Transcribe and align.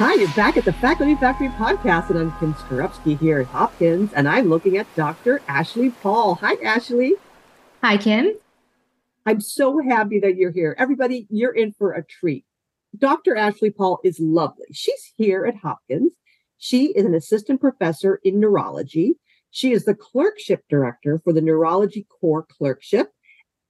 Hi, 0.00 0.14
you're 0.14 0.32
back 0.32 0.56
at 0.56 0.64
the 0.64 0.72
Faculty 0.72 1.14
Factory 1.14 1.50
podcast, 1.50 2.08
and 2.08 2.18
I'm 2.18 2.32
Kim 2.38 2.54
Skarupski 2.54 3.18
here 3.18 3.40
at 3.40 3.48
Hopkins, 3.48 4.14
and 4.14 4.26
I'm 4.26 4.48
looking 4.48 4.78
at 4.78 4.86
Dr. 4.96 5.42
Ashley 5.46 5.90
Paul. 5.90 6.36
Hi, 6.36 6.54
Ashley. 6.64 7.16
Hi, 7.84 7.98
Kim. 7.98 8.32
I'm 9.26 9.42
so 9.42 9.78
happy 9.78 10.18
that 10.20 10.36
you're 10.36 10.52
here. 10.52 10.74
Everybody, 10.78 11.26
you're 11.28 11.52
in 11.52 11.74
for 11.74 11.92
a 11.92 12.02
treat. 12.02 12.46
Dr. 12.96 13.36
Ashley 13.36 13.68
Paul 13.68 14.00
is 14.02 14.18
lovely. 14.18 14.68
She's 14.72 15.12
here 15.18 15.44
at 15.44 15.56
Hopkins. 15.56 16.12
She 16.56 16.92
is 16.92 17.04
an 17.04 17.14
assistant 17.14 17.60
professor 17.60 18.20
in 18.24 18.40
neurology. 18.40 19.16
She 19.50 19.72
is 19.72 19.84
the 19.84 19.94
clerkship 19.94 20.64
director 20.70 21.20
for 21.22 21.34
the 21.34 21.42
Neurology 21.42 22.06
Core 22.08 22.46
Clerkship 22.48 23.12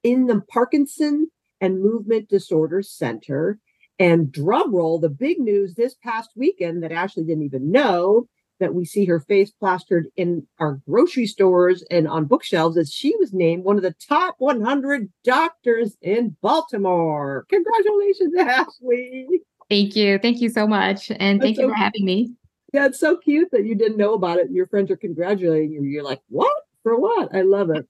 in 0.04 0.28
the 0.28 0.42
Parkinson 0.42 1.32
and 1.60 1.82
Movement 1.82 2.28
Disorders 2.28 2.88
Center 2.88 3.58
and 4.00 4.32
drum 4.32 4.74
roll, 4.74 4.98
the 4.98 5.10
big 5.10 5.38
news 5.38 5.74
this 5.74 5.94
past 5.94 6.30
weekend 6.34 6.82
that 6.82 6.90
Ashley 6.90 7.22
didn't 7.22 7.44
even 7.44 7.70
know 7.70 8.26
that 8.58 8.74
we 8.74 8.84
see 8.84 9.04
her 9.04 9.20
face 9.20 9.50
plastered 9.50 10.06
in 10.16 10.46
our 10.58 10.80
grocery 10.88 11.26
stores 11.26 11.84
and 11.90 12.08
on 12.08 12.24
bookshelves 12.24 12.76
is 12.76 12.92
she 12.92 13.14
was 13.18 13.32
named 13.32 13.62
one 13.62 13.76
of 13.76 13.82
the 13.82 13.94
top 14.08 14.36
100 14.38 15.10
doctors 15.22 15.96
in 16.02 16.36
Baltimore. 16.42 17.46
Congratulations, 17.48 18.34
Ashley. 18.38 19.26
Thank 19.68 19.94
you. 19.94 20.18
Thank 20.18 20.40
you 20.40 20.48
so 20.48 20.66
much. 20.66 21.10
And 21.18 21.40
thank 21.40 21.58
you 21.58 21.64
so, 21.64 21.68
for 21.68 21.74
having 21.74 22.04
me. 22.04 22.32
Yeah, 22.72 22.86
it's 22.86 23.00
so 23.00 23.16
cute 23.16 23.50
that 23.52 23.64
you 23.66 23.74
didn't 23.74 23.98
know 23.98 24.14
about 24.14 24.38
it 24.38 24.50
your 24.50 24.66
friends 24.66 24.90
are 24.90 24.96
congratulating 24.96 25.72
you. 25.72 25.82
You're 25.82 26.04
like, 26.04 26.20
what? 26.28 26.52
For 26.82 26.98
what? 26.98 27.34
I 27.34 27.42
love 27.42 27.70
it. 27.70 27.86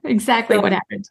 exactly 0.04 0.56
so, 0.56 0.62
what 0.62 0.72
happened. 0.72 1.08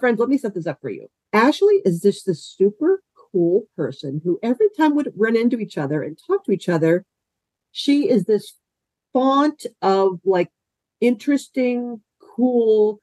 Friends, 0.00 0.18
let 0.18 0.28
me 0.28 0.36
set 0.36 0.54
this 0.54 0.66
up 0.66 0.80
for 0.80 0.90
you. 0.90 1.08
Ashley 1.32 1.80
is 1.84 2.02
just 2.02 2.26
this 2.26 2.44
super 2.44 3.02
cool 3.32 3.66
person 3.76 4.20
who 4.24 4.38
every 4.42 4.68
time 4.76 4.94
would 4.94 5.12
run 5.16 5.36
into 5.36 5.58
each 5.58 5.78
other 5.78 6.02
and 6.02 6.18
talk 6.26 6.44
to 6.44 6.52
each 6.52 6.68
other, 6.68 7.04
she 7.72 8.08
is 8.08 8.24
this 8.24 8.54
font 9.12 9.66
of 9.82 10.20
like 10.24 10.50
interesting, 11.00 12.00
cool 12.20 13.00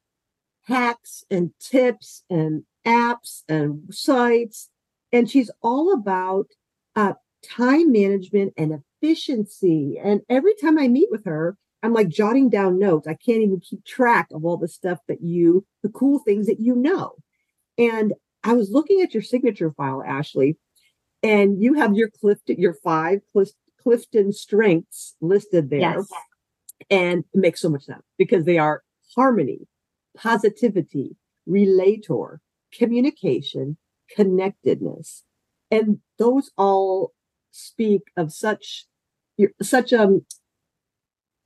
hacks 0.64 1.24
and 1.30 1.52
tips 1.60 2.24
and 2.30 2.64
apps 2.86 3.44
and 3.48 3.84
sites. 3.92 4.70
And 5.12 5.30
she's 5.30 5.52
all 5.62 5.94
about 5.94 6.48
uh, 6.96 7.14
time 7.44 7.92
management 7.92 8.54
and 8.58 8.82
efficiency. 9.02 10.00
And 10.04 10.22
every 10.30 10.56
time 10.62 10.78
I 10.78 10.88
meet 10.88 11.10
with 11.12 11.26
her, 11.26 11.58
I'm 11.84 11.94
like 11.94 12.10
jotting 12.10 12.50
down 12.50 12.80
notes. 12.80 13.08
I 13.08 13.14
can't 13.14 13.44
even 13.44 13.60
keep 13.60 13.86
track 13.86 14.28
of 14.32 14.44
all 14.44 14.58
the 14.58 14.68
stuff 14.68 15.00
that 15.08 15.22
you, 15.22 15.66
the 15.84 15.90
cool 15.90 16.20
things 16.20 16.48
that 16.48 16.60
you 16.60 16.76
know. 16.76 17.14
And 17.78 18.14
I 18.46 18.54
was 18.54 18.70
looking 18.72 19.02
at 19.02 19.14
your 19.14 19.24
signature 19.24 19.74
file, 19.76 20.04
Ashley, 20.06 20.58
and 21.24 21.62
you 21.62 21.74
have 21.74 21.96
your 21.96 22.10
Clifton, 22.10 22.62
your 22.62 22.76
five 22.76 23.22
Clifton 23.82 24.32
strengths 24.32 25.16
listed 25.20 25.72
there. 25.72 25.80
Yes. 25.80 26.08
And 26.90 27.24
it 27.34 27.40
makes 27.40 27.60
so 27.62 27.70
much 27.70 27.86
sense 27.86 28.04
because 28.18 28.46
they 28.46 28.60
are 28.60 28.84
harmony, 29.16 29.68
positivity, 30.16 31.16
relator, 31.48 32.40
communication, 32.72 33.78
connectedness. 34.16 35.24
And 35.72 36.00
those 36.20 36.52
all 36.58 37.14
speak 37.52 38.04
of 38.16 38.32
such 38.32 38.86
such 39.62 39.92
um 39.92 40.26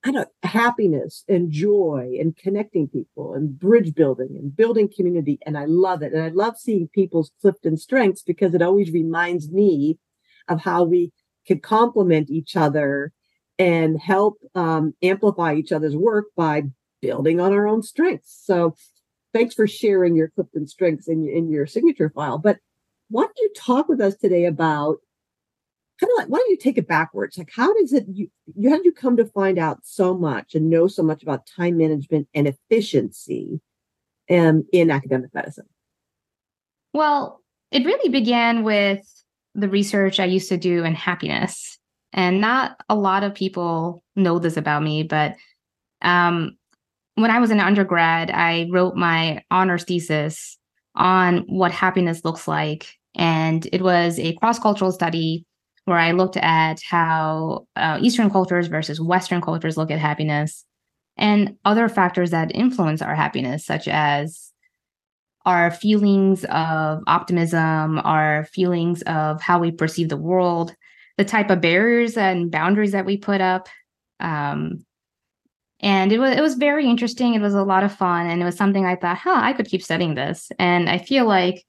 I 0.06 0.12
don't 0.12 0.30
happiness 0.44 1.26
and 1.28 1.52
joy 1.52 2.16
and 2.20 2.36
connecting 2.36 2.88
people 2.88 3.34
and 3.34 3.60
bridge 3.60 3.94
building 3.94 4.30
and 4.40 4.56
building 4.56 4.90
community. 4.94 5.40
And 5.46 5.58
I 5.58 5.66
love 5.66 6.02
it. 6.02 6.14
And 6.14 6.22
I 6.22 6.30
love 6.30 6.58
seeing 6.58 6.88
people's 6.88 7.32
Clifton 7.42 7.76
strengths 7.76 8.22
because 8.22 8.54
it 8.54 8.62
always 8.62 8.92
reminds 8.92 9.52
me 9.52 10.00
of 10.48 10.62
how 10.62 10.86
we 10.86 11.12
can 11.46 11.60
complement 11.60 12.30
each 12.30 12.56
other 12.56 13.12
and 13.58 14.00
help 14.00 14.38
um, 14.56 14.94
amplify 15.04 15.56
each 15.56 15.74
other's 15.74 15.98
work 15.98 16.28
by 16.36 16.64
building 17.02 17.42
on 17.42 17.52
our 17.52 17.68
own 17.68 17.84
strengths. 17.84 18.40
So 18.44 18.76
thanks 19.34 19.54
for 19.54 19.68
sharing 19.68 20.16
your 20.16 20.30
Clifton 20.30 20.66
strengths 20.68 21.10
in, 21.10 21.28
in 21.28 21.50
your 21.50 21.68
signature 21.68 22.10
file. 22.10 22.38
But 22.38 22.60
why 23.10 23.24
don't 23.24 23.38
you 23.38 23.52
talk 23.56 23.90
with 23.90 24.00
us 24.00 24.16
today 24.16 24.46
about 24.46 25.00
kind 26.00 26.12
of 26.12 26.18
like 26.18 26.28
why 26.28 26.38
don't 26.38 26.50
you 26.50 26.58
take 26.58 26.78
it 26.78 26.88
backwards? 26.88 27.38
Like 27.38 27.52
how 27.54 27.74
does 27.74 27.94
it 27.94 28.06
you 28.12 28.30
you 28.56 28.70
how 28.70 28.78
did 28.78 28.86
you 28.86 28.92
come 28.92 29.18
to 29.18 29.26
find 29.26 29.58
out 29.58 29.80
so 29.84 30.18
much 30.18 30.56
and 30.56 30.70
know 30.70 30.88
so 30.88 31.04
much 31.04 31.24
about 31.24 31.46
time 31.46 31.78
management 31.78 32.28
and 32.34 32.48
efficiency 32.48 33.62
um, 34.30 34.66
in 34.72 34.92
academic 34.92 35.34
medicine? 35.34 35.68
Well 36.94 37.42
it 37.72 37.86
really 37.86 38.10
began 38.10 38.64
with 38.64 39.06
the 39.56 39.70
research 39.70 40.20
i 40.20 40.26
used 40.26 40.50
to 40.50 40.58
do 40.58 40.84
in 40.84 40.96
happiness. 40.96 41.78
And 42.12 42.42
not 42.42 42.76
a 42.90 42.96
lot 42.96 43.24
of 43.24 43.36
people 43.36 44.04
know 44.16 44.40
this 44.40 44.58
about 44.58 44.84
me 44.84 45.04
but 45.04 45.36
um, 46.02 46.58
when 47.16 47.32
i 47.32 47.40
was 47.40 47.52
an 47.52 47.60
undergrad 47.60 48.32
i 48.32 48.68
wrote 48.72 48.96
my 48.96 49.44
honors 49.52 49.84
thesis 49.84 50.58
on 50.96 51.40
what 51.48 51.72
happiness 51.72 52.24
looks 52.24 52.48
like. 52.48 52.98
And 53.16 53.68
it 53.72 53.82
was 53.82 54.20
a 54.20 54.34
cross-cultural 54.36 54.92
study 54.92 55.46
where 55.90 56.00
I 56.00 56.12
looked 56.12 56.38
at 56.38 56.82
how 56.82 57.68
uh, 57.76 58.00
Eastern 58.02 58.30
cultures 58.30 58.68
versus 58.68 59.02
Western 59.02 59.42
cultures 59.42 59.78
look 59.78 59.92
at 59.92 60.00
happiness 60.00 60.66
and 61.18 61.58
other 61.66 61.90
factors 61.90 62.32
that 62.32 62.56
influence 62.56 63.02
our 63.02 63.14
happiness, 63.14 63.66
such 63.66 63.88
as 63.88 64.54
our 65.46 65.72
feelings 65.72 66.46
of 66.46 67.02
optimism, 67.08 68.00
our 68.00 68.46
feelings 68.54 69.02
of 69.04 69.42
how 69.42 69.60
we 69.60 69.72
perceive 69.72 70.10
the 70.10 70.18
world, 70.18 70.74
the 71.18 71.26
type 71.26 71.50
of 71.50 71.62
barriers 71.62 72.16
and 72.18 72.52
boundaries 72.52 72.94
that 72.94 73.06
we 73.06 73.18
put 73.18 73.42
up. 73.42 73.68
Um, 74.20 74.86
and 75.82 76.12
it 76.12 76.20
was 76.20 76.36
it 76.36 76.42
was 76.42 76.56
very 76.56 76.90
interesting. 76.90 77.34
It 77.34 77.42
was 77.42 77.54
a 77.54 77.64
lot 77.64 77.84
of 77.84 77.94
fun, 77.94 78.28
and 78.28 78.42
it 78.42 78.46
was 78.46 78.58
something 78.58 78.86
I 78.86 78.96
thought, 78.96 79.18
huh, 79.18 79.40
I 79.42 79.54
could 79.54 79.68
keep 79.68 79.82
studying 79.82 80.16
this. 80.16 80.52
And 80.60 80.90
I 80.90 80.98
feel 80.98 81.26
like 81.26 81.66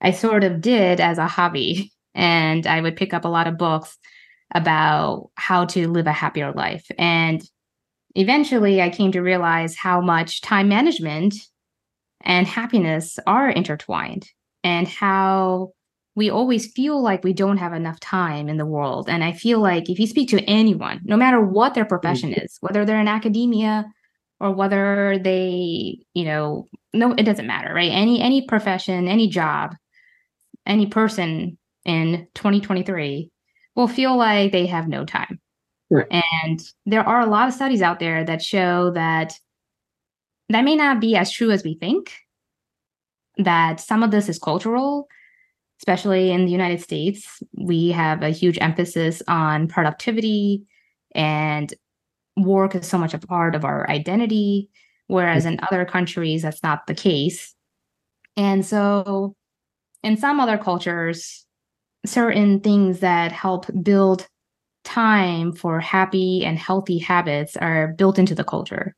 I 0.00 0.10
sort 0.10 0.44
of 0.44 0.60
did 0.60 1.00
as 1.00 1.18
a 1.18 1.26
hobby. 1.26 1.90
and 2.14 2.66
I 2.66 2.80
would 2.80 2.96
pick 2.96 3.12
up 3.12 3.24
a 3.24 3.28
lot 3.28 3.46
of 3.46 3.58
books 3.58 3.98
about 4.54 5.30
how 5.36 5.64
to 5.66 5.88
live 5.88 6.06
a 6.06 6.12
happier 6.12 6.52
life. 6.52 6.86
And 6.98 7.42
eventually 8.14 8.80
I 8.80 8.90
came 8.90 9.12
to 9.12 9.20
realize 9.20 9.76
how 9.76 10.00
much 10.00 10.40
time 10.40 10.68
management 10.68 11.34
and 12.22 12.46
happiness 12.46 13.18
are 13.26 13.50
intertwined 13.50 14.28
and 14.62 14.86
how 14.86 15.72
we 16.16 16.30
always 16.30 16.72
feel 16.72 17.02
like 17.02 17.24
we 17.24 17.32
don't 17.32 17.56
have 17.56 17.72
enough 17.72 17.98
time 17.98 18.48
in 18.48 18.56
the 18.56 18.66
world. 18.66 19.08
And 19.08 19.24
I 19.24 19.32
feel 19.32 19.58
like 19.58 19.90
if 19.90 19.98
you 19.98 20.06
speak 20.06 20.28
to 20.30 20.44
anyone, 20.44 21.00
no 21.04 21.16
matter 21.16 21.40
what 21.40 21.74
their 21.74 21.84
profession 21.84 22.30
mm-hmm. 22.30 22.44
is, 22.44 22.56
whether 22.60 22.84
they're 22.84 23.00
in 23.00 23.08
academia 23.08 23.86
or 24.38 24.52
whether 24.52 25.18
they, 25.18 25.98
you 26.14 26.24
know, 26.24 26.68
no, 26.92 27.12
it 27.12 27.24
doesn't 27.24 27.48
matter, 27.48 27.74
right? 27.74 27.90
Any 27.90 28.20
any 28.20 28.46
profession, 28.46 29.08
any 29.08 29.28
job, 29.28 29.74
any 30.64 30.86
person 30.86 31.58
in 31.84 32.26
2023 32.34 33.30
will 33.74 33.88
feel 33.88 34.16
like 34.16 34.52
they 34.52 34.66
have 34.66 34.88
no 34.88 35.04
time. 35.04 35.40
And 36.10 36.60
there 36.86 37.06
are 37.06 37.20
a 37.20 37.26
lot 37.26 37.46
of 37.46 37.54
studies 37.54 37.82
out 37.82 38.00
there 38.00 38.24
that 38.24 38.42
show 38.42 38.90
that 38.92 39.38
that 40.48 40.64
may 40.64 40.74
not 40.74 41.00
be 41.00 41.14
as 41.14 41.30
true 41.30 41.50
as 41.50 41.62
we 41.62 41.74
think, 41.74 42.12
that 43.38 43.80
some 43.80 44.02
of 44.02 44.10
this 44.10 44.28
is 44.28 44.38
cultural, 44.38 45.08
especially 45.80 46.32
in 46.32 46.46
the 46.46 46.52
United 46.52 46.80
States. 46.80 47.42
We 47.56 47.90
have 47.90 48.22
a 48.22 48.30
huge 48.30 48.58
emphasis 48.60 49.22
on 49.28 49.68
productivity 49.68 50.64
and 51.14 51.72
work 52.36 52.74
is 52.74 52.88
so 52.88 52.98
much 52.98 53.14
a 53.14 53.18
part 53.18 53.54
of 53.54 53.64
our 53.64 53.88
identity, 53.88 54.68
whereas 55.06 55.46
in 55.46 55.60
other 55.62 55.84
countries, 55.84 56.42
that's 56.42 56.62
not 56.62 56.86
the 56.86 56.94
case. 56.94 57.54
And 58.36 58.66
so 58.66 59.36
in 60.02 60.16
some 60.16 60.40
other 60.40 60.58
cultures, 60.58 61.43
certain 62.04 62.60
things 62.60 63.00
that 63.00 63.32
help 63.32 63.66
build 63.82 64.26
time 64.84 65.52
for 65.52 65.80
happy 65.80 66.44
and 66.44 66.58
healthy 66.58 66.98
habits 66.98 67.56
are 67.56 67.94
built 67.94 68.18
into 68.18 68.34
the 68.34 68.44
culture. 68.44 68.94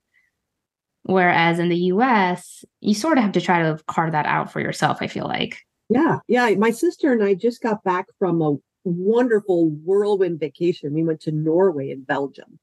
Whereas 1.04 1.60
in 1.60 1.68
the 1.68 1.76
US, 1.76 2.64
you 2.80 2.94
sort 2.94 3.18
of 3.18 3.24
have 3.24 3.32
to 3.32 3.40
try 3.40 3.62
to 3.62 3.80
carve 3.86 4.12
that 4.12 4.26
out 4.26 4.52
for 4.52 4.60
yourself, 4.60 4.98
I 5.00 5.06
feel 5.06 5.26
like. 5.26 5.58
Yeah. 5.88 6.18
Yeah. 6.26 6.50
My 6.56 6.70
sister 6.70 7.12
and 7.12 7.22
I 7.22 7.34
just 7.34 7.62
got 7.62 7.84
back 7.84 8.06
from 8.18 8.42
a 8.42 8.56
wonderful 8.84 9.70
whirlwind 9.70 10.40
vacation. 10.40 10.92
We 10.92 11.04
went 11.04 11.20
to 11.22 11.32
Norway 11.32 11.92
and 11.92 12.04
Belgium. 12.04 12.58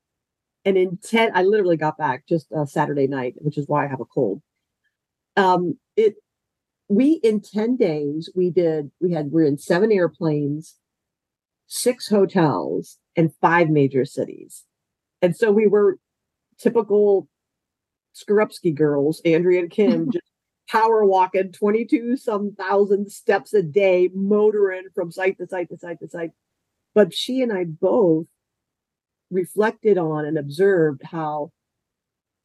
And 0.66 0.78
in 0.78 0.98
10, 0.98 1.32
I 1.34 1.44
literally 1.44 1.78
got 1.78 1.98
back 1.98 2.26
just 2.28 2.52
uh, 2.52 2.66
Saturday 2.66 3.08
night, 3.08 3.36
which 3.38 3.58
is 3.58 3.68
why 3.68 3.86
I 3.86 3.88
have 3.88 4.02
a 4.02 4.06
cold. 4.06 4.42
Um, 5.36 5.78
it 5.96 6.16
we 6.90 7.14
in 7.24 7.42
10 7.42 7.78
days 7.78 8.30
we 8.36 8.50
did 8.50 8.92
we 9.02 9.12
had 9.12 9.32
we're 9.32 9.46
in 9.46 9.58
seven 9.58 9.92
airplanes 9.92 10.76
six 11.68 12.08
hotels 12.08 12.98
and 13.16 13.34
five 13.42 13.70
major 13.70 14.06
cities. 14.06 14.64
And 15.22 15.36
so 15.36 15.52
we 15.52 15.68
were 15.68 15.98
typical 16.60 17.28
Skarupski 18.16 18.76
girls 18.76 19.22
andrea 19.26 19.62
and 19.62 19.72
kim 19.72 20.12
just 20.14 20.26
power 20.70 21.04
walking 21.04 21.52
22 21.52 22.16
some 22.16 22.54
thousand 22.56 23.12
steps 23.12 23.54
a 23.54 23.64
day 23.64 24.10
motoring 24.14 24.84
from 24.94 25.12
site 25.12 25.38
to 25.40 25.48
site 25.48 25.70
to 25.70 25.78
site 25.78 26.00
to 26.00 26.08
site. 26.08 26.32
But 26.94 27.14
she 27.14 27.42
and 27.42 27.52
I 27.52 27.64
both 27.64 28.28
reflected 29.32 29.98
on 29.98 30.26
and 30.26 30.38
observed 30.38 31.02
how 31.04 31.52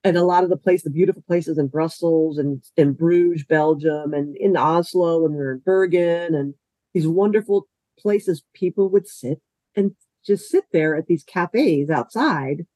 and 0.05 0.17
a 0.17 0.25
lot 0.25 0.45
of 0.45 0.51
the 0.51 0.57
place, 0.57 0.83
the 0.83 0.91
beautiful 0.91 1.23
places 1.27 1.59
in 1.59 1.69
Brussels 1.69 2.39
and 2.39 2.63
in 2.77 2.93
Bruges, 2.93 3.45
Belgium, 3.45 4.15
and 4.15 4.37
in 4.37 4.57
Oslo, 4.57 5.25
and 5.27 5.35
we 5.35 5.41
are 5.41 5.53
in 5.53 5.63
Bergen, 5.65 6.35
and 6.35 6.55
these 6.95 7.09
wonderful 7.09 7.67
places, 7.99 8.43
people 8.55 8.89
would 8.91 9.09
sit 9.09 9.41
and 9.75 9.93
just 10.25 10.49
sit 10.49 10.65
there 10.73 10.97
at 10.97 11.07
these 11.07 11.25
cafes 11.25 11.91
outside. 11.91 12.67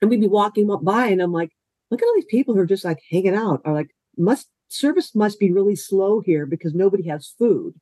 And 0.00 0.10
we'd 0.10 0.20
be 0.20 0.28
walking 0.28 0.68
by, 0.82 1.06
and 1.06 1.22
I'm 1.22 1.32
like, 1.32 1.50
look 1.90 2.02
at 2.02 2.06
all 2.06 2.14
these 2.14 2.24
people 2.26 2.54
who 2.54 2.60
are 2.60 2.66
just 2.66 2.84
like 2.84 3.00
hanging 3.10 3.34
out, 3.34 3.62
Are 3.64 3.72
like, 3.72 3.90
must 4.16 4.48
service 4.68 5.14
must 5.14 5.38
be 5.38 5.52
really 5.52 5.76
slow 5.76 6.20
here 6.20 6.46
because 6.46 6.74
nobody 6.74 7.08
has 7.08 7.34
food. 7.38 7.74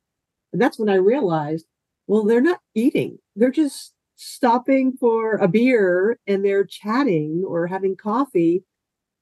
And 0.52 0.60
that's 0.60 0.78
when 0.78 0.88
I 0.88 0.94
realized, 0.94 1.66
well, 2.06 2.24
they're 2.24 2.40
not 2.40 2.60
eating. 2.74 3.18
They're 3.36 3.50
just 3.50 3.94
stopping 4.22 4.96
for 4.98 5.36
a 5.36 5.48
beer 5.48 6.18
and 6.26 6.44
they're 6.44 6.64
chatting 6.64 7.42
or 7.46 7.66
having 7.66 7.96
coffee 7.96 8.62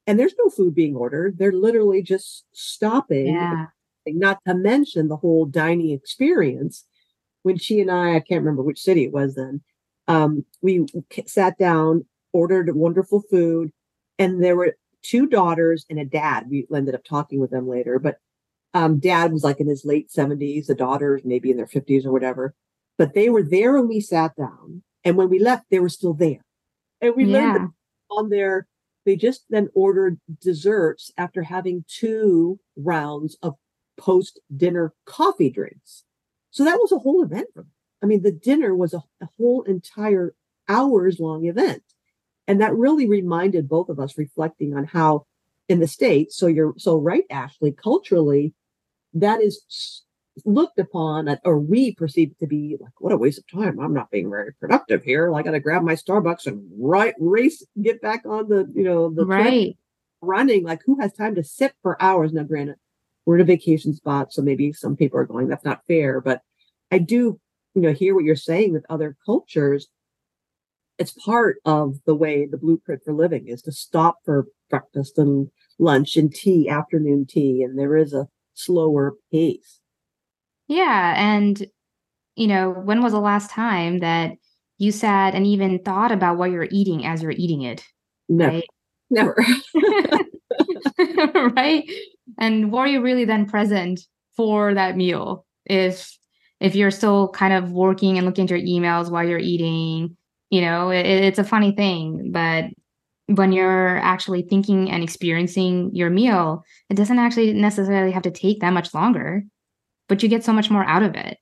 and 0.08 0.18
there's 0.18 0.34
no 0.38 0.48
food 0.48 0.74
being 0.74 0.96
ordered. 0.96 1.36
They're 1.36 1.52
literally 1.52 2.02
just 2.02 2.46
stopping. 2.52 3.26
Yeah. 3.26 3.66
Not 4.06 4.38
to 4.46 4.54
mention 4.54 5.08
the 5.08 5.18
whole 5.18 5.44
dining 5.44 5.90
experience. 5.90 6.86
When 7.42 7.58
she 7.58 7.80
and 7.80 7.90
I, 7.90 8.16
I 8.16 8.20
can't 8.20 8.40
remember 8.40 8.62
which 8.62 8.80
city 8.80 9.04
it 9.04 9.12
was 9.12 9.34
then, 9.34 9.60
um, 10.08 10.46
we 10.62 10.86
sat 11.26 11.58
down, 11.58 12.06
ordered 12.32 12.74
wonderful 12.74 13.22
food, 13.30 13.70
and 14.18 14.42
there 14.42 14.56
were 14.56 14.76
two 15.02 15.26
daughters 15.26 15.84
and 15.90 15.98
a 15.98 16.06
dad. 16.06 16.46
We 16.48 16.66
ended 16.74 16.94
up 16.94 17.04
talking 17.04 17.38
with 17.38 17.50
them 17.50 17.68
later, 17.68 17.98
but 17.98 18.16
um, 18.72 18.98
dad 18.98 19.30
was 19.30 19.44
like 19.44 19.60
in 19.60 19.68
his 19.68 19.84
late 19.84 20.10
70s, 20.10 20.66
the 20.66 20.74
daughters 20.74 21.20
maybe 21.24 21.50
in 21.50 21.58
their 21.58 21.66
50s 21.66 22.06
or 22.06 22.12
whatever. 22.12 22.54
But 22.96 23.12
they 23.12 23.28
were 23.28 23.42
there 23.42 23.74
when 23.74 23.88
we 23.88 24.00
sat 24.00 24.34
down. 24.36 24.82
And 25.04 25.16
when 25.16 25.28
we 25.28 25.38
left, 25.38 25.66
they 25.70 25.78
were 25.78 25.88
still 25.88 26.14
there. 26.14 26.40
And 27.00 27.14
we 27.16 27.24
yeah. 27.24 27.38
learned 27.38 27.70
on 28.10 28.30
their, 28.30 28.66
they 29.04 29.16
just 29.16 29.44
then 29.48 29.68
ordered 29.74 30.18
desserts 30.40 31.12
after 31.16 31.42
having 31.42 31.84
two 31.88 32.58
rounds 32.76 33.36
of 33.42 33.54
post 33.98 34.40
dinner 34.54 34.92
coffee 35.06 35.50
drinks. 35.50 36.04
So 36.50 36.64
that 36.64 36.78
was 36.78 36.92
a 36.92 36.98
whole 36.98 37.22
event 37.22 37.48
for 37.54 37.62
them. 37.62 37.72
I 38.02 38.06
mean, 38.06 38.22
the 38.22 38.32
dinner 38.32 38.74
was 38.74 38.94
a, 38.94 39.02
a 39.20 39.28
whole 39.38 39.62
entire 39.62 40.34
hours 40.68 41.18
long 41.18 41.46
event. 41.46 41.82
And 42.46 42.60
that 42.60 42.74
really 42.74 43.08
reminded 43.08 43.68
both 43.68 43.88
of 43.88 44.00
us 44.00 44.16
reflecting 44.16 44.74
on 44.76 44.84
how 44.84 45.26
in 45.68 45.80
the 45.80 45.86
States, 45.86 46.36
so 46.36 46.46
you're 46.46 46.74
so 46.78 46.96
right, 46.96 47.24
Ashley, 47.30 47.72
culturally, 47.72 48.54
that 49.12 49.42
is 49.42 50.04
looked 50.44 50.78
upon 50.78 51.36
or 51.44 51.58
we 51.58 51.94
perceive 51.94 52.30
it 52.30 52.38
to 52.40 52.46
be 52.46 52.76
like 52.80 52.92
what 52.98 53.12
a 53.12 53.16
waste 53.16 53.38
of 53.38 53.46
time. 53.48 53.78
I'm 53.78 53.94
not 53.94 54.10
being 54.10 54.30
very 54.30 54.52
productive 54.54 55.02
here. 55.02 55.34
I 55.34 55.42
gotta 55.42 55.60
grab 55.60 55.82
my 55.82 55.94
starbucks 55.94 56.46
and 56.46 56.62
right 56.78 57.14
race 57.18 57.64
get 57.82 58.00
back 58.00 58.24
on 58.26 58.48
the 58.48 58.70
you 58.74 58.84
know 58.84 59.10
the 59.10 59.26
right. 59.26 59.76
running. 60.20 60.64
Like 60.64 60.80
who 60.84 61.00
has 61.00 61.12
time 61.12 61.34
to 61.36 61.44
sit 61.44 61.74
for 61.82 62.00
hours? 62.02 62.32
Now 62.32 62.44
granted 62.44 62.76
we're 63.26 63.36
in 63.36 63.42
a 63.42 63.44
vacation 63.44 63.94
spot 63.94 64.32
so 64.32 64.40
maybe 64.40 64.72
some 64.72 64.96
people 64.96 65.18
are 65.18 65.26
going 65.26 65.48
that's 65.48 65.64
not 65.64 65.84
fair. 65.86 66.20
But 66.20 66.42
i 66.90 66.98
do 66.98 67.38
you 67.74 67.82
know 67.82 67.92
hear 67.92 68.14
what 68.14 68.24
you're 68.24 68.36
saying 68.36 68.72
with 68.72 68.86
other 68.88 69.16
cultures. 69.24 69.88
It's 70.98 71.12
part 71.12 71.58
of 71.64 72.00
the 72.06 72.14
way 72.14 72.46
the 72.46 72.56
blueprint 72.56 73.02
for 73.04 73.12
living 73.12 73.46
is 73.46 73.62
to 73.62 73.72
stop 73.72 74.18
for 74.24 74.46
breakfast 74.68 75.16
and 75.16 75.48
lunch 75.78 76.16
and 76.16 76.34
tea 76.34 76.68
afternoon 76.68 77.24
tea 77.26 77.62
and 77.62 77.78
there 77.78 77.96
is 77.96 78.12
a 78.12 78.28
slower 78.54 79.14
pace 79.30 79.80
yeah. 80.68 81.14
And, 81.16 81.66
you 82.36 82.46
know, 82.46 82.70
when 82.70 83.02
was 83.02 83.12
the 83.12 83.20
last 83.20 83.50
time 83.50 83.98
that 83.98 84.32
you 84.76 84.92
sat 84.92 85.34
and 85.34 85.46
even 85.46 85.80
thought 85.80 86.12
about 86.12 86.36
what 86.36 86.50
you're 86.50 86.68
eating 86.70 87.04
as 87.04 87.22
you're 87.22 87.32
eating 87.32 87.62
it? 87.62 87.82
Never. 88.28 88.52
Right? 88.52 88.64
Never. 89.10 89.36
right. 91.56 91.90
And 92.38 92.70
were 92.70 92.86
you 92.86 93.02
really 93.02 93.24
then 93.24 93.46
present 93.46 94.00
for 94.36 94.74
that 94.74 94.96
meal? 94.96 95.46
If 95.64 96.16
if 96.60 96.74
you're 96.74 96.90
still 96.90 97.28
kind 97.30 97.52
of 97.52 97.72
working 97.72 98.18
and 98.18 98.26
looking 98.26 98.44
at 98.44 98.50
your 98.50 98.60
emails 98.60 99.10
while 99.10 99.26
you're 99.26 99.38
eating, 99.38 100.16
you 100.50 100.60
know, 100.60 100.90
it, 100.90 101.06
it's 101.06 101.38
a 101.38 101.44
funny 101.44 101.72
thing, 101.72 102.30
but 102.32 102.64
when 103.26 103.52
you're 103.52 103.98
actually 103.98 104.42
thinking 104.42 104.90
and 104.90 105.02
experiencing 105.02 105.90
your 105.94 106.10
meal, 106.10 106.64
it 106.90 106.94
doesn't 106.94 107.18
actually 107.18 107.52
necessarily 107.52 108.10
have 108.10 108.22
to 108.22 108.30
take 108.30 108.60
that 108.60 108.72
much 108.72 108.92
longer 108.92 109.44
but 110.08 110.22
you 110.22 110.28
get 110.28 110.44
so 110.44 110.52
much 110.52 110.70
more 110.70 110.84
out 110.84 111.02
of 111.02 111.14
it. 111.14 111.38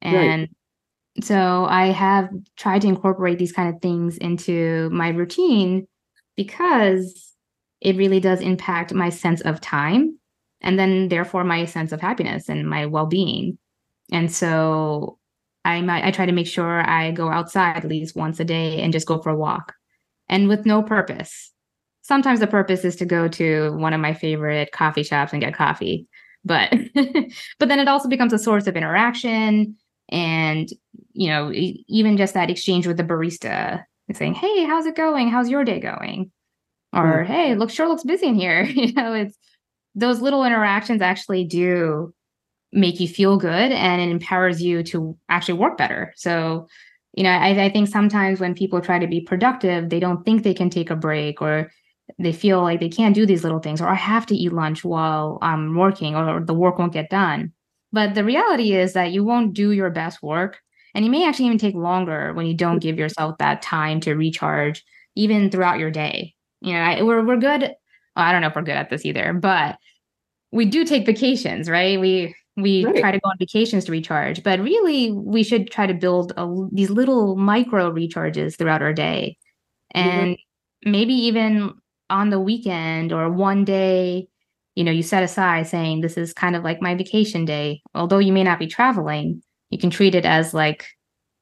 And 0.00 0.42
right. 0.42 1.24
so 1.24 1.64
I 1.66 1.86
have 1.86 2.28
tried 2.56 2.82
to 2.82 2.88
incorporate 2.88 3.38
these 3.38 3.52
kind 3.52 3.74
of 3.74 3.80
things 3.80 4.18
into 4.18 4.90
my 4.90 5.08
routine 5.08 5.86
because 6.36 7.32
it 7.80 7.96
really 7.96 8.20
does 8.20 8.40
impact 8.40 8.92
my 8.92 9.08
sense 9.08 9.40
of 9.42 9.60
time 9.60 10.18
and 10.60 10.78
then 10.78 11.08
therefore 11.08 11.44
my 11.44 11.64
sense 11.64 11.92
of 11.92 12.00
happiness 12.00 12.48
and 12.48 12.68
my 12.68 12.86
well-being. 12.86 13.58
And 14.10 14.30
so 14.30 15.18
I 15.64 15.80
might 15.80 16.04
I 16.04 16.10
try 16.10 16.26
to 16.26 16.32
make 16.32 16.46
sure 16.46 16.88
I 16.88 17.12
go 17.12 17.28
outside 17.28 17.76
at 17.76 17.84
least 17.84 18.16
once 18.16 18.40
a 18.40 18.44
day 18.44 18.80
and 18.80 18.92
just 18.92 19.06
go 19.06 19.18
for 19.18 19.30
a 19.30 19.36
walk 19.36 19.74
and 20.28 20.48
with 20.48 20.66
no 20.66 20.82
purpose. 20.82 21.50
Sometimes 22.02 22.40
the 22.40 22.48
purpose 22.48 22.84
is 22.84 22.96
to 22.96 23.06
go 23.06 23.28
to 23.28 23.70
one 23.76 23.92
of 23.92 24.00
my 24.00 24.12
favorite 24.12 24.72
coffee 24.72 25.04
shops 25.04 25.32
and 25.32 25.40
get 25.40 25.54
coffee 25.54 26.08
but 26.44 26.72
but 27.58 27.68
then 27.68 27.78
it 27.78 27.88
also 27.88 28.08
becomes 28.08 28.32
a 28.32 28.38
source 28.38 28.66
of 28.66 28.76
interaction 28.76 29.76
and 30.08 30.68
you 31.12 31.28
know 31.28 31.50
even 31.52 32.16
just 32.16 32.34
that 32.34 32.50
exchange 32.50 32.86
with 32.86 32.96
the 32.96 33.04
barista 33.04 33.84
saying 34.12 34.34
hey 34.34 34.64
how's 34.64 34.86
it 34.86 34.96
going? 34.96 35.28
How's 35.28 35.48
your 35.48 35.64
day 35.64 35.80
going? 35.80 36.30
Or 36.92 37.24
mm. 37.24 37.26
hey 37.26 37.54
look 37.54 37.70
sure 37.70 37.88
looks 37.88 38.04
busy 38.04 38.26
in 38.26 38.34
here. 38.34 38.64
You 38.70 38.92
know 38.92 39.14
it's 39.14 39.36
those 39.94 40.20
little 40.20 40.44
interactions 40.44 41.02
actually 41.02 41.44
do 41.44 42.14
make 42.72 43.00
you 43.00 43.08
feel 43.08 43.36
good 43.36 43.72
and 43.72 44.00
it 44.00 44.08
empowers 44.08 44.62
you 44.62 44.82
to 44.82 45.16
actually 45.28 45.54
work 45.54 45.76
better. 45.76 46.12
So 46.16 46.66
you 47.14 47.24
know 47.24 47.30
I, 47.30 47.64
I 47.64 47.70
think 47.70 47.88
sometimes 47.88 48.40
when 48.40 48.54
people 48.54 48.80
try 48.80 48.98
to 48.98 49.06
be 49.06 49.20
productive 49.20 49.88
they 49.88 50.00
don't 50.00 50.24
think 50.24 50.42
they 50.42 50.54
can 50.54 50.70
take 50.70 50.90
a 50.90 50.96
break 50.96 51.40
or 51.40 51.70
they 52.18 52.32
feel 52.32 52.62
like 52.62 52.80
they 52.80 52.88
can't 52.88 53.14
do 53.14 53.26
these 53.26 53.42
little 53.42 53.58
things 53.58 53.80
or 53.80 53.88
i 53.88 53.94
have 53.94 54.26
to 54.26 54.34
eat 54.34 54.52
lunch 54.52 54.84
while 54.84 55.38
i'm 55.42 55.76
working 55.76 56.14
or 56.14 56.40
the 56.40 56.54
work 56.54 56.78
won't 56.78 56.92
get 56.92 57.10
done 57.10 57.52
but 57.92 58.14
the 58.14 58.24
reality 58.24 58.74
is 58.74 58.92
that 58.94 59.12
you 59.12 59.24
won't 59.24 59.54
do 59.54 59.70
your 59.72 59.90
best 59.90 60.22
work 60.22 60.58
and 60.94 61.04
it 61.04 61.08
may 61.08 61.26
actually 61.26 61.46
even 61.46 61.58
take 61.58 61.74
longer 61.74 62.32
when 62.34 62.46
you 62.46 62.54
don't 62.54 62.80
give 62.80 62.98
yourself 62.98 63.36
that 63.38 63.62
time 63.62 64.00
to 64.00 64.14
recharge 64.14 64.84
even 65.14 65.50
throughout 65.50 65.78
your 65.78 65.90
day 65.90 66.34
you 66.60 66.72
know 66.72 66.80
I, 66.80 67.02
we're, 67.02 67.24
we're 67.24 67.36
good 67.36 67.62
well, 67.62 67.74
i 68.16 68.32
don't 68.32 68.40
know 68.40 68.48
if 68.48 68.56
we're 68.56 68.62
good 68.62 68.76
at 68.76 68.90
this 68.90 69.04
either 69.04 69.32
but 69.32 69.76
we 70.50 70.66
do 70.66 70.84
take 70.84 71.06
vacations 71.06 71.68
right 71.68 72.00
we 72.00 72.34
we 72.56 72.84
right. 72.84 72.96
try 72.96 73.10
to 73.12 73.18
go 73.18 73.30
on 73.30 73.36
vacations 73.38 73.86
to 73.86 73.92
recharge 73.92 74.42
but 74.42 74.60
really 74.60 75.10
we 75.12 75.42
should 75.42 75.70
try 75.70 75.86
to 75.86 75.94
build 75.94 76.32
a, 76.36 76.66
these 76.70 76.90
little 76.90 77.36
micro 77.36 77.90
recharges 77.90 78.56
throughout 78.56 78.82
our 78.82 78.92
day 78.92 79.38
and 79.94 80.36
mm-hmm. 80.36 80.90
maybe 80.90 81.14
even 81.14 81.72
on 82.12 82.30
the 82.30 82.38
weekend 82.38 83.12
or 83.12 83.30
one 83.30 83.64
day, 83.64 84.28
you 84.74 84.84
know, 84.84 84.92
you 84.92 85.02
set 85.02 85.22
aside 85.22 85.66
saying 85.66 86.00
this 86.00 86.16
is 86.16 86.32
kind 86.32 86.54
of 86.54 86.62
like 86.62 86.80
my 86.80 86.94
vacation 86.94 87.44
day. 87.44 87.82
Although 87.94 88.18
you 88.18 88.32
may 88.32 88.44
not 88.44 88.58
be 88.58 88.66
traveling, 88.66 89.42
you 89.70 89.78
can 89.78 89.90
treat 89.90 90.14
it 90.14 90.24
as 90.24 90.54
like, 90.54 90.86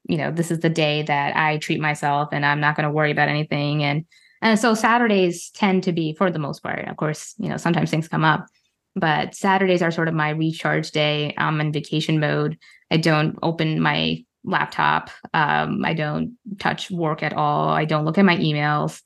you 0.09 0.17
know, 0.17 0.31
this 0.31 0.51
is 0.51 0.61
the 0.61 0.71
day 0.71 1.03
that 1.03 1.37
I 1.37 1.59
treat 1.59 1.81
myself 1.81 2.31
and 2.33 2.47
I'm 2.47 2.61
not 2.61 2.77
going 2.77 2.89
to 2.89 2.95
worry 2.95 3.11
about 3.11 3.29
anything. 3.29 3.83
And 3.83 4.07
and 4.43 4.59
so 4.59 4.73
Saturdays 4.73 5.51
tend 5.51 5.83
to 5.85 5.93
be, 5.93 6.15
for 6.15 6.31
the 6.31 6.39
most 6.39 6.63
part, 6.63 6.89
of 6.89 6.97
course, 6.97 7.35
you 7.37 7.51
know, 7.51 7.59
sometimes 7.59 7.91
things 7.91 8.09
come 8.09 8.25
up, 8.25 8.47
but 8.97 9.35
Saturdays 9.35 9.83
are 9.83 9.91
sort 9.91 10.09
of 10.09 10.15
my 10.15 10.31
recharge 10.31 10.93
day. 10.93 11.35
I'm 11.37 11.61
in 11.61 11.73
vacation 11.73 12.21
mode. 12.21 12.57
I 12.91 12.97
don't 12.97 13.39
open 13.43 13.81
my 13.81 14.25
laptop. 14.43 15.11
Um, 15.35 15.85
I 15.85 15.93
don't 15.93 16.39
touch 16.59 16.91
work 16.91 17.23
at 17.23 17.35
all. 17.35 17.69
I 17.69 17.85
don't 17.85 18.07
look 18.07 18.17
at 18.17 18.25
my 18.25 18.39
emails 18.39 19.03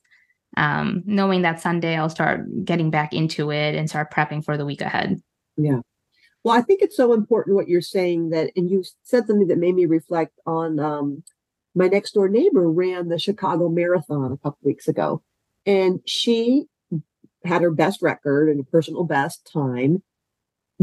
um, 0.56 1.02
knowing 1.06 1.42
that 1.42 1.60
Sunday 1.60 1.96
I'll 1.96 2.08
start 2.08 2.64
getting 2.64 2.90
back 2.90 3.12
into 3.12 3.50
it 3.50 3.74
and 3.74 3.88
start 3.88 4.12
prepping 4.12 4.44
for 4.44 4.56
the 4.56 4.66
week 4.66 4.80
ahead. 4.80 5.20
Yeah. 5.56 5.80
Well, 6.42 6.56
I 6.56 6.60
think 6.60 6.82
it's 6.82 6.96
so 6.96 7.14
important 7.14 7.56
what 7.56 7.68
you're 7.68 7.80
saying 7.80 8.30
that, 8.30 8.50
and 8.54 8.70
you 8.70 8.84
said 9.02 9.26
something 9.26 9.48
that 9.48 9.58
made 9.58 9.74
me 9.74 9.86
reflect 9.86 10.38
on 10.46 10.78
um, 10.78 11.22
my 11.74 11.88
next 11.88 12.12
door 12.12 12.28
neighbor 12.28 12.70
ran 12.70 13.08
the 13.08 13.18
Chicago 13.18 13.68
Marathon 13.68 14.32
a 14.32 14.36
couple 14.36 14.58
weeks 14.62 14.86
ago, 14.86 15.22
and 15.64 16.00
she 16.06 16.66
had 17.44 17.62
her 17.62 17.70
best 17.70 18.02
record 18.02 18.48
and 18.48 18.60
a 18.60 18.64
personal 18.64 19.04
best 19.04 19.50
time, 19.50 20.02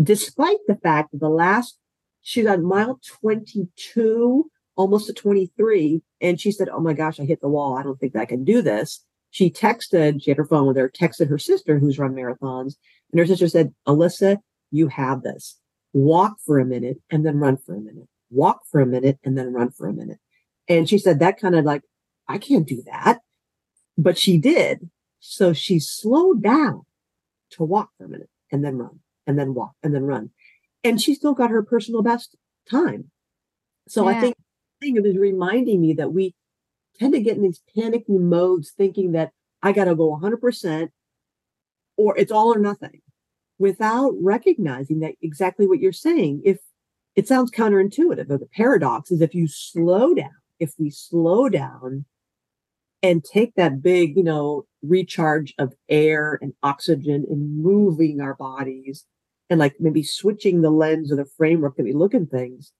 despite 0.01 0.57
the 0.67 0.75
fact 0.75 1.11
that 1.11 1.19
the 1.19 1.29
last 1.29 1.77
she's 2.21 2.45
on 2.47 2.63
mile 2.63 2.99
22, 3.21 4.49
almost 4.75 5.07
to 5.07 5.13
23, 5.13 6.01
and 6.21 6.41
she 6.41 6.51
said, 6.51 6.69
"Oh 6.69 6.79
my 6.79 6.93
gosh, 6.93 7.19
I 7.19 7.25
hit 7.25 7.41
the 7.41 7.49
wall. 7.49 7.77
I 7.77 7.83
don't 7.83 7.99
think 7.99 8.15
I 8.15 8.25
can 8.25 8.43
do 8.43 8.63
this." 8.63 9.03
She 9.31 9.49
texted, 9.49 10.21
she 10.21 10.29
had 10.29 10.37
her 10.37 10.45
phone 10.45 10.67
with 10.67 10.77
her, 10.77 10.89
texted 10.89 11.29
her 11.29 11.39
sister 11.39 11.79
who's 11.79 11.97
run 11.97 12.13
marathons. 12.13 12.75
And 13.11 13.19
her 13.19 13.25
sister 13.25 13.47
said, 13.47 13.73
Alyssa, 13.87 14.37
you 14.69 14.87
have 14.89 15.23
this. 15.23 15.57
Walk 15.93 16.37
for 16.45 16.59
a 16.59 16.65
minute 16.65 17.01
and 17.09 17.25
then 17.25 17.39
run 17.39 17.57
for 17.57 17.75
a 17.75 17.79
minute. 17.79 18.07
walk 18.31 18.61
for 18.71 18.81
a 18.81 18.85
minute, 18.85 19.19
and 19.23 19.37
then 19.37 19.53
run 19.53 19.69
for 19.71 19.87
a 19.87 19.93
minute. 19.93 20.19
And 20.67 20.89
she 20.89 20.97
said 20.97 21.19
that 21.19 21.39
kind 21.39 21.55
of 21.55 21.65
like, 21.65 21.83
I 22.27 22.37
can't 22.37 22.67
do 22.67 22.81
that. 22.85 23.19
But 23.97 24.17
she 24.17 24.37
did. 24.37 24.89
So 25.19 25.53
she 25.53 25.79
slowed 25.79 26.41
down 26.41 26.83
to 27.51 27.63
walk 27.63 27.89
for 27.97 28.05
a 28.05 28.09
minute 28.09 28.29
and 28.51 28.63
then 28.63 28.77
run 28.77 28.99
and 29.27 29.37
then 29.37 29.53
walk 29.53 29.73
and 29.83 29.93
then 29.93 30.03
run. 30.03 30.31
And 30.83 30.99
she 30.99 31.13
still 31.13 31.33
got 31.33 31.51
her 31.51 31.61
personal 31.61 32.01
best 32.01 32.35
time. 32.69 33.11
So 33.87 34.09
yeah. 34.09 34.17
I 34.17 34.21
think 34.21 34.35
it 34.81 35.03
was 35.03 35.17
reminding 35.17 35.81
me 35.81 35.93
that 35.93 36.13
we 36.13 36.33
tend 36.99 37.13
to 37.13 37.21
get 37.21 37.35
in 37.35 37.43
these 37.43 37.61
panicky 37.75 38.17
modes 38.17 38.71
thinking 38.71 39.11
that 39.13 39.31
I 39.63 39.71
got 39.71 39.85
to 39.85 39.95
go 39.95 40.17
100% 40.21 40.89
or 41.97 42.17
it's 42.17 42.31
all 42.31 42.53
or 42.53 42.59
nothing 42.59 43.01
without 43.59 44.13
recognizing 44.19 44.99
that 45.01 45.13
exactly 45.21 45.67
what 45.67 45.79
you're 45.79 45.91
saying. 45.93 46.41
If 46.43 46.57
it 47.15 47.27
sounds 47.27 47.51
counterintuitive, 47.51 48.27
but 48.27 48.39
the 48.39 48.49
paradox 48.55 49.11
is 49.11 49.21
if 49.21 49.35
you 49.35 49.47
slow 49.47 50.13
down, 50.13 50.31
if 50.59 50.73
we 50.79 50.89
slow 50.89 51.49
down 51.49 52.05
and 53.03 53.23
take 53.23 53.55
that 53.55 53.81
big, 53.81 54.15
you 54.15 54.23
know, 54.23 54.65
recharge 54.81 55.53
of 55.59 55.73
air 55.89 56.39
and 56.41 56.53
oxygen 56.63 57.25
and 57.29 57.63
moving 57.63 58.21
our 58.21 58.35
bodies 58.35 59.05
and 59.49 59.59
like 59.59 59.75
maybe 59.79 60.03
switching 60.03 60.61
the 60.61 60.69
lens 60.69 61.11
or 61.11 61.15
the 61.15 61.25
framework 61.37 61.75
that 61.75 61.83
we 61.83 61.93
look 61.93 62.15
at 62.15 62.29
things, 62.29 62.71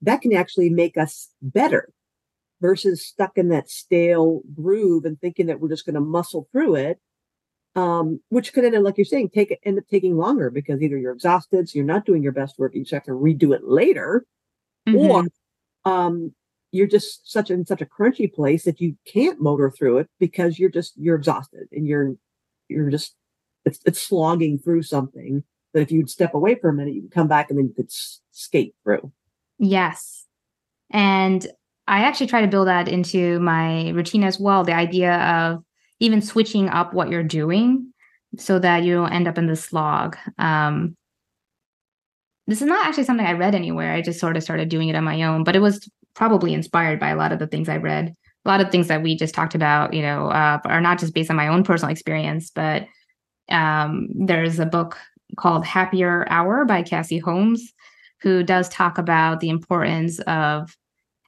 that 0.00 0.20
can 0.20 0.32
actually 0.32 0.70
make 0.70 0.96
us 0.96 1.28
better 1.42 1.88
versus 2.62 3.04
stuck 3.04 3.36
in 3.36 3.48
that 3.50 3.68
stale 3.68 4.40
groove 4.54 5.04
and 5.04 5.20
thinking 5.20 5.46
that 5.46 5.60
we're 5.60 5.68
just 5.68 5.84
going 5.84 5.94
to 5.94 6.00
muscle 6.00 6.48
through 6.52 6.76
it. 6.76 6.98
Um, 7.74 8.20
which 8.28 8.52
could 8.52 8.66
end 8.66 8.74
up, 8.74 8.82
like 8.82 8.98
you're 8.98 9.06
saying, 9.06 9.30
take 9.30 9.50
it 9.50 9.58
end 9.64 9.78
up 9.78 9.84
taking 9.90 10.16
longer 10.16 10.50
because 10.50 10.82
either 10.82 10.98
you're 10.98 11.12
exhausted, 11.12 11.68
so 11.68 11.76
you're 11.76 11.86
not 11.86 12.04
doing 12.04 12.22
your 12.22 12.32
best 12.32 12.58
work, 12.58 12.74
you 12.74 12.82
just 12.82 12.92
have 12.92 13.04
to 13.04 13.12
redo 13.12 13.54
it 13.54 13.64
later, 13.64 14.26
mm-hmm. 14.86 14.98
or 14.98 15.24
um, 15.90 16.34
you're 16.70 16.86
just 16.86 17.30
such 17.30 17.50
in 17.50 17.64
such 17.64 17.80
a 17.80 17.86
crunchy 17.86 18.32
place 18.32 18.64
that 18.64 18.80
you 18.80 18.96
can't 19.06 19.40
motor 19.40 19.70
through 19.70 19.98
it 19.98 20.08
because 20.18 20.58
you're 20.58 20.70
just 20.70 20.94
you're 20.96 21.16
exhausted 21.16 21.68
and 21.72 21.86
you're 21.86 22.14
you're 22.68 22.90
just 22.90 23.14
it's 23.64 23.78
it's 23.86 24.00
slogging 24.00 24.58
through 24.58 24.82
something 24.82 25.44
that 25.72 25.80
if 25.80 25.90
you'd 25.90 26.10
step 26.10 26.34
away 26.34 26.54
for 26.54 26.68
a 26.68 26.74
minute 26.74 26.94
you 26.94 27.02
could 27.02 27.12
come 27.12 27.28
back 27.28 27.48
and 27.48 27.58
then 27.58 27.66
you 27.66 27.74
could 27.74 27.90
skate 28.32 28.74
through 28.82 29.12
yes 29.58 30.26
and 30.90 31.46
i 31.86 32.00
actually 32.00 32.26
try 32.26 32.40
to 32.40 32.48
build 32.48 32.68
that 32.68 32.88
into 32.88 33.38
my 33.40 33.90
routine 33.90 34.24
as 34.24 34.38
well 34.38 34.64
the 34.64 34.74
idea 34.74 35.14
of 35.14 35.62
even 36.00 36.20
switching 36.20 36.68
up 36.68 36.92
what 36.94 37.10
you're 37.10 37.22
doing 37.22 37.92
so 38.38 38.58
that 38.58 38.82
you 38.82 38.94
don't 38.94 39.12
end 39.12 39.28
up 39.28 39.38
in 39.38 39.46
the 39.46 39.56
slog 39.56 40.16
um, 40.38 40.96
this 42.46 42.60
is 42.60 42.66
not 42.66 42.86
actually 42.86 43.04
something 43.04 43.26
I 43.26 43.32
read 43.32 43.54
anywhere. 43.54 43.92
I 43.92 44.02
just 44.02 44.20
sort 44.20 44.36
of 44.36 44.42
started 44.42 44.68
doing 44.68 44.88
it 44.88 44.96
on 44.96 45.04
my 45.04 45.22
own, 45.22 45.44
but 45.44 45.54
it 45.56 45.60
was 45.60 45.88
probably 46.14 46.52
inspired 46.54 46.98
by 46.98 47.10
a 47.10 47.16
lot 47.16 47.32
of 47.32 47.38
the 47.38 47.46
things 47.46 47.68
I 47.68 47.76
read. 47.76 48.14
A 48.44 48.48
lot 48.48 48.60
of 48.60 48.70
things 48.70 48.88
that 48.88 49.02
we 49.02 49.16
just 49.16 49.34
talked 49.34 49.54
about, 49.54 49.94
you 49.94 50.02
know, 50.02 50.28
uh, 50.28 50.58
are 50.64 50.80
not 50.80 50.98
just 50.98 51.14
based 51.14 51.30
on 51.30 51.36
my 51.36 51.46
own 51.46 51.62
personal 51.62 51.92
experience, 51.92 52.50
but 52.50 52.86
um, 53.48 54.08
there's 54.12 54.58
a 54.58 54.66
book 54.66 54.98
called 55.38 55.64
Happier 55.64 56.26
Hour 56.28 56.64
by 56.64 56.82
Cassie 56.82 57.18
Holmes, 57.18 57.72
who 58.20 58.42
does 58.42 58.68
talk 58.68 58.98
about 58.98 59.40
the 59.40 59.48
importance 59.48 60.18
of 60.20 60.76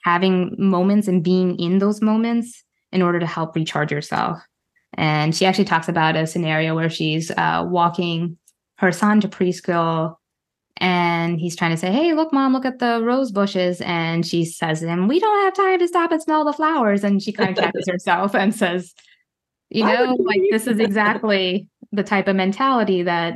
having 0.05 0.55
moments 0.59 1.09
and 1.09 1.25
being 1.25 1.59
in 1.59 1.79
those 1.79 2.03
moments 2.03 2.63
in 2.93 3.03
order 3.03 3.19
to 3.19 3.27
help 3.27 3.57
recharge 3.57 3.91
yourself. 3.91 4.39
And 4.97 5.35
she 5.35 5.47
actually 5.47 5.65
talks 5.65 5.89
about 5.89 6.15
a 6.15 6.27
scenario 6.27 6.75
where 6.75 6.91
she's 6.91 7.31
uh, 7.33 7.65
walking 7.67 8.39
her 8.79 8.93
son 8.93 9.21
to 9.23 9.29
preschool 9.29 10.17
and 10.77 11.39
he's 11.41 11.57
trying 11.57 11.71
to 11.71 11.77
say, 11.77 11.91
Hey, 11.91 12.13
look, 12.15 12.33
mom, 12.33 12.53
look 12.53 12.65
at 12.65 12.79
the 12.79 13.01
rose 13.03 13.31
bushes. 13.31 13.81
And 13.81 14.27
she 14.27 14.45
says 14.45 14.81
to 14.81 14.89
him, 14.89 15.09
We 15.09 15.21
don't 15.21 15.45
have 15.45 15.55
time 15.55 15.79
to 15.79 15.89
stop 15.89 16.13
and 16.13 16.23
smell 16.23 16.45
the 16.45 16.53
flowers. 16.53 17.05
And 17.05 17.23
she 17.23 17.33
kind 17.33 17.57
of 17.57 17.65
catches 17.65 17.89
herself 17.91 18.35
and 18.35 18.55
says, 18.55 18.93
You 19.71 19.85
know, 19.85 20.17
like 20.19 20.41
this 20.51 20.67
is 20.67 20.79
exactly 20.81 21.69
the 21.93 22.03
type 22.03 22.29
of 22.29 22.37
mentality 22.37 23.05
that 23.05 23.35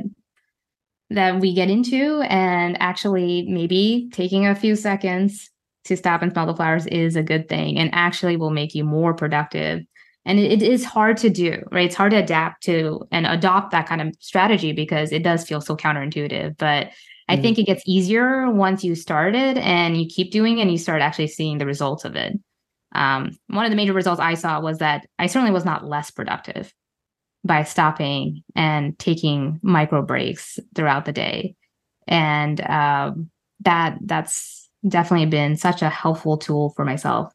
that 1.09 1.39
we 1.39 1.53
get 1.53 1.69
into. 1.69 2.21
And 2.29 2.79
actually, 2.81 3.47
maybe 3.49 4.09
taking 4.13 4.45
a 4.45 4.55
few 4.55 4.75
seconds 4.75 5.48
to 5.85 5.97
stop 5.97 6.21
and 6.21 6.31
smell 6.31 6.45
the 6.45 6.55
flowers 6.55 6.85
is 6.87 7.15
a 7.15 7.23
good 7.23 7.47
thing 7.47 7.77
and 7.77 7.89
actually 7.93 8.37
will 8.37 8.49
make 8.49 8.75
you 8.75 8.83
more 8.83 9.13
productive. 9.13 9.83
And 10.25 10.39
it, 10.39 10.61
it 10.61 10.61
is 10.61 10.85
hard 10.85 11.17
to 11.17 11.29
do, 11.29 11.63
right? 11.71 11.85
It's 11.85 11.95
hard 11.95 12.11
to 12.11 12.17
adapt 12.17 12.63
to 12.63 13.07
and 13.11 13.25
adopt 13.25 13.71
that 13.71 13.87
kind 13.87 14.01
of 14.01 14.13
strategy 14.19 14.73
because 14.73 15.11
it 15.11 15.23
does 15.23 15.45
feel 15.47 15.61
so 15.61 15.75
counterintuitive. 15.75 16.57
But 16.57 16.91
I 17.27 17.37
mm. 17.37 17.41
think 17.41 17.57
it 17.57 17.65
gets 17.65 17.83
easier 17.85 18.51
once 18.51 18.83
you 18.83 18.95
started 18.95 19.57
and 19.57 19.99
you 19.99 20.07
keep 20.07 20.31
doing 20.31 20.59
it 20.59 20.63
and 20.63 20.71
you 20.71 20.77
start 20.77 21.01
actually 21.01 21.27
seeing 21.27 21.57
the 21.57 21.65
results 21.65 22.05
of 22.05 22.15
it. 22.15 22.33
Um, 22.93 23.37
one 23.47 23.65
of 23.65 23.71
the 23.71 23.75
major 23.75 23.93
results 23.93 24.19
I 24.19 24.33
saw 24.33 24.59
was 24.59 24.79
that 24.79 25.07
I 25.17 25.27
certainly 25.27 25.53
was 25.53 25.65
not 25.65 25.85
less 25.85 26.11
productive 26.11 26.73
by 27.43 27.63
stopping 27.63 28.43
and 28.55 28.97
taking 28.99 29.59
micro 29.61 30.01
breaks 30.01 30.59
throughout 30.75 31.05
the 31.05 31.13
day. 31.13 31.55
And 32.07 32.59
um, 32.61 33.29
that 33.61 33.97
that's 34.01 34.68
definitely 34.87 35.25
been 35.27 35.55
such 35.55 35.81
a 35.81 35.89
helpful 35.89 36.37
tool 36.37 36.71
for 36.75 36.85
myself. 36.85 37.31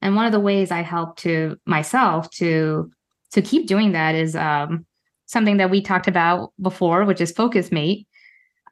And 0.00 0.14
one 0.16 0.26
of 0.26 0.32
the 0.32 0.40
ways 0.40 0.70
I 0.70 0.82
help 0.82 1.16
to 1.18 1.56
myself 1.66 2.30
to 2.32 2.90
to 3.32 3.42
keep 3.42 3.66
doing 3.66 3.92
that 3.92 4.14
is 4.14 4.34
um, 4.34 4.86
something 5.26 5.58
that 5.58 5.70
we 5.70 5.82
talked 5.82 6.08
about 6.08 6.52
before, 6.60 7.04
which 7.04 7.20
is 7.20 7.30
Focus 7.30 7.70
Mate. 7.70 8.06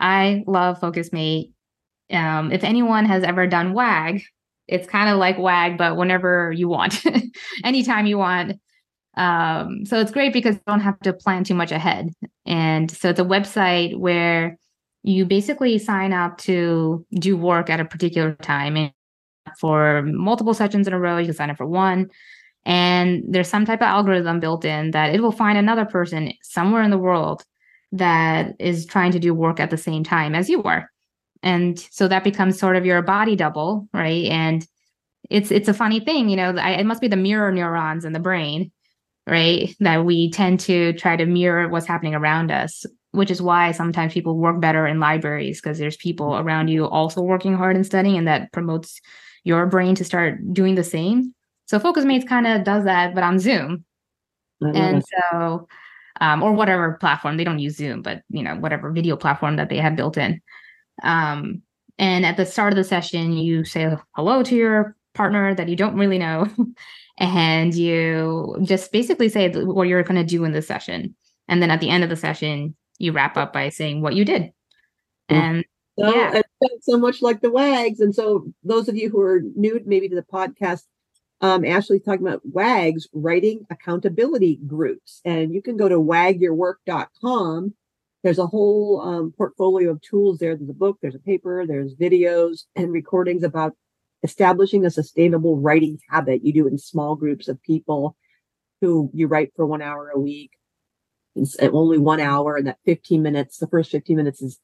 I 0.00 0.45
love 0.47 0.80
FocusMate. 0.80 1.52
Um, 2.11 2.52
if 2.52 2.64
anyone 2.64 3.04
has 3.04 3.23
ever 3.23 3.47
done 3.47 3.73
WAG, 3.73 4.23
it's 4.68 4.88
kind 4.88 5.11
of 5.11 5.18
like 5.18 5.38
WAG, 5.38 5.78
but 5.78 5.97
whenever 5.97 6.52
you 6.52 6.68
want, 6.68 7.02
anytime 7.64 8.06
you 8.06 8.18
want. 8.18 8.61
Um, 9.16 9.85
so 9.87 9.99
it's 10.00 10.11
great 10.11 10.33
because 10.33 10.56
you 10.56 10.62
don't 10.66 10.80
have 10.80 10.99
to 11.00 11.12
plan 11.12 11.45
too 11.45 11.54
much 11.54 11.73
ahead. 11.73 12.11
And 12.45 12.90
so 12.90 13.11
it's 13.11 13.21
a 13.21 13.25
website 13.25 13.97
where 13.97 14.59
you 15.07 15.25
basically 15.25 15.79
sign 15.79 16.13
up 16.13 16.37
to 16.37 17.07
do 17.13 17.37
work 17.37 17.71
at 17.71 17.79
a 17.79 17.85
particular 17.85 18.35
time. 18.43 18.77
And 18.77 18.93
for 19.59 20.03
multiple 20.03 20.53
sessions 20.53 20.89
in 20.89 20.93
a 20.93 20.99
row, 20.99 21.17
you 21.17 21.27
can 21.27 21.35
sign 21.35 21.49
up 21.49 21.57
for 21.57 21.67
one. 21.67 22.11
And 22.65 23.23
there's 23.29 23.49
some 23.49 23.65
type 23.65 23.81
of 23.81 23.87
algorithm 23.87 24.41
built 24.41 24.65
in 24.65 24.91
that 24.91 25.15
it 25.15 25.23
will 25.23 25.31
find 25.31 25.57
another 25.57 25.85
person 25.85 26.33
somewhere 26.43 26.83
in 26.83 26.91
the 26.91 26.99
world 26.99 27.45
that 27.93 28.57
is 28.59 28.85
trying 28.85 29.13
to 29.13 29.21
do 29.21 29.33
work 29.33 29.61
at 29.61 29.71
the 29.71 29.77
same 29.77 30.03
time 30.03 30.35
as 30.35 30.51
you 30.51 30.65
are. 30.65 30.91
And 31.45 31.79
so 31.79 32.09
that 32.09 32.25
becomes 32.25 32.59
sort 32.59 32.75
of 32.75 32.85
your 32.85 33.01
body 33.03 33.37
double, 33.37 33.89
right? 33.95 34.25
And 34.25 34.67
it's 35.31 35.53
it's 35.53 35.69
a 35.69 35.75
funny 35.75 36.01
thing, 36.01 36.29
you 36.29 36.37
know, 36.37 36.51
it 36.57 36.87
must 36.87 37.01
be 37.01 37.09
the 37.09 37.17
mirror 37.17 37.53
neurons 37.53 38.05
in 38.05 38.13
the 38.13 38.19
brain, 38.19 38.73
right? 39.29 39.73
That 39.79 40.05
we 40.05 40.33
tend 40.33 40.59
to 40.61 40.95
try 40.95 41.15
to 41.15 41.27
mirror 41.27 41.69
what's 41.69 41.87
happening 41.87 42.17
around 42.17 42.51
us, 42.51 42.85
which 43.17 43.31
is 43.31 43.43
why 43.43 43.73
sometimes 43.73 44.13
people 44.13 44.37
work 44.37 44.61
better 44.61 44.87
in 44.87 45.01
libraries 45.01 45.61
because 45.61 45.79
there's 45.79 45.97
people 45.97 46.37
around 46.37 46.69
you 46.69 46.87
also 46.87 47.23
working 47.23 47.55
hard 47.55 47.77
and 47.77 47.87
studying 47.87 48.17
and 48.17 48.29
that 48.29 48.53
promotes 48.53 49.01
your 49.45 49.67
brain 49.67 49.95
to 49.95 50.05
start 50.05 50.39
doing 50.53 50.75
the 50.75 50.85
same. 50.85 51.35
So 51.67 51.79
Focus 51.79 52.05
Mates 52.05 52.29
kind 52.29 52.47
of 52.47 52.65
does 52.65 52.85
that, 52.85 53.15
but 53.15 53.25
on 53.25 53.39
Zoom. 53.39 53.85
And 54.61 55.05
so 55.05 55.67
um, 56.21 56.43
or 56.43 56.53
whatever 56.53 56.95
platform. 56.95 57.37
They 57.37 57.45
don't 57.45 57.59
use 57.59 57.77
Zoom, 57.77 58.03
but 58.03 58.23
you 58.29 58.43
know, 58.43 58.57
whatever 58.57 58.91
video 58.91 59.17
platform 59.17 59.57
that 59.57 59.69
they 59.69 59.79
have 59.79 59.97
built 59.97 60.17
in. 60.17 60.41
Um, 61.03 61.63
and 61.99 62.25
at 62.27 62.37
the 62.37 62.47
start 62.47 62.73
of 62.73 62.77
the 62.77 62.85
session, 62.85 63.33
you 63.33 63.65
say 63.65 63.97
hello 64.13 64.43
to 64.43 64.55
your 64.55 64.97
partner 65.15 65.55
that 65.55 65.69
you 65.69 65.77
don't 65.77 65.97
really 65.97 66.19
know, 66.19 66.47
and 67.19 67.75
you 67.75 68.57
just 68.63 68.93
basically 68.93 69.29
say 69.29 69.51
what 69.51 69.89
you're 69.89 70.03
going 70.03 70.21
to 70.21 70.25
do 70.25 70.45
in 70.45 70.53
the 70.53 70.63
session. 70.63 71.15
And 71.49 71.63
then 71.63 71.71
at 71.71 71.81
the 71.81 71.91
end 71.91 72.05
of 72.05 72.11
the 72.11 72.17
session, 72.17 72.77
you 72.99 73.12
wrap 73.12 73.37
up 73.37 73.53
by 73.53 73.69
saying 73.69 74.00
what 74.00 74.15
you 74.15 74.25
did. 74.25 74.53
And 75.29 75.65
so, 75.99 76.15
yeah. 76.15 76.41
so 76.83 76.99
much 76.99 77.23
like 77.23 77.41
the 77.41 77.50
wags. 77.50 78.00
And 78.00 78.15
so 78.15 78.47
those 78.62 78.88
of 78.88 78.97
you 78.97 79.11
who 79.11 79.21
are 79.21 79.43
new 79.55 79.81
maybe 79.85 80.09
to 80.09 80.15
the 80.15 80.23
podcast, 80.23 80.83
um, 81.41 81.65
Ashley's 81.65 82.03
talking 82.03 82.26
about 82.26 82.43
WAGs, 82.45 83.09
writing 83.12 83.67
accountability 83.71 84.59
groups. 84.67 85.21
And 85.25 85.53
you 85.55 85.62
can 85.62 85.76
go 85.76 85.88
to 85.88 85.97
wagyourwork.com. 85.97 87.75
There's 88.23 88.38
a 88.38 88.47
whole 88.47 89.00
um, 89.00 89.35
portfolio 89.37 89.91
of 89.91 90.00
tools 90.00 90.38
there. 90.38 90.57
There's 90.57 90.71
a 90.71 90.75
book, 90.75 90.99
there's 91.00 91.15
a 91.15 91.21
paper, 91.21 91.65
there's 91.67 91.95
videos 91.95 92.65
and 92.75 92.91
recordings 92.91 93.43
about 93.43 93.75
establishing 94.23 94.85
a 94.85 94.91
sustainable 94.91 95.59
writing 95.59 95.99
habit. 96.09 96.45
You 96.45 96.53
do 96.53 96.67
in 96.67 96.79
small 96.79 97.15
groups 97.15 97.49
of 97.49 97.62
people 97.62 98.17
who 98.81 99.11
you 99.15 99.26
write 99.26 99.53
for 99.55 99.67
one 99.67 99.83
hour 99.83 100.11
a 100.11 100.19
week. 100.19 100.50
It's 101.37 101.57
uh, 101.61 101.69
only 101.73 101.99
one 101.99 102.21
hour, 102.21 102.57
and 102.57 102.66
that 102.66 102.78
15 102.85 103.23
minutes, 103.23 103.59
the 103.59 103.69
first 103.69 103.90
15 103.90 104.16
minutes 104.16 104.43
is 104.43 104.59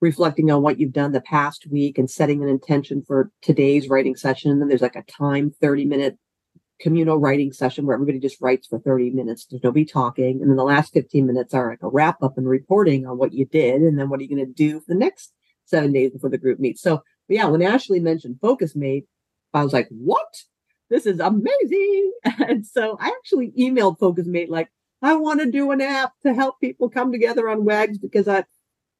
reflecting 0.00 0.50
on 0.50 0.62
what 0.62 0.80
you've 0.80 0.92
done 0.92 1.12
the 1.12 1.20
past 1.20 1.66
week 1.70 1.96
and 1.96 2.10
setting 2.10 2.42
an 2.42 2.48
intention 2.48 3.02
for 3.06 3.30
today's 3.40 3.88
writing 3.88 4.16
session. 4.16 4.50
And 4.50 4.60
then 4.60 4.68
there's 4.68 4.82
like 4.82 4.96
a 4.96 5.04
time 5.04 5.52
30 5.60 5.84
minute 5.84 6.18
communal 6.80 7.18
writing 7.18 7.52
session 7.52 7.86
where 7.86 7.94
everybody 7.94 8.18
just 8.18 8.40
writes 8.40 8.66
for 8.66 8.80
30 8.80 9.10
minutes. 9.10 9.46
There's 9.46 9.62
nobody 9.62 9.84
talking. 9.84 10.40
And 10.40 10.50
then 10.50 10.56
the 10.56 10.64
last 10.64 10.92
15 10.92 11.24
minutes 11.24 11.54
are 11.54 11.70
like 11.70 11.82
a 11.82 11.88
wrap 11.88 12.20
up 12.20 12.36
and 12.36 12.48
reporting 12.48 13.06
on 13.06 13.16
what 13.16 13.32
you 13.32 13.46
did. 13.46 13.80
And 13.82 13.96
then 13.96 14.10
what 14.10 14.18
are 14.18 14.24
you 14.24 14.28
going 14.34 14.44
to 14.44 14.52
do 14.52 14.80
for 14.80 14.86
the 14.88 14.98
next 14.98 15.32
seven 15.64 15.92
days 15.92 16.10
before 16.10 16.30
the 16.30 16.38
group 16.38 16.58
meets? 16.58 16.82
So 16.82 17.04
yeah, 17.28 17.46
when 17.46 17.62
Ashley 17.62 18.00
mentioned 18.00 18.38
Focus 18.42 18.74
Mate, 18.74 19.06
I 19.54 19.62
was 19.62 19.72
like, 19.72 19.88
what? 19.90 20.42
This 20.90 21.06
is 21.06 21.20
amazing. 21.20 22.12
And 22.48 22.66
so 22.66 22.96
I 23.00 23.08
actually 23.08 23.52
emailed 23.58 23.98
Focus 23.98 24.26
Mate 24.26 24.50
like, 24.50 24.68
I 25.02 25.14
want 25.14 25.40
to 25.40 25.50
do 25.50 25.70
an 25.72 25.80
app 25.80 26.12
to 26.22 26.32
help 26.32 26.60
people 26.60 26.88
come 26.88 27.10
together 27.10 27.48
on 27.48 27.64
WAGs 27.64 27.98
because 27.98 28.28
I, 28.28 28.44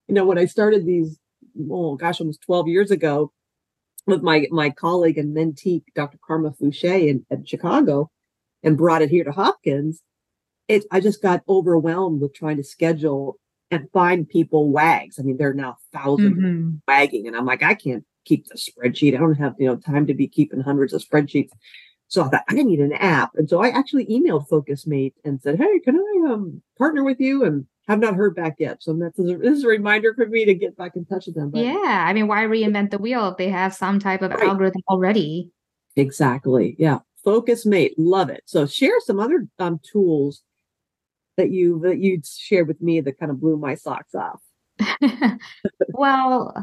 you 0.09 0.14
know, 0.14 0.25
when 0.25 0.38
I 0.38 0.47
started 0.47 0.85
these, 0.85 1.18
oh 1.71 1.97
gosh, 1.97 2.21
almost 2.21 2.42
12 2.42 2.68
years 2.68 2.90
ago 2.90 3.32
with 4.06 4.23
my 4.23 4.47
my 4.50 4.71
colleague 4.71 5.18
and 5.18 5.37
mentee, 5.37 5.82
Dr. 5.94 6.18
Kharma 6.28 6.56
Foucher 6.59 7.09
in, 7.09 7.25
in 7.30 7.44
Chicago, 7.44 8.11
and 8.62 8.76
brought 8.76 9.02
it 9.02 9.11
here 9.11 9.25
to 9.25 9.32
Hopkins, 9.32 10.02
it 10.68 10.85
I 10.90 11.00
just 11.00 11.23
got 11.23 11.42
overwhelmed 11.49 12.21
with 12.21 12.35
trying 12.35 12.56
to 12.56 12.64
schedule 12.64 13.38
and 13.71 13.88
find 13.92 14.28
people 14.28 14.71
wags. 14.71 15.18
I 15.18 15.23
mean, 15.23 15.37
there 15.37 15.50
are 15.50 15.54
now 15.54 15.76
1000s 15.94 16.18
mm-hmm. 16.18 16.71
wagging, 16.87 17.26
and 17.26 17.37
I'm 17.37 17.47
like, 17.47 17.62
I 17.62 17.75
can't 17.75 18.04
keep 18.25 18.47
the 18.47 18.56
spreadsheet. 18.56 19.14
I 19.14 19.18
don't 19.18 19.35
have 19.35 19.54
you 19.59 19.66
know 19.66 19.76
time 19.76 20.06
to 20.06 20.14
be 20.14 20.28
keeping 20.28 20.61
hundreds 20.61 20.92
of 20.92 21.02
spreadsheets. 21.02 21.50
So 22.12 22.23
I 22.23 22.28
thought 22.28 22.45
I 22.50 22.57
need 22.57 22.78
an 22.81 22.92
app, 22.92 23.31
and 23.37 23.49
so 23.49 23.62
I 23.62 23.71
actually 23.71 24.04
emailed 24.04 24.47
FocusMate 24.47 25.14
and 25.25 25.40
said, 25.40 25.57
"Hey, 25.57 25.78
can 25.78 25.97
I 25.97 26.31
um, 26.31 26.61
partner 26.76 27.02
with 27.04 27.19
you?" 27.19 27.42
And 27.45 27.64
have 27.88 28.00
not 28.00 28.16
heard 28.16 28.37
back 28.37 28.57
yet. 28.59 28.83
So 28.83 28.92
that's 28.92 29.19
a, 29.19 29.23
this 29.23 29.57
is 29.57 29.64
a 29.64 29.69
reminder 29.69 30.12
for 30.12 30.26
me 30.26 30.45
to 30.45 30.52
get 30.52 30.76
back 30.76 30.95
in 30.95 31.07
touch 31.07 31.25
with 31.25 31.37
them. 31.37 31.49
But, 31.49 31.64
yeah, 31.64 32.04
I 32.07 32.12
mean, 32.12 32.28
why 32.28 32.42
reinvent 32.45 32.90
the 32.90 32.99
wheel 32.99 33.28
if 33.28 33.38
they 33.38 33.49
have 33.49 33.75
some 33.75 33.99
type 33.99 34.21
of 34.21 34.31
right. 34.31 34.47
algorithm 34.47 34.83
already? 34.90 35.50
Exactly. 35.97 36.76
Yeah, 36.78 36.99
FocusMate, 37.25 37.95
love 37.97 38.28
it. 38.28 38.42
So 38.45 38.66
share 38.66 39.00
some 39.00 39.19
other 39.19 39.49
um, 39.59 39.81
tools 39.83 40.42
that 41.38 41.50
you 41.50 41.81
that 41.81 41.99
you 41.99 42.21
shared 42.25 42.69
with 42.69 42.83
me 42.83 43.00
that 43.00 43.19
kind 43.19 43.31
of 43.31 43.40
blew 43.40 43.57
my 43.57 43.75
socks 43.75 44.14
off. 44.14 44.42
well, 45.88 46.54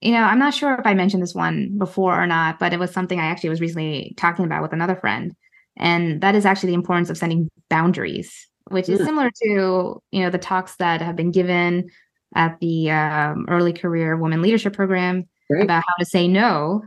you 0.00 0.12
know, 0.12 0.22
I'm 0.22 0.38
not 0.38 0.54
sure 0.54 0.74
if 0.74 0.86
I 0.86 0.94
mentioned 0.94 1.22
this 1.22 1.34
one 1.34 1.78
before 1.78 2.20
or 2.20 2.26
not, 2.26 2.58
but 2.58 2.72
it 2.72 2.78
was 2.78 2.90
something 2.90 3.18
I 3.18 3.26
actually 3.26 3.50
was 3.50 3.60
recently 3.60 4.14
talking 4.16 4.44
about 4.44 4.62
with 4.62 4.72
another 4.72 4.96
friend. 4.96 5.34
And 5.76 6.20
that 6.20 6.34
is 6.34 6.46
actually 6.46 6.68
the 6.68 6.74
importance 6.74 7.10
of 7.10 7.18
setting 7.18 7.50
boundaries, 7.68 8.48
which 8.68 8.88
is 8.88 9.00
mm. 9.00 9.04
similar 9.04 9.30
to, 9.42 10.02
you 10.10 10.22
know, 10.22 10.30
the 10.30 10.38
talks 10.38 10.76
that 10.76 11.00
have 11.00 11.16
been 11.16 11.30
given 11.30 11.88
at 12.34 12.58
the 12.60 12.90
um, 12.90 13.46
early 13.48 13.72
career 13.72 14.16
women 14.16 14.42
leadership 14.42 14.74
program 14.74 15.28
Great. 15.50 15.64
about 15.64 15.84
how 15.86 15.94
to 15.98 16.04
say 16.04 16.28
no. 16.28 16.82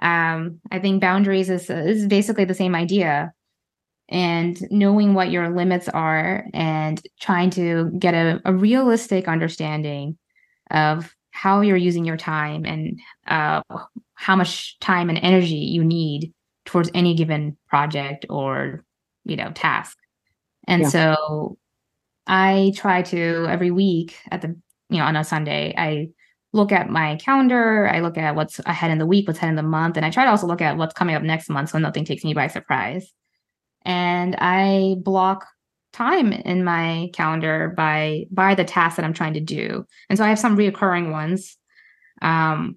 Um, 0.00 0.60
I 0.70 0.78
think 0.78 1.00
boundaries 1.00 1.50
is, 1.50 1.68
is 1.68 2.06
basically 2.06 2.44
the 2.44 2.54
same 2.54 2.74
idea. 2.74 3.32
And 4.08 4.60
knowing 4.70 5.14
what 5.14 5.30
your 5.30 5.54
limits 5.54 5.88
are 5.88 6.44
and 6.52 7.00
trying 7.20 7.50
to 7.50 7.90
get 7.98 8.14
a, 8.14 8.40
a 8.44 8.52
realistic 8.52 9.28
understanding 9.28 10.18
of 10.70 11.14
how 11.32 11.62
you're 11.62 11.76
using 11.76 12.04
your 12.04 12.16
time 12.16 12.64
and 12.64 13.00
uh, 13.26 13.62
how 14.14 14.36
much 14.36 14.78
time 14.78 15.08
and 15.08 15.18
energy 15.18 15.56
you 15.56 15.82
need 15.82 16.32
towards 16.64 16.90
any 16.94 17.14
given 17.14 17.56
project 17.68 18.24
or 18.30 18.84
you 19.24 19.34
know 19.34 19.50
task 19.52 19.98
and 20.68 20.82
yeah. 20.82 20.88
so 20.88 21.58
i 22.26 22.72
try 22.76 23.02
to 23.02 23.46
every 23.48 23.70
week 23.70 24.16
at 24.30 24.42
the 24.42 24.48
you 24.88 24.98
know 24.98 25.04
on 25.04 25.16
a 25.16 25.24
sunday 25.24 25.74
i 25.76 26.08
look 26.52 26.70
at 26.70 26.90
my 26.90 27.16
calendar 27.16 27.88
i 27.88 28.00
look 28.00 28.16
at 28.16 28.36
what's 28.36 28.60
ahead 28.66 28.90
in 28.90 28.98
the 28.98 29.06
week 29.06 29.26
what's 29.26 29.38
ahead 29.38 29.50
in 29.50 29.56
the 29.56 29.62
month 29.62 29.96
and 29.96 30.06
i 30.06 30.10
try 30.10 30.24
to 30.24 30.30
also 30.30 30.46
look 30.46 30.60
at 30.60 30.76
what's 30.76 30.94
coming 30.94 31.16
up 31.16 31.22
next 31.22 31.48
month 31.48 31.70
so 31.70 31.78
nothing 31.78 32.04
takes 32.04 32.22
me 32.22 32.34
by 32.34 32.46
surprise 32.46 33.12
and 33.84 34.36
i 34.38 34.94
block 35.00 35.46
time 35.92 36.32
in 36.32 36.64
my 36.64 37.10
calendar 37.12 37.72
by 37.76 38.24
by 38.30 38.54
the 38.54 38.64
tasks 38.64 38.96
that 38.96 39.04
I'm 39.04 39.12
trying 39.12 39.34
to 39.34 39.40
do. 39.40 39.84
And 40.08 40.18
so 40.18 40.24
I 40.24 40.28
have 40.28 40.38
some 40.38 40.56
reoccurring 40.56 41.10
ones. 41.10 41.56
Um, 42.20 42.76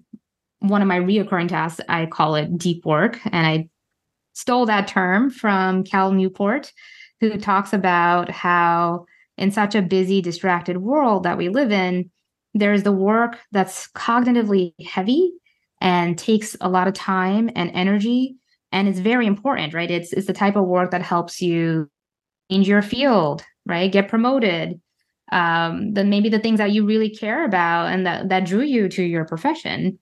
one 0.60 0.82
of 0.82 0.88
my 0.88 0.98
reoccurring 0.98 1.48
tasks, 1.48 1.80
I 1.88 2.06
call 2.06 2.34
it 2.34 2.56
deep 2.58 2.84
work, 2.84 3.20
and 3.26 3.46
I 3.46 3.68
stole 4.32 4.66
that 4.66 4.88
term 4.88 5.30
from 5.30 5.84
Cal 5.84 6.12
Newport, 6.12 6.72
who 7.20 7.38
talks 7.38 7.72
about 7.72 8.30
how 8.30 9.06
in 9.38 9.50
such 9.50 9.74
a 9.74 9.82
busy, 9.82 10.20
distracted 10.20 10.78
world 10.78 11.22
that 11.24 11.38
we 11.38 11.48
live 11.48 11.70
in, 11.70 12.10
there's 12.54 12.82
the 12.82 12.92
work 12.92 13.38
that's 13.52 13.88
cognitively 13.88 14.72
heavy 14.84 15.30
and 15.80 16.18
takes 16.18 16.56
a 16.60 16.68
lot 16.68 16.88
of 16.88 16.94
time 16.94 17.50
and 17.54 17.70
energy 17.72 18.36
and 18.72 18.88
it's 18.88 18.98
very 18.98 19.26
important 19.26 19.74
right 19.74 19.90
it's 19.90 20.12
it's 20.12 20.26
the 20.26 20.32
type 20.32 20.56
of 20.56 20.64
work 20.64 20.90
that 20.90 21.02
helps 21.02 21.40
you 21.40 21.88
change 22.50 22.68
your 22.68 22.82
field, 22.82 23.44
right? 23.64 23.90
Get 23.90 24.08
promoted. 24.08 24.80
Um, 25.32 25.92
then 25.94 26.08
maybe 26.08 26.28
the 26.28 26.38
things 26.38 26.58
that 26.58 26.70
you 26.70 26.86
really 26.86 27.10
care 27.10 27.44
about 27.44 27.86
and 27.86 28.06
that, 28.06 28.28
that 28.28 28.46
drew 28.46 28.62
you 28.62 28.88
to 28.90 29.02
your 29.02 29.24
profession. 29.24 29.98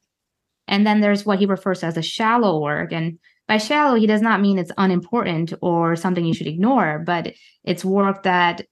And 0.68 0.86
then 0.86 1.00
there's 1.00 1.24
what 1.24 1.38
he 1.38 1.46
refers 1.46 1.80
to 1.80 1.86
as 1.86 1.94
the 1.94 2.02
shallow 2.02 2.60
work. 2.60 2.92
And 2.92 3.18
by 3.48 3.58
shallow, 3.58 3.94
he 3.96 4.06
does 4.06 4.22
not 4.22 4.40
mean 4.40 4.58
it's 4.58 4.72
unimportant 4.76 5.52
or 5.60 5.96
something 5.96 6.24
you 6.24 6.34
should 6.34 6.46
ignore, 6.46 7.02
but 7.06 7.34
it's 7.64 7.84
work 7.84 8.22
that, 8.24 8.62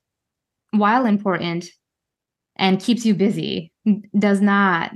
while 0.70 1.04
important 1.04 1.66
and 2.56 2.80
keeps 2.80 3.04
you 3.04 3.14
busy, 3.14 3.72
does 4.18 4.40
not 4.40 4.92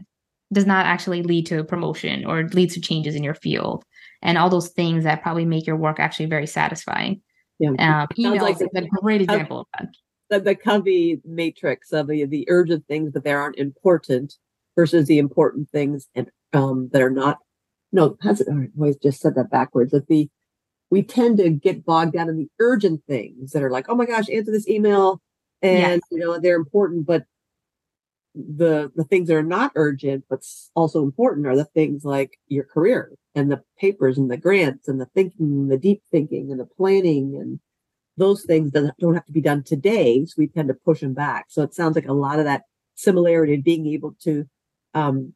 does 0.53 0.67
not 0.67 0.87
actually 0.87 1.23
lead 1.23 1.45
to 1.47 1.65
promotion 1.65 2.25
or 2.25 2.45
leads 2.49 2.75
to 2.75 2.81
changes 2.81 3.15
in 3.17 3.25
your 3.25 3.35
field 3.35 3.85
and 4.23 4.39
all 4.39 4.49
those 4.49 4.69
things 4.69 5.05
that 5.05 5.23
probably 5.23 5.45
make 5.45 5.67
your 5.67 5.77
work 5.77 5.99
actually 5.99 6.27
very 6.27 6.47
satisfying. 6.47 7.21
Yeah. 7.59 7.71
Um, 7.71 8.09
emails 8.19 8.41
like 8.41 8.57
is 8.57 8.69
a 8.75 8.87
great 9.01 9.23
example 9.23 9.61
of 9.61 9.67
that. 9.79 9.89
The, 10.29 10.41
the 10.41 10.55
Covey 10.55 11.21
matrix 11.25 11.93
of 11.93 12.09
the, 12.09 12.25
the 12.25 12.47
urgent 12.49 12.87
things 12.87 13.13
that 13.13 13.25
they 13.25 13.33
aren't 13.33 13.59
important 13.59 14.35
versus 14.75 15.07
the 15.07 15.19
important 15.19 15.71
things 15.71 16.09
and 16.15 16.31
um, 16.53 16.91
that 16.93 17.03
are 17.03 17.11
not. 17.11 17.39
No, 17.93 18.17
has 18.23 18.41
it? 18.41 18.49
I 18.51 18.69
always 18.77 18.97
just 18.97 19.21
said 19.21 19.37
that 19.37 19.51
backwards. 19.51 19.93
That 19.93 20.09
the 20.09 20.29
we 20.91 21.03
tend 21.03 21.39
to 21.39 21.51
get 21.51 21.85
bogged 21.85 22.13
down 22.13 22.29
in 22.29 22.37
the 22.37 22.49
urgent 22.61 23.03
things 23.09 23.53
that 23.53 23.63
are 23.63 23.71
like, 23.71 23.87
oh 23.89 23.95
my 23.95 24.07
gosh, 24.07 24.29
answer 24.31 24.53
this 24.53 24.69
email, 24.69 25.23
and 25.63 25.79
yes. 25.79 26.01
you 26.11 26.19
know 26.19 26.39
they're 26.39 26.57
important, 26.57 27.07
but 27.07 27.25
the 28.35 28.93
the 28.95 29.05
things 29.05 29.29
that 29.29 29.37
are 29.37 29.43
not 29.43 29.73
urgent 29.77 30.25
but 30.29 30.45
also 30.75 31.03
important 31.03 31.47
are 31.47 31.57
the 31.57 31.65
things 31.65 32.05
like 32.05 32.39
your 32.49 32.65
career 32.65 33.13
and 33.37 33.53
the 33.53 33.63
papers 33.79 34.19
and 34.19 34.31
the 34.31 34.37
grants 34.37 34.89
and 34.89 35.01
the 35.01 35.07
thinking 35.15 35.69
the 35.69 35.77
deep 35.77 36.03
thinking 36.11 36.51
and 36.51 36.59
the 36.59 36.65
planning 36.65 37.37
and 37.37 37.61
those 38.17 38.45
things 38.45 38.73
that 38.73 38.95
don't 38.99 39.15
have 39.15 39.27
to 39.27 39.33
be 39.33 39.43
done 39.43 39.63
today 39.63 40.25
so 40.25 40.35
we 40.39 40.49
tend 40.49 40.69
to 40.69 40.75
push 40.75 41.01
them 41.01 41.13
back. 41.13 41.47
So 41.51 41.63
it 41.63 41.75
sounds 41.75 41.95
like 41.95 42.09
a 42.09 42.15
lot 42.15 42.39
of 42.39 42.47
that 42.47 42.63
similarity 42.95 43.53
in 43.53 43.61
being 43.61 43.87
able 43.87 44.17
to 44.23 44.47
um 44.95 45.35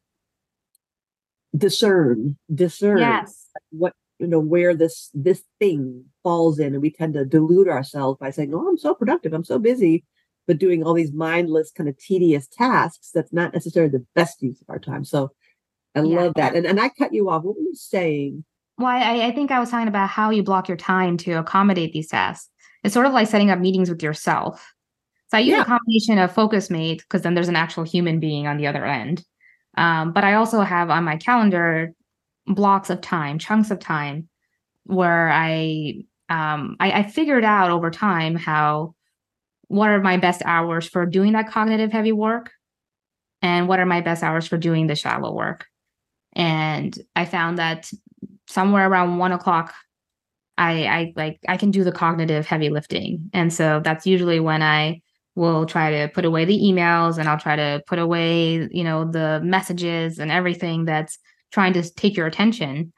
discern 1.55 2.37
discern 2.53 2.97
yes. 2.97 3.47
what 3.69 3.93
you 4.17 4.25
know 4.25 4.39
where 4.39 4.73
this 4.73 5.11
this 5.13 5.43
thing 5.59 6.05
falls 6.23 6.57
in. 6.59 6.73
And 6.73 6.81
we 6.81 6.91
tend 6.91 7.13
to 7.13 7.23
delude 7.23 7.67
ourselves 7.67 8.17
by 8.19 8.31
saying 8.31 8.53
oh 8.53 8.67
i'm 8.67 8.77
so 8.77 8.95
productive. 8.95 9.33
I'm 9.33 9.45
so 9.45 9.59
busy 9.59 10.03
but 10.47 10.57
doing 10.57 10.83
all 10.83 10.95
these 10.95 11.13
mindless 11.13 11.71
kind 11.71 11.87
of 11.87 11.97
tedious 11.99 12.47
tasks 12.47 13.11
that's 13.13 13.31
not 13.31 13.53
necessarily 13.53 13.91
the 13.91 14.05
best 14.15 14.41
use 14.41 14.59
of 14.59 14.69
our 14.69 14.79
time. 14.79 15.05
So 15.05 15.31
i 15.95 16.01
yeah. 16.01 16.21
love 16.21 16.33
that 16.35 16.55
and, 16.55 16.65
and 16.65 16.79
i 16.79 16.89
cut 16.89 17.13
you 17.13 17.29
off. 17.29 17.43
What 17.43 17.55
were 17.55 17.61
you 17.61 17.75
saying? 17.75 18.43
Well 18.77 18.87
I, 18.87 19.27
I 19.27 19.31
think 19.31 19.51
i 19.51 19.59
was 19.59 19.69
talking 19.69 19.87
about 19.87 20.09
how 20.09 20.29
you 20.29 20.43
block 20.43 20.67
your 20.67 20.77
time 20.77 21.17
to 21.17 21.33
accommodate 21.33 21.93
these 21.93 22.09
tasks. 22.09 22.49
It's 22.83 22.93
sort 22.93 23.05
of 23.05 23.13
like 23.13 23.27
setting 23.27 23.51
up 23.51 23.59
meetings 23.59 23.89
with 23.89 24.03
yourself. 24.03 24.73
So 25.29 25.37
i 25.37 25.41
use 25.41 25.55
yeah. 25.55 25.61
a 25.61 25.65
combination 25.65 26.17
of 26.17 26.33
FocusMate 26.33 26.99
because 26.99 27.21
then 27.21 27.33
there's 27.33 27.49
an 27.49 27.55
actual 27.55 27.83
human 27.83 28.19
being 28.19 28.47
on 28.47 28.57
the 28.57 28.67
other 28.67 28.85
end. 28.85 29.23
Um, 29.77 30.11
but 30.11 30.23
i 30.23 30.33
also 30.33 30.61
have 30.61 30.89
on 30.89 31.03
my 31.03 31.17
calendar 31.17 31.93
blocks 32.47 32.89
of 32.89 33.01
time 33.01 33.39
chunks 33.39 33.71
of 33.71 33.79
time 33.79 34.27
where 34.85 35.29
i 35.31 36.03
um, 36.29 36.77
I, 36.79 36.91
I 36.91 37.03
figured 37.03 37.43
out 37.43 37.71
over 37.71 37.91
time 37.91 38.35
how 38.35 38.95
what 39.67 39.89
are 39.89 39.99
my 39.99 40.17
best 40.17 40.41
hours 40.45 40.87
for 40.87 41.05
doing 41.05 41.33
that 41.33 41.49
cognitive 41.49 41.91
heavy 41.91 42.13
work 42.13 42.51
and 43.41 43.67
what 43.67 43.79
are 43.79 43.85
my 43.85 44.01
best 44.01 44.23
hours 44.23 44.47
for 44.47 44.57
doing 44.57 44.87
the 44.87 44.95
shallow 44.95 45.33
work 45.33 45.67
and 46.33 46.99
i 47.15 47.25
found 47.25 47.57
that 47.57 47.89
somewhere 48.47 48.89
around 48.89 49.17
one 49.17 49.31
o'clock 49.31 49.73
i 50.57 50.85
i 50.85 51.13
like 51.15 51.39
i 51.47 51.57
can 51.57 51.71
do 51.71 51.83
the 51.83 51.91
cognitive 51.91 52.45
heavy 52.45 52.69
lifting. 52.69 53.29
And 53.33 53.53
so 53.53 53.81
that's 53.83 54.05
usually 54.05 54.39
when 54.39 54.61
i 54.61 55.01
will 55.35 55.65
try 55.65 55.91
to 55.91 56.11
put 56.13 56.25
away 56.25 56.45
the 56.45 56.59
emails 56.59 57.17
and 57.17 57.27
i'll 57.29 57.39
try 57.39 57.55
to 57.55 57.81
put 57.87 57.99
away 57.99 58.67
you 58.71 58.83
know 58.83 59.09
the 59.09 59.41
messages 59.43 60.19
and 60.19 60.31
everything 60.31 60.85
that's 60.85 61.17
trying 61.51 61.73
to 61.73 61.93
take 61.93 62.15
your 62.15 62.27
attention. 62.27 62.93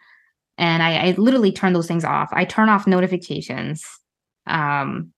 And 0.58 0.84
i, 0.84 1.08
I 1.08 1.12
literally 1.17 1.52
turn 1.52 1.74
those 1.74 1.88
things 1.88 2.06
off. 2.06 2.30
I 2.32 2.46
turn 2.46 2.69
off 2.69 2.88
notifications. 2.88 3.84
Um 4.48 5.13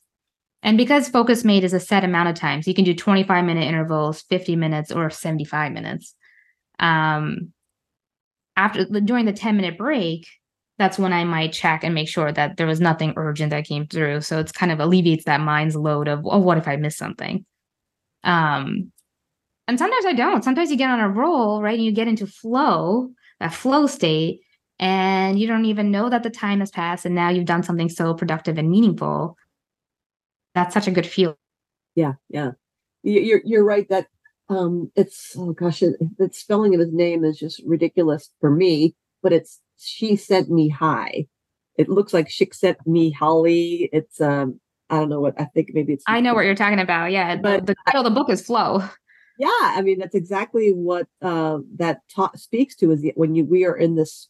and 0.66 0.80
because 0.80 1.12
FocusMate 1.12 1.62
is 1.62 1.74
a 1.74 1.80
set 1.80 2.04
amount 2.04 2.28
of 2.28 2.34
times, 2.34 2.66
so 2.66 2.72
you 2.72 2.76
can 2.76 2.86
do 2.86 2.96
25 2.96 3.46
minute 3.46 3.66
intervals, 3.66 4.24
50 4.24 4.56
minutes, 4.56 4.92
or 4.92 5.12
75 5.12 5.72
minutes. 5.72 6.16
Um, 6.80 7.54
after 8.56 8.86
during 8.86 9.26
the 9.26 9.34
10 9.34 9.56
minute 9.56 9.78
break, 9.78 10.28
that's 10.78 11.00
when 11.00 11.14
I 11.14 11.24
might 11.24 11.54
check 11.54 11.84
and 11.84 11.94
make 11.94 12.10
sure 12.10 12.32
that 12.32 12.58
there 12.58 12.68
was 12.68 12.82
nothing 12.82 13.14
urgent 13.16 13.52
that 13.52 13.66
came 13.66 13.88
through. 13.88 14.22
So 14.22 14.40
it's 14.40 14.52
kind 14.52 14.72
of 14.72 14.80
alleviates 14.80 15.26
that 15.26 15.40
mind's 15.40 15.76
load 15.76 16.08
of, 16.08 16.26
oh, 16.26 16.40
what 16.40 16.58
if 16.58 16.68
I 16.68 16.76
miss 16.76 16.98
something? 16.98 17.46
Um, 18.24 18.92
and 19.68 19.80
sometimes 19.80 20.06
I 20.06 20.14
don't. 20.14 20.44
Sometimes 20.44 20.70
you 20.70 20.78
get 20.78 20.90
on 20.90 21.00
a 21.00 21.10
roll, 21.10 21.62
right? 21.62 21.76
And 21.76 21.86
you 21.86 21.92
get 21.92 22.08
into 22.08 22.28
flow 22.28 23.12
that 23.40 23.54
flow 23.54 23.88
state 23.88 24.42
and 24.80 25.40
you 25.40 25.48
don't 25.48 25.66
even 25.66 25.92
know 25.92 26.10
that 26.10 26.24
the 26.24 26.30
time 26.30 26.60
has 26.60 26.72
passed 26.72 27.06
and 27.06 27.16
now 27.16 27.30
you've 27.30 27.46
done 27.46 27.64
something 27.64 27.90
so 27.90 28.14
productive 28.14 28.58
and 28.58 28.70
meaningful 28.70 29.38
that's 30.54 30.74
such 30.74 30.88
a 30.88 30.92
good 30.92 31.06
feel 31.06 31.38
yeah 31.96 32.14
yeah 32.30 32.52
you're 33.04 33.42
you're 33.46 33.64
right 33.64 33.88
that 33.90 34.08
um 34.50 34.92
it's 34.96 35.36
oh 35.38 35.54
gosh 35.54 35.82
it, 35.82 35.96
the 36.18 36.30
spelling 36.32 36.74
of 36.74 36.80
his 36.80 36.94
name 36.94 37.24
is 37.24 37.38
just 37.38 37.62
ridiculous 37.66 38.30
for 38.40 38.52
me 38.52 38.96
but 39.24 39.34
it's 39.34 39.60
she 39.78 40.16
sent 40.16 40.50
me 40.50 40.70
high. 40.70 41.26
It 41.78 41.90
looks 41.90 42.14
like 42.14 42.30
she 42.30 42.48
sent 42.54 42.78
me 42.86 43.12
holly. 43.12 43.90
It's 43.92 44.22
um 44.22 44.60
i 44.92 45.00
don't 45.00 45.10
know 45.10 45.20
what 45.20 45.34
i 45.42 45.46
think 45.46 45.72
maybe 45.74 45.94
it's 45.94 46.04
i 46.08 46.22
know 46.22 46.36
what 46.36 46.46
you're 46.46 46.54
talking 46.54 46.80
about 46.80 47.12
yeah. 47.12 47.36
But 47.38 47.66
the, 47.66 47.74
the 47.74 47.76
title 47.88 48.06
of 48.06 48.14
the 48.14 48.20
book 48.20 48.30
is 48.30 48.46
flow. 48.46 48.84
Yeah 49.40 49.50
i 49.50 49.82
mean 49.82 49.98
that's 49.98 50.16
exactly 50.16 50.70
what 50.70 51.08
uh, 51.22 51.58
that 51.78 52.02
ta- 52.16 52.32
speaks 52.36 52.76
to 52.78 52.92
is 52.92 53.04
when 53.16 53.34
you 53.36 53.44
we 53.46 53.66
are 53.66 53.76
in 53.76 53.96
this 53.96 54.30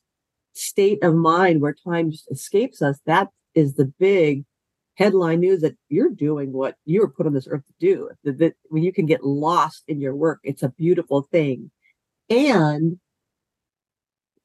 state 0.54 1.04
of 1.04 1.14
mind 1.14 1.62
where 1.62 1.76
time 1.86 2.10
just 2.10 2.32
escapes 2.32 2.82
us 2.82 3.00
that 3.06 3.28
is 3.54 3.76
the 3.76 3.92
big 4.00 4.46
headline 4.96 5.40
news 5.40 5.62
that 5.62 5.76
you're 5.90 6.10
doing 6.10 6.52
what 6.52 6.76
you 6.86 7.02
were 7.02 7.10
put 7.10 7.26
on 7.26 7.34
this 7.34 7.48
earth 7.50 7.64
to 7.66 7.74
do 7.80 8.10
that, 8.24 8.40
that 8.40 8.54
when 8.70 8.84
you 8.84 8.94
can 8.94 9.06
get 9.06 9.24
lost 9.24 9.84
in 9.88 10.00
your 10.00 10.16
work 10.16 10.40
it's 10.44 10.64
a 10.64 10.70
beautiful 10.70 11.24
thing 11.32 11.72
and 12.30 12.98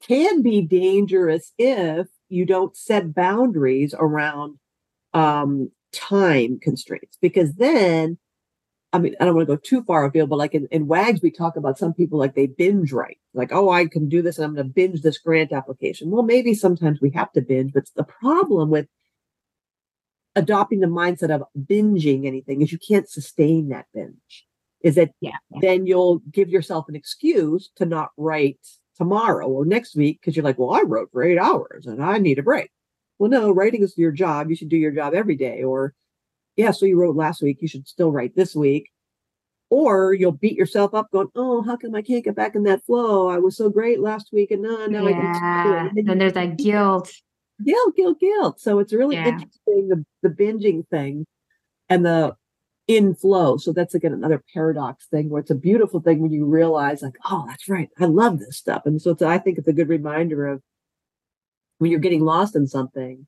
can 0.02 0.42
be 0.42 0.62
dangerous 0.62 1.52
if 1.58 2.06
you 2.28 2.44
don't 2.46 2.76
set 2.76 3.14
boundaries 3.14 3.94
around 3.98 4.58
um, 5.12 5.70
time 5.92 6.58
constraints 6.60 7.16
because 7.20 7.54
then 7.54 8.18
I 8.92 8.98
mean, 8.98 9.14
I 9.20 9.24
don't 9.24 9.36
want 9.36 9.48
to 9.48 9.54
go 9.54 9.60
too 9.62 9.84
far 9.84 10.04
afield, 10.04 10.30
but 10.30 10.38
like 10.38 10.54
in, 10.54 10.66
in 10.72 10.88
WAGs, 10.88 11.22
we 11.22 11.30
talk 11.30 11.56
about 11.56 11.78
some 11.78 11.94
people 11.94 12.18
like 12.18 12.34
they 12.34 12.48
binge 12.48 12.92
write, 12.92 13.18
like, 13.34 13.52
oh, 13.52 13.70
I 13.70 13.86
can 13.86 14.08
do 14.08 14.20
this 14.20 14.36
and 14.36 14.44
I'm 14.44 14.54
going 14.54 14.66
to 14.66 14.72
binge 14.72 15.02
this 15.02 15.18
grant 15.18 15.52
application. 15.52 16.10
Well, 16.10 16.24
maybe 16.24 16.54
sometimes 16.54 17.00
we 17.00 17.10
have 17.10 17.30
to 17.32 17.40
binge, 17.40 17.72
but 17.72 17.84
the 17.94 18.02
problem 18.02 18.68
with 18.68 18.88
adopting 20.36 20.80
the 20.80 20.86
mindset 20.86 21.30
of 21.30 21.42
binging 21.58 22.26
anything 22.26 22.62
is 22.62 22.72
you 22.72 22.78
can't 22.78 23.08
sustain 23.08 23.68
that 23.68 23.86
binge. 23.94 24.46
Is 24.82 24.94
that 24.94 25.10
yeah, 25.20 25.32
yeah. 25.50 25.58
then 25.60 25.86
you'll 25.86 26.20
give 26.30 26.48
yourself 26.48 26.86
an 26.88 26.96
excuse 26.96 27.70
to 27.76 27.84
not 27.84 28.10
write 28.16 28.58
tomorrow 28.96 29.46
or 29.48 29.64
next 29.64 29.96
week 29.96 30.20
because 30.20 30.36
you're 30.36 30.44
like, 30.44 30.58
well, 30.58 30.72
I 30.72 30.82
wrote 30.82 31.10
for 31.12 31.22
eight 31.22 31.38
hours 31.38 31.86
and 31.86 32.02
I 32.02 32.18
need 32.18 32.38
a 32.38 32.42
break. 32.42 32.70
Well, 33.18 33.30
no, 33.30 33.50
writing 33.50 33.82
is 33.82 33.96
your 33.98 34.12
job. 34.12 34.48
You 34.48 34.56
should 34.56 34.70
do 34.70 34.76
your 34.76 34.92
job 34.92 35.14
every 35.14 35.36
day. 35.36 35.62
Or 35.62 35.94
yeah, 36.56 36.70
so 36.70 36.86
you 36.86 36.98
wrote 36.98 37.16
last 37.16 37.42
week, 37.42 37.58
you 37.60 37.68
should 37.68 37.86
still 37.86 38.12
write 38.12 38.34
this 38.34 38.54
week. 38.54 38.90
Or 39.68 40.14
you'll 40.14 40.32
beat 40.32 40.56
yourself 40.56 40.94
up 40.94 41.10
going, 41.12 41.28
oh, 41.36 41.62
how 41.62 41.76
come 41.76 41.94
I 41.94 42.02
can't 42.02 42.24
get 42.24 42.34
back 42.34 42.54
in 42.54 42.64
that 42.64 42.84
flow? 42.84 43.28
I 43.28 43.38
was 43.38 43.56
so 43.56 43.68
great 43.68 44.00
last 44.00 44.30
week 44.32 44.50
and 44.50 44.62
no, 44.62 44.86
now 44.86 45.06
yeah. 45.06 45.16
I 45.16 45.88
can 45.88 45.98
And 45.98 46.08
then 46.08 46.18
there's 46.18 46.32
that 46.32 46.56
guilt. 46.56 47.12
Guilt, 47.64 47.96
guilt, 47.96 48.20
guilt. 48.20 48.60
So 48.60 48.78
it's 48.78 48.92
really 48.92 49.16
yeah. 49.16 49.28
interesting 49.28 49.88
the, 49.88 50.04
the 50.22 50.28
binging 50.28 50.86
thing 50.88 51.26
and 51.88 52.04
the 52.04 52.36
in 52.86 53.14
flow. 53.14 53.56
So 53.56 53.72
that's 53.72 53.94
again 53.94 54.12
another 54.12 54.42
paradox 54.52 55.06
thing 55.06 55.28
where 55.28 55.40
it's 55.40 55.50
a 55.50 55.54
beautiful 55.54 56.00
thing 56.00 56.20
when 56.20 56.32
you 56.32 56.46
realize, 56.46 57.02
like, 57.02 57.16
oh, 57.30 57.44
that's 57.46 57.68
right. 57.68 57.88
I 57.98 58.06
love 58.06 58.38
this 58.38 58.56
stuff. 58.56 58.82
And 58.84 59.00
so 59.00 59.16
I 59.20 59.38
think 59.38 59.58
it's 59.58 59.68
a 59.68 59.72
good 59.72 59.88
reminder 59.88 60.46
of 60.46 60.62
when 61.78 61.90
you're 61.90 62.00
getting 62.00 62.24
lost 62.24 62.56
in 62.56 62.66
something 62.66 63.26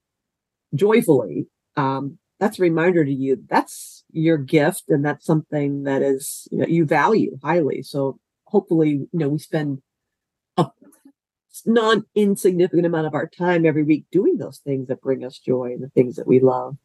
joyfully, 0.75 1.47
um, 1.77 2.19
that's 2.43 2.59
a 2.59 2.63
reminder 2.63 3.05
to 3.05 3.13
you 3.13 3.41
that's 3.49 4.03
your 4.11 4.37
gift 4.37 4.83
and 4.89 5.05
that's 5.05 5.25
something 5.25 5.85
that 5.85 6.03
is 6.03 6.49
you, 6.51 6.59
know, 6.59 6.67
you 6.67 6.85
value 6.85 7.39
highly 7.41 7.83
so 7.83 8.19
hopefully 8.47 8.91
you 8.91 9.09
know 9.13 9.29
we 9.29 9.39
spend 9.39 9.81
non 11.67 12.05
insignificant 12.15 12.87
amount 12.87 13.07
of 13.07 13.15
our 13.15 13.27
time 13.27 13.67
every 13.67 13.83
week 13.83 14.05
doing 14.11 14.39
those 14.39 14.59
things 14.59 14.89
that 14.89 15.01
bring 15.01 15.25
us 15.25 15.39
joy 15.39 15.73
and 15.73 15.83
the 15.83 15.89
things 15.91 16.17
that 16.17 16.27
we 16.27 16.41
love. 16.41 16.77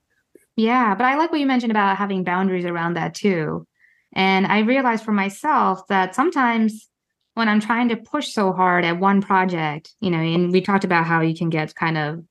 Yeah 0.56 0.96
but 0.96 1.06
i 1.06 1.16
like 1.16 1.32
what 1.32 1.40
you 1.40 1.46
mentioned 1.46 1.72
about 1.72 1.98
having 1.98 2.24
boundaries 2.24 2.66
around 2.66 2.96
that 2.96 3.14
too. 3.14 3.68
And 4.14 4.48
i 4.48 4.60
realized 4.60 5.04
for 5.04 5.12
myself 5.12 5.86
that 5.88 6.16
sometimes 6.16 6.90
when 7.36 7.50
i'm 7.50 7.60
trying 7.60 7.90
to 7.90 7.98
push 7.98 8.30
so 8.30 8.52
hard 8.52 8.84
at 8.84 9.00
one 9.00 9.22
project 9.22 9.94
you 10.00 10.10
know 10.10 10.18
and 10.18 10.52
we 10.52 10.62
talked 10.62 10.84
about 10.84 11.06
how 11.06 11.22
you 11.22 11.36
can 11.36 11.50
get 11.50 11.76
kind 11.76 11.98
of 11.98 12.24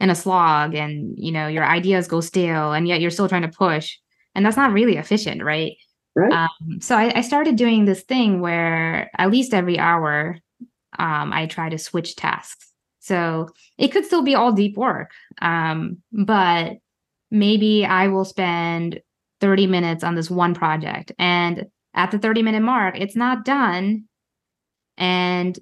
in 0.00 0.10
a 0.10 0.14
slog 0.14 0.74
and 0.74 1.14
you 1.18 1.32
know 1.32 1.46
your 1.48 1.64
ideas 1.64 2.06
go 2.06 2.20
stale 2.20 2.72
and 2.72 2.86
yet 2.86 3.00
you're 3.00 3.10
still 3.10 3.28
trying 3.28 3.42
to 3.42 3.48
push 3.48 3.96
and 4.34 4.44
that's 4.44 4.56
not 4.56 4.72
really 4.72 4.96
efficient 4.96 5.42
right? 5.42 5.76
Right. 6.16 6.32
Um, 6.32 6.80
so 6.80 6.96
I, 6.96 7.12
I, 7.18 7.20
started 7.22 7.56
doing 7.56 7.86
this 7.86 8.02
thing 8.02 8.40
where 8.40 9.10
at 9.18 9.32
least 9.32 9.52
every 9.52 9.80
hour 9.80 10.38
um, 10.98 11.32
i 11.32 11.46
try 11.46 11.68
to 11.68 11.78
switch 11.78 12.16
tasks. 12.16 12.70
So 13.00 13.48
it 13.76 13.88
could 13.88 14.06
still 14.06 14.22
be 14.22 14.34
all 14.34 14.52
deep 14.52 14.76
work 14.76 15.10
um, 15.42 15.98
but 16.12 16.78
maybe 17.30 17.84
i 17.84 18.08
will 18.08 18.24
spend 18.24 19.00
30 19.40 19.66
minutes 19.66 20.04
on 20.04 20.14
this 20.14 20.30
one 20.30 20.54
project 20.54 21.12
and 21.18 21.66
at 21.94 22.10
the 22.10 22.18
30 22.18 22.42
minute 22.42 22.62
mark 22.62 22.98
it's 22.98 23.16
not 23.16 23.44
done 23.44 24.04
and 24.96 25.58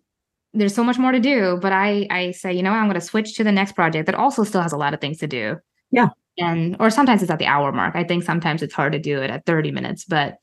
there's 0.55 0.75
so 0.75 0.85
much 0.85 0.99
more 0.99 1.13
to 1.13 1.21
do 1.21 1.59
but 1.61 1.73
i 1.73 2.07
i 2.11 2.31
say 2.31 2.53
you 2.53 2.63
know 2.63 2.73
i'm 2.73 2.85
going 2.85 2.95
to 2.95 3.01
switch 3.01 3.35
to 3.37 3.45
the 3.45 3.53
next 3.53 3.73
project 3.73 4.07
that 4.07 4.15
also 4.15 4.45
still 4.45 4.61
has 4.61 4.73
a 4.73 4.77
lot 4.77 4.95
of 4.95 5.01
things 5.01 5.19
to 5.19 5.27
do. 5.27 5.57
Yeah. 5.91 6.09
And 6.39 6.77
or 6.81 6.91
sometimes 6.91 7.23
it's 7.23 7.31
at 7.31 7.39
the 7.39 7.47
hour 7.47 7.73
mark. 7.73 7.95
I 7.95 8.05
think 8.05 8.23
sometimes 8.23 8.63
it's 8.63 8.73
hard 8.73 8.93
to 8.93 8.99
do 8.99 9.21
it 9.21 9.31
at 9.31 9.45
30 9.47 9.71
minutes 9.71 10.05
but 10.05 10.37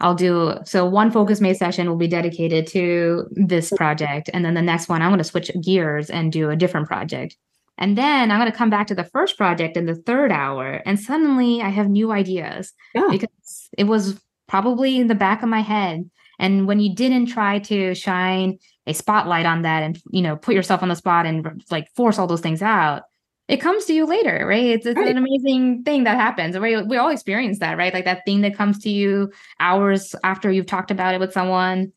i'll 0.00 0.14
do 0.14 0.54
so 0.64 0.84
one 0.84 1.10
focus 1.10 1.40
mate 1.40 1.56
session 1.56 1.88
will 1.88 1.96
be 1.96 2.08
dedicated 2.08 2.66
to 2.66 3.26
this 3.32 3.70
project 3.72 4.28
and 4.32 4.44
then 4.44 4.54
the 4.54 4.62
next 4.62 4.88
one 4.88 5.02
i'm 5.02 5.10
going 5.10 5.18
to 5.18 5.24
switch 5.24 5.50
gears 5.62 6.10
and 6.10 6.32
do 6.32 6.50
a 6.50 6.56
different 6.56 6.86
project. 6.86 7.36
And 7.76 7.98
then 7.98 8.30
i'm 8.30 8.38
going 8.38 8.50
to 8.50 8.56
come 8.56 8.70
back 8.70 8.86
to 8.88 8.94
the 8.94 9.04
first 9.04 9.36
project 9.36 9.76
in 9.76 9.86
the 9.86 9.96
third 9.96 10.30
hour 10.30 10.82
and 10.86 10.98
suddenly 10.98 11.60
i 11.60 11.68
have 11.68 11.88
new 11.88 12.12
ideas. 12.12 12.72
Yeah. 12.94 13.08
because 13.10 13.68
it 13.76 13.84
was 13.84 14.20
probably 14.46 14.98
in 14.98 15.08
the 15.08 15.14
back 15.14 15.42
of 15.42 15.48
my 15.48 15.60
head. 15.60 16.08
And 16.38 16.66
when 16.66 16.80
you 16.80 16.94
didn't 16.94 17.26
try 17.26 17.58
to 17.60 17.94
shine 17.94 18.58
a 18.86 18.92
spotlight 18.92 19.46
on 19.46 19.62
that 19.62 19.82
and 19.82 20.00
you 20.10 20.22
know 20.22 20.36
put 20.36 20.54
yourself 20.54 20.82
on 20.82 20.88
the 20.88 20.96
spot 20.96 21.26
and 21.26 21.64
like 21.70 21.88
force 21.96 22.18
all 22.18 22.26
those 22.26 22.40
things 22.40 22.62
out 22.62 23.02
it 23.48 23.58
comes 23.58 23.84
to 23.84 23.92
you 23.92 24.06
later 24.06 24.46
right 24.46 24.64
it's, 24.64 24.86
it's 24.86 24.96
right. 24.96 25.08
an 25.08 25.18
amazing 25.18 25.82
thing 25.82 26.04
that 26.04 26.16
happens 26.16 26.58
we, 26.58 26.80
we 26.82 26.96
all 26.96 27.10
experience 27.10 27.58
that 27.58 27.76
right 27.76 27.92
like 27.92 28.04
that 28.04 28.24
thing 28.24 28.40
that 28.40 28.56
comes 28.56 28.78
to 28.78 28.90
you 28.90 29.30
hours 29.60 30.14
after 30.24 30.50
you've 30.50 30.66
talked 30.66 30.90
about 30.90 31.14
it 31.14 31.20
with 31.20 31.32
someone 31.32 31.92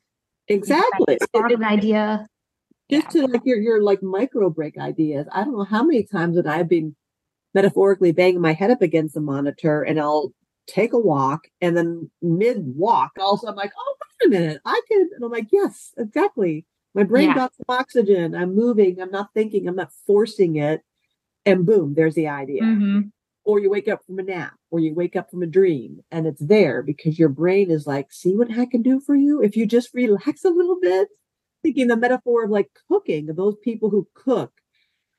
exactly 0.48 1.18
spark 1.24 1.52
an 1.52 1.64
idea 1.64 2.28
just 2.90 3.14
yeah. 3.16 3.22
to 3.22 3.28
like 3.28 3.42
your 3.46 3.58
your 3.58 3.82
like 3.82 4.02
micro 4.04 4.50
break 4.50 4.78
ideas 4.78 5.28
i 5.32 5.44
don't 5.44 5.58
know 5.58 5.64
how 5.64 5.84
many 5.84 6.04
times 6.04 6.36
that 6.36 6.48
i've 6.48 6.70
been 6.70 6.96
metaphorically 7.54 8.12
banging 8.12 8.42
my 8.42 8.54
head 8.54 8.72
up 8.72 8.82
against 8.82 9.14
the 9.14 9.22
monitor 9.22 9.84
and 9.84 10.00
i'll 10.00 10.32
take 10.68 10.92
a 10.92 11.00
walk 11.00 11.48
and 11.62 11.78
then 11.78 12.10
mid 12.22 12.58
walk 12.76 13.12
also 13.20 13.48
i'm 13.48 13.56
like 13.56 13.72
oh 13.78 13.96
wait 14.22 14.28
a 14.28 14.30
minute 14.30 14.62
i 14.66 14.82
could 14.88 15.08
and 15.14 15.24
i'm 15.24 15.32
like 15.32 15.48
yes 15.52 15.94
exactly 15.98 16.66
my 16.98 17.04
brain 17.04 17.28
yeah. 17.28 17.36
got 17.36 17.56
some 17.56 17.66
oxygen. 17.70 18.34
I'm 18.34 18.56
moving. 18.56 19.00
I'm 19.00 19.12
not 19.12 19.32
thinking. 19.36 19.68
I'm 19.68 19.76
not 19.76 19.92
forcing 20.08 20.56
it. 20.56 20.82
And 21.48 21.66
boom, 21.66 21.94
there's 21.96 22.16
the 22.16 22.28
idea. 22.28 22.64
Mm-hmm. 22.64 23.00
Or 23.44 23.60
you 23.60 23.70
wake 23.70 23.88
up 23.88 24.02
from 24.06 24.20
a 24.20 24.24
nap, 24.24 24.56
or 24.72 24.80
you 24.80 24.94
wake 24.94 25.16
up 25.16 25.32
from 25.32 25.42
a 25.42 25.48
dream, 25.48 26.02
and 26.12 26.28
it's 26.28 26.46
there 26.46 26.84
because 26.84 27.18
your 27.18 27.30
brain 27.30 27.72
is 27.72 27.88
like, 27.88 28.12
see 28.12 28.36
what 28.36 28.52
I 28.52 28.66
can 28.66 28.82
do 28.82 29.00
for 29.00 29.16
you 29.16 29.42
if 29.42 29.56
you 29.56 29.66
just 29.66 29.94
relax 29.94 30.44
a 30.44 30.50
little 30.50 30.78
bit. 30.82 31.08
Thinking 31.64 31.88
the 31.88 31.98
metaphor 31.98 32.44
of 32.44 32.52
like 32.52 32.70
cooking, 32.90 33.30
of 33.30 33.36
those 33.36 33.56
people 33.64 33.90
who 33.90 34.08
cook, 34.14 34.52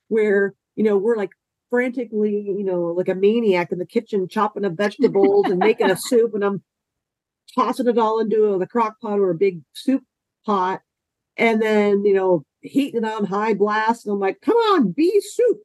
where 0.08 0.54
you 0.76 0.84
know 0.84 0.96
we're 0.96 1.16
like 1.16 1.30
frantically, 1.70 2.54
you 2.56 2.64
know, 2.64 2.82
like 2.82 3.08
a 3.08 3.14
maniac 3.14 3.72
in 3.72 3.78
the 3.78 3.86
kitchen, 3.86 4.28
chopping 4.28 4.64
up 4.64 4.76
vegetables 4.76 5.46
and 5.46 5.58
making 5.58 5.90
a 5.90 5.96
soup, 5.98 6.34
and 6.34 6.44
I'm 6.44 6.62
tossing 7.54 7.88
it 7.88 7.98
all 7.98 8.20
into 8.20 8.52
a, 8.52 8.58
the 8.58 8.66
crock 8.66 9.00
pot 9.00 9.18
or 9.18 9.30
a 9.30 9.34
big 9.34 9.62
soup 9.72 10.02
pot 10.44 10.80
and 11.36 11.62
then 11.62 12.04
you 12.04 12.14
know 12.14 12.44
heating 12.60 13.04
it 13.04 13.08
on 13.08 13.24
high 13.24 13.54
blast 13.54 14.06
and 14.06 14.12
i'm 14.12 14.20
like 14.20 14.40
come 14.40 14.56
on 14.56 14.90
be 14.92 15.20
soup 15.20 15.58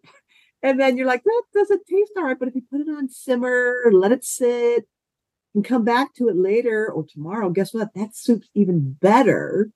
and 0.64 0.80
then 0.80 0.98
you're 0.98 1.06
like 1.06 1.24
that 1.24 1.44
doesn't 1.54 1.86
taste 1.86 2.12
all 2.18 2.24
right 2.24 2.40
but 2.40 2.48
if 2.48 2.56
you 2.56 2.62
put 2.72 2.82
it 2.82 2.90
on 2.90 3.08
simmer 3.10 3.84
let 3.92 4.12
it 4.12 4.24
sit 4.24 4.88
and 5.56 5.64
come 5.64 5.84
back 5.84 6.14
to 6.16 6.30
it 6.30 6.36
later 6.36 6.92
or 6.92 7.06
tomorrow 7.06 7.50
guess 7.50 7.74
what? 7.74 7.94
That 7.96 8.16
soup's 8.16 8.50
even 8.54 8.94
better. 8.94 9.70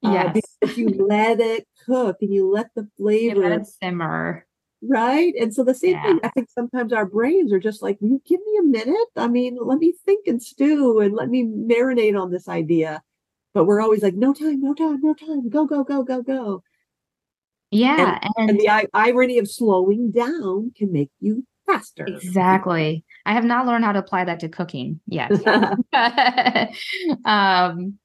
Yeah 0.00 0.26
uh, 0.26 0.32
because 0.32 0.78
you 0.78 0.88
let 1.08 1.40
it 1.40 1.66
cook 1.84 2.18
and 2.20 2.32
you 2.32 2.50
let 2.50 2.70
the 2.74 2.88
flavor 2.96 3.48
let 3.48 3.66
simmer. 3.66 4.46
Right? 4.80 5.34
And 5.38 5.52
so 5.52 5.64
the 5.64 5.74
same 5.74 5.94
yeah. 5.94 6.02
thing 6.04 6.20
i 6.22 6.28
think 6.28 6.48
sometimes 6.50 6.92
our 6.92 7.04
brains 7.04 7.52
are 7.52 7.58
just 7.58 7.82
like 7.82 7.98
you 8.00 8.22
give 8.24 8.40
me 8.40 8.58
a 8.60 8.62
minute? 8.62 9.08
I 9.16 9.28
mean 9.28 9.58
let 9.60 9.78
me 9.78 9.94
think 10.04 10.26
and 10.26 10.42
stew 10.42 11.00
and 11.00 11.14
let 11.14 11.28
me 11.28 11.44
marinate 11.44 12.20
on 12.20 12.30
this 12.30 12.48
idea. 12.48 13.02
But 13.54 13.64
we're 13.64 13.80
always 13.80 14.02
like, 14.02 14.14
no 14.14 14.34
time, 14.34 14.60
no 14.60 14.74
time, 14.74 15.00
no 15.02 15.14
time, 15.14 15.48
go, 15.48 15.64
go, 15.64 15.82
go, 15.82 16.04
go, 16.04 16.22
go. 16.22 16.62
Yeah. 17.70 18.18
And, 18.22 18.32
and, 18.36 18.50
and 18.50 18.60
the 18.60 18.70
I- 18.70 18.86
irony 18.94 19.38
of 19.38 19.48
slowing 19.50 20.10
down 20.10 20.72
can 20.76 20.92
make 20.92 21.10
you 21.20 21.46
faster. 21.66 22.06
Exactly. 22.06 23.04
I 23.26 23.32
have 23.32 23.44
not 23.44 23.66
learned 23.66 23.84
how 23.84 23.92
to 23.92 23.98
apply 23.98 24.24
that 24.24 24.40
to 24.40 24.48
cooking 24.48 25.00
yet. 25.06 25.30
um, 27.24 27.98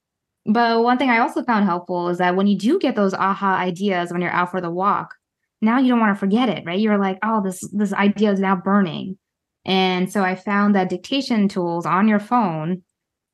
But 0.46 0.84
one 0.84 0.98
thing 0.98 1.10
I 1.10 1.20
also 1.20 1.44
found 1.44 1.66
helpful 1.66 2.10
is 2.10 2.18
that 2.18 2.36
when 2.36 2.48
you 2.48 2.58
do 2.58 2.78
get 2.80 2.96
those 2.96 3.14
aha 3.14 3.56
ideas 3.56 4.12
when 4.12 4.22
you're 4.22 4.32
out 4.32 4.52
for 4.52 4.60
the 4.60 4.72
walk, 4.72 5.16
now 5.62 5.80
you 5.80 5.88
don't 5.88 6.02
want 6.02 6.14
to 6.14 6.20
forget 6.20 6.50
it, 6.50 6.66
right? 6.66 6.80
You're 6.80 6.98
like, 6.98 7.18
oh, 7.24 7.42
this 7.42 7.62
this 7.72 7.94
idea 7.94 8.34
is 8.34 8.42
now 8.42 8.58
burning. 8.58 9.18
And 9.66 10.12
so 10.12 10.22
I 10.22 10.36
found 10.36 10.76
that 10.76 10.90
dictation 10.90 11.48
tools 11.48 11.86
on 11.86 12.10
your 12.10 12.20
phone 12.20 12.84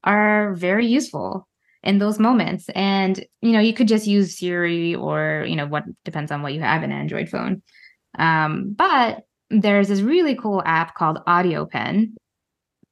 are 0.04 0.54
very 0.54 0.86
useful 0.86 1.49
in 1.84 2.00
those 2.00 2.20
moments. 2.20 2.70
And 2.76 3.26
you 3.42 3.52
know, 3.52 3.60
you 3.60 3.74
could 3.74 3.88
just 3.88 4.08
use 4.08 4.38
Siri 4.38 4.96
or 4.96 5.46
you 5.48 5.56
know 5.56 5.68
what 5.68 5.84
depends 6.06 6.32
on 6.32 6.42
what 6.42 6.54
you 6.54 6.62
have 6.62 6.84
an 6.84 6.92
Android 6.92 7.30
phone. 7.30 7.62
Um, 8.18 8.74
but 8.76 9.24
there's 9.50 9.88
this 9.88 10.02
really 10.02 10.36
cool 10.36 10.62
app 10.66 10.96
called 10.96 11.20
Audio 11.26 11.66
Pen, 11.66 12.16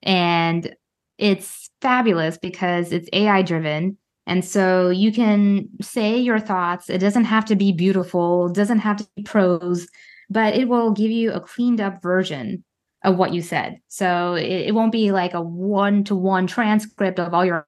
and 0.04 0.76
it's 1.18 1.70
fabulous 1.82 2.38
because 2.38 2.92
it's 2.92 3.10
AI 3.14 3.42
driven. 3.42 3.98
And 4.26 4.44
so 4.44 4.90
you 4.90 5.14
can 5.14 5.70
say 5.82 6.18
your 6.18 6.40
thoughts. 6.40 6.90
It 6.90 6.98
doesn't 6.98 7.24
have 7.24 7.46
to 7.46 7.56
be 7.56 7.72
beautiful, 7.72 8.50
doesn't 8.50 8.80
have 8.80 8.98
to 8.98 9.08
be 9.16 9.24
prose, 9.24 9.88
but 10.30 10.54
it 10.56 10.68
will 10.68 10.92
give 10.92 11.12
you 11.12 11.32
a 11.32 11.40
cleaned 11.40 11.80
up 11.80 12.02
version 12.02 12.64
of 13.04 13.18
what 13.18 13.34
you 13.34 13.42
said. 13.42 13.80
So 13.88 14.34
it, 14.34 14.68
it 14.68 14.76
won't 14.76 14.92
be 14.92 15.12
like 15.12 15.34
a 15.34 15.42
one 15.42 16.04
to 16.06 16.16
one 16.16 16.46
transcript 16.46 17.20
of 17.20 17.34
all 17.34 17.46
your 17.46 17.66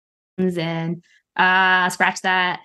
and 0.58 1.04
uh 1.36 1.90
scratch 1.90 2.22
that. 2.22 2.60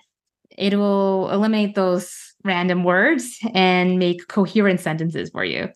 It 0.57 0.77
will 0.77 1.29
eliminate 1.31 1.75
those 1.75 2.33
random 2.45 2.83
words 2.83 3.37
and 3.53 3.99
make 3.99 4.27
coherent 4.27 4.79
sentences 4.79 5.29
for 5.29 5.43
you. 5.43 5.69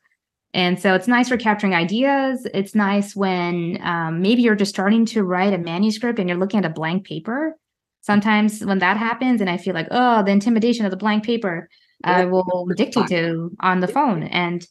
And 0.53 0.79
so 0.79 0.95
it's 0.95 1.07
nice 1.07 1.29
for 1.29 1.37
capturing 1.37 1.75
ideas. 1.75 2.47
It's 2.53 2.73
nice 2.73 3.15
when 3.15 3.79
um, 3.83 4.21
maybe 4.21 4.41
you're 4.41 4.55
just 4.55 4.73
starting 4.73 5.05
to 5.07 5.23
write 5.23 5.53
a 5.53 5.57
manuscript 5.57 6.17
and 6.17 6.29
you're 6.29 6.37
looking 6.37 6.59
at 6.59 6.65
a 6.65 6.73
blank 6.73 7.05
paper. 7.05 7.55
Sometimes 8.01 8.63
when 8.63 8.79
that 8.79 8.97
happens, 8.97 9.41
and 9.41 9.49
I 9.49 9.57
feel 9.57 9.73
like, 9.73 9.89
oh, 9.91 10.23
the 10.23 10.31
intimidation 10.31 10.85
of 10.85 10.91
the 10.91 10.97
blank 10.97 11.23
paper, 11.23 11.69
I 12.03 12.25
will 12.25 12.67
dictate 12.75 13.07
to 13.07 13.51
on 13.59 13.81
the 13.81 13.87
phone. 13.87 14.23
And 14.23 14.65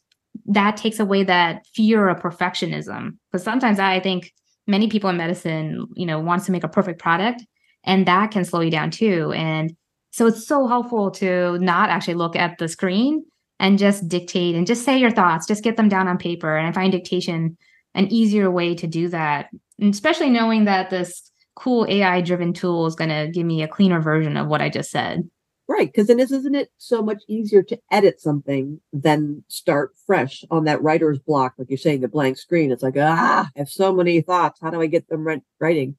that 0.47 0.75
takes 0.75 0.99
away 0.99 1.23
that 1.23 1.65
fear 1.75 2.09
of 2.09 2.19
perfectionism. 2.19 3.17
Because 3.31 3.43
sometimes 3.43 3.79
I 3.79 3.99
think 3.99 4.33
many 4.69 4.87
people 4.87 5.09
in 5.09 5.17
medicine, 5.17 5.87
you 5.95 6.05
know, 6.05 6.19
wants 6.19 6.45
to 6.45 6.51
make 6.51 6.63
a 6.63 6.69
perfect 6.69 7.01
product, 7.01 7.45
and 7.83 8.05
that 8.05 8.31
can 8.31 8.45
slow 8.45 8.61
you 8.61 8.71
down 8.71 8.91
too. 8.91 9.33
And 9.35 9.75
so 10.11 10.27
it's 10.27 10.47
so 10.47 10.67
helpful 10.67 11.11
to 11.11 11.57
not 11.59 11.89
actually 11.89 12.13
look 12.13 12.35
at 12.35 12.57
the 12.57 12.67
screen 12.67 13.25
and 13.59 13.77
just 13.77 14.07
dictate 14.07 14.55
and 14.55 14.65
just 14.65 14.85
say 14.85 14.97
your 14.97 15.11
thoughts, 15.11 15.47
just 15.47 15.63
get 15.63 15.75
them 15.75 15.89
down 15.89 16.07
on 16.07 16.17
paper. 16.17 16.55
And 16.55 16.67
I 16.67 16.71
find 16.71 16.91
dictation 16.91 17.57
an 17.95 18.07
easier 18.13 18.49
way 18.49 18.75
to 18.75 18.87
do 18.87 19.09
that, 19.09 19.49
and 19.79 19.93
especially 19.93 20.29
knowing 20.29 20.65
that 20.65 20.91
this 20.91 21.29
cool 21.55 21.85
AI 21.89 22.21
driven 22.21 22.53
tool 22.53 22.85
is 22.85 22.95
going 22.95 23.09
to 23.09 23.29
give 23.33 23.45
me 23.45 23.63
a 23.63 23.67
cleaner 23.67 23.99
version 23.99 24.37
of 24.37 24.47
what 24.47 24.61
I 24.61 24.69
just 24.69 24.91
said. 24.91 25.29
Right. 25.69 25.87
Because 25.87 26.07
then 26.07 26.19
isn't 26.19 26.55
it 26.55 26.71
so 26.79 27.03
much 27.03 27.21
easier 27.27 27.61
to 27.61 27.79
edit 27.91 28.19
something 28.19 28.81
than 28.91 29.43
start 29.49 29.91
fresh 30.07 30.43
on 30.49 30.63
that 30.63 30.81
writer's 30.81 31.19
block? 31.19 31.53
Like 31.59 31.69
you're 31.69 31.77
saying, 31.77 32.01
the 32.01 32.07
blank 32.07 32.39
screen. 32.39 32.71
It's 32.71 32.81
like, 32.81 32.95
ah, 32.97 33.47
I 33.55 33.59
have 33.59 33.69
so 33.69 33.93
many 33.93 34.19
thoughts. 34.21 34.59
How 34.59 34.71
do 34.71 34.81
I 34.81 34.87
get 34.87 35.07
them 35.09 35.27
writing? 35.59 35.95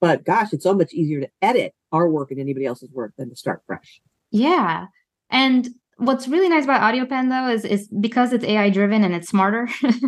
But 0.00 0.24
gosh, 0.24 0.52
it's 0.52 0.64
so 0.64 0.74
much 0.74 0.92
easier 0.92 1.20
to 1.20 1.28
edit 1.40 1.72
our 1.92 2.08
work 2.08 2.32
and 2.32 2.40
anybody 2.40 2.66
else's 2.66 2.90
work 2.90 3.12
than 3.16 3.30
to 3.30 3.36
start 3.36 3.62
fresh. 3.64 4.00
Yeah. 4.32 4.86
And 5.30 5.68
what's 5.98 6.26
really 6.26 6.48
nice 6.48 6.64
about 6.64 6.80
AudioPen 6.80 7.28
though 7.28 7.48
is 7.48 7.64
is 7.64 7.86
because 8.00 8.32
it's 8.32 8.44
AI 8.44 8.70
driven 8.70 9.04
and 9.04 9.14
it's 9.14 9.28
smarter. 9.28 9.68
it, 9.82 10.02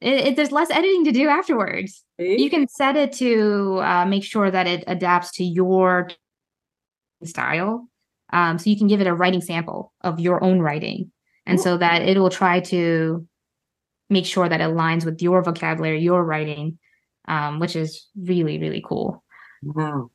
it, 0.00 0.36
there's 0.36 0.52
less 0.52 0.70
editing 0.70 1.04
to 1.06 1.10
do 1.10 1.26
afterwards. 1.26 2.04
See? 2.20 2.40
You 2.40 2.50
can 2.50 2.68
set 2.68 2.94
it 2.94 3.12
to 3.14 3.80
uh, 3.82 4.06
make 4.06 4.22
sure 4.22 4.48
that 4.48 4.68
it 4.68 4.84
adapts 4.86 5.32
to 5.32 5.44
your 5.44 6.10
style. 7.24 7.88
Um, 8.34 8.58
so 8.58 8.68
you 8.68 8.76
can 8.76 8.88
give 8.88 9.00
it 9.00 9.06
a 9.06 9.14
writing 9.14 9.40
sample 9.40 9.92
of 10.02 10.20
your 10.20 10.42
own 10.42 10.60
writing, 10.60 11.12
and 11.46 11.60
so 11.60 11.76
that 11.78 12.02
it 12.02 12.18
will 12.18 12.30
try 12.30 12.60
to 12.60 13.26
make 14.10 14.26
sure 14.26 14.48
that 14.48 14.60
it 14.60 14.64
aligns 14.64 15.04
with 15.04 15.22
your 15.22 15.42
vocabulary, 15.42 16.00
your 16.00 16.24
writing, 16.24 16.78
um, 17.28 17.60
which 17.60 17.76
is 17.76 18.08
really 18.16 18.58
really 18.58 18.82
cool. 18.86 19.22
Wow. 19.62 20.10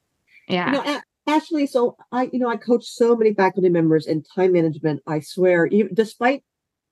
Yeah. 0.48 0.68
You 0.68 0.84
know, 0.84 1.02
Ashley, 1.30 1.68
so 1.68 1.96
I, 2.12 2.30
you 2.34 2.40
know, 2.40 2.50
I 2.50 2.58
coach 2.58 2.86
so 2.86 3.16
many 3.16 3.34
faculty 3.34 3.70
members 3.70 4.08
in 4.08 4.24
time 4.24 4.54
management. 4.54 5.02
I 5.06 5.20
swear, 5.20 5.68
even 5.68 5.94
despite 5.94 6.44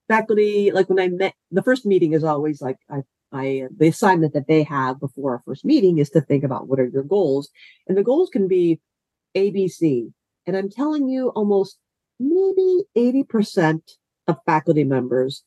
faculty, 0.08 0.72
like 0.72 0.90
when 0.90 1.00
I 1.00 1.08
met, 1.10 1.34
the 1.52 1.63
first 1.63 1.86
meeting 1.86 2.13
is 2.13 2.24
always 2.24 2.62
like 2.62 2.78
I, 2.90 3.02
I, 3.32 3.63
the 3.76 3.88
assignment 3.88 4.34
that 4.34 4.48
they 4.48 4.63
have 4.63 5.00
before 5.00 5.34
our 5.34 5.42
first 5.46 5.66
meeting 5.66 5.98
is 5.98 6.12
to 6.12 6.22
think 6.22 6.44
about 6.44 6.68
what 6.68 6.80
are 6.80 6.88
your 6.88 7.04
goals, 7.04 7.50
and 7.88 7.98
the 7.98 8.04
goals 8.04 8.30
can 8.30 8.48
be 8.48 8.80
ABC. 9.36 10.12
And 10.48 10.58
I'm 10.58 10.70
telling 10.70 11.08
you, 11.08 11.30
almost 11.30 11.78
maybe 12.20 12.86
80% 12.98 13.82
of 14.28 14.38
faculty 14.46 14.84
members, 14.84 15.44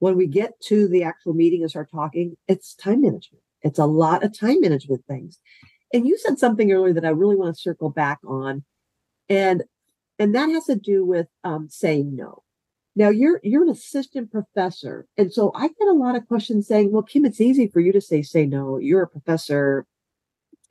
when 0.00 0.16
we 0.16 0.26
get 0.26 0.60
to 0.64 0.86
the 0.88 1.04
actual 1.04 1.32
meeting 1.32 1.62
and 1.62 1.70
start 1.70 1.90
talking, 1.90 2.36
it's 2.48 2.74
time 2.74 3.00
management. 3.00 3.42
It's 3.62 3.78
a 3.78 3.86
lot 3.86 4.24
of 4.24 4.38
time 4.38 4.60
management 4.60 5.04
things 5.06 5.38
and 5.92 6.06
you 6.06 6.18
said 6.18 6.38
something 6.38 6.72
earlier 6.72 6.94
that 6.94 7.04
I 7.04 7.10
really 7.10 7.36
want 7.36 7.54
to 7.54 7.60
circle 7.60 7.90
back 7.90 8.18
on, 8.26 8.64
and 9.28 9.62
and 10.18 10.34
that 10.34 10.48
has 10.50 10.64
to 10.66 10.76
do 10.76 11.04
with 11.04 11.26
um, 11.44 11.68
saying 11.70 12.16
no. 12.16 12.42
Now 12.96 13.10
you're 13.10 13.40
you're 13.42 13.62
an 13.62 13.70
assistant 13.70 14.30
professor, 14.30 15.06
and 15.16 15.32
so 15.32 15.52
I 15.54 15.68
get 15.68 15.88
a 15.88 15.92
lot 15.92 16.16
of 16.16 16.26
questions 16.26 16.66
saying, 16.66 16.92
"Well, 16.92 17.02
Kim, 17.02 17.24
it's 17.24 17.40
easy 17.40 17.68
for 17.68 17.80
you 17.80 17.92
to 17.92 18.00
say 18.00 18.22
say 18.22 18.46
no. 18.46 18.78
You're 18.78 19.02
a 19.02 19.08
professor. 19.08 19.86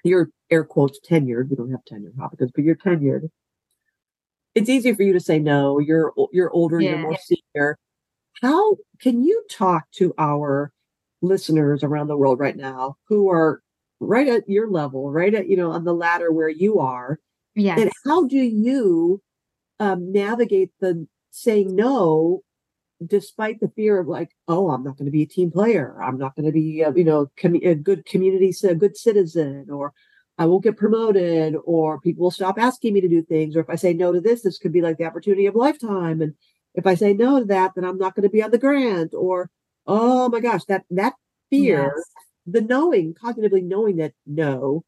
You're 0.03 0.29
air 0.49 0.63
quotes 0.63 0.99
tenured. 0.99 1.49
We 1.49 1.55
don't 1.55 1.71
have 1.71 1.85
tenure 1.85 2.11
topics, 2.17 2.51
but 2.53 2.63
you're 2.63 2.75
tenured. 2.75 3.29
It's 4.55 4.69
easy 4.69 4.93
for 4.93 5.03
you 5.03 5.13
to 5.13 5.19
say 5.19 5.39
no. 5.39 5.79
You're 5.79 6.13
you're 6.31 6.51
older. 6.51 6.79
Yeah. 6.79 6.91
You're 6.91 6.99
more 6.99 7.17
senior. 7.17 7.77
How 8.41 8.77
can 8.99 9.23
you 9.23 9.43
talk 9.49 9.89
to 9.95 10.13
our 10.17 10.71
listeners 11.21 11.83
around 11.83 12.07
the 12.07 12.17
world 12.17 12.39
right 12.39 12.57
now 12.57 12.97
who 13.07 13.29
are 13.29 13.61
right 14.01 14.27
at 14.27 14.49
your 14.49 14.69
level, 14.69 15.11
right 15.11 15.33
at, 15.33 15.47
you 15.47 15.55
know, 15.55 15.71
on 15.71 15.83
the 15.85 15.93
ladder 15.93 16.31
where 16.31 16.49
you 16.49 16.79
are. 16.79 17.19
Yeah. 17.55 17.79
And 17.79 17.91
how 18.05 18.27
do 18.27 18.37
you 18.37 19.21
um, 19.79 20.11
navigate 20.11 20.71
the 20.79 21.07
saying 21.29 21.75
no 21.75 22.41
despite 23.05 23.59
the 23.59 23.69
fear 23.69 23.99
of 23.99 24.07
like, 24.07 24.31
oh, 24.47 24.69
I'm 24.69 24.83
not 24.83 24.97
going 24.97 25.05
to 25.05 25.11
be 25.11 25.23
a 25.23 25.27
team 25.27 25.51
player. 25.51 25.97
I'm 26.01 26.17
not 26.17 26.35
going 26.35 26.45
to 26.45 26.51
be, 26.51 26.81
a, 26.81 26.91
you 26.91 27.03
know, 27.03 27.31
com- 27.37 27.55
a 27.55 27.75
good 27.75 28.05
community, 28.05 28.53
a 28.63 28.75
good 28.75 28.97
citizen, 28.97 29.67
or 29.71 29.93
I 30.37 30.45
won't 30.45 30.63
get 30.63 30.77
promoted, 30.77 31.55
or 31.65 31.99
people 31.99 32.23
will 32.23 32.31
stop 32.31 32.57
asking 32.57 32.93
me 32.93 33.01
to 33.01 33.07
do 33.07 33.21
things. 33.21 33.55
Or 33.55 33.59
if 33.59 33.69
I 33.69 33.75
say 33.75 33.93
no 33.93 34.11
to 34.11 34.21
this, 34.21 34.41
this 34.41 34.57
could 34.57 34.71
be 34.71 34.81
like 34.81 34.97
the 34.97 35.05
opportunity 35.05 35.45
of 35.45 35.55
lifetime. 35.55 36.21
And 36.21 36.33
if 36.73 36.87
I 36.87 36.95
say 36.95 37.13
no 37.13 37.39
to 37.39 37.45
that, 37.45 37.73
then 37.75 37.83
I'm 37.83 37.97
not 37.97 38.15
going 38.15 38.23
to 38.23 38.29
be 38.29 38.41
on 38.41 38.51
the 38.51 38.57
grant. 38.57 39.13
Or, 39.13 39.49
oh 39.85 40.29
my 40.29 40.39
gosh, 40.39 40.65
that 40.65 40.85
that 40.89 41.13
fear 41.49 41.93
yes 41.95 42.05
the 42.45 42.61
knowing, 42.61 43.13
cognitively 43.13 43.63
knowing 43.63 43.97
that 43.97 44.13
no 44.25 44.83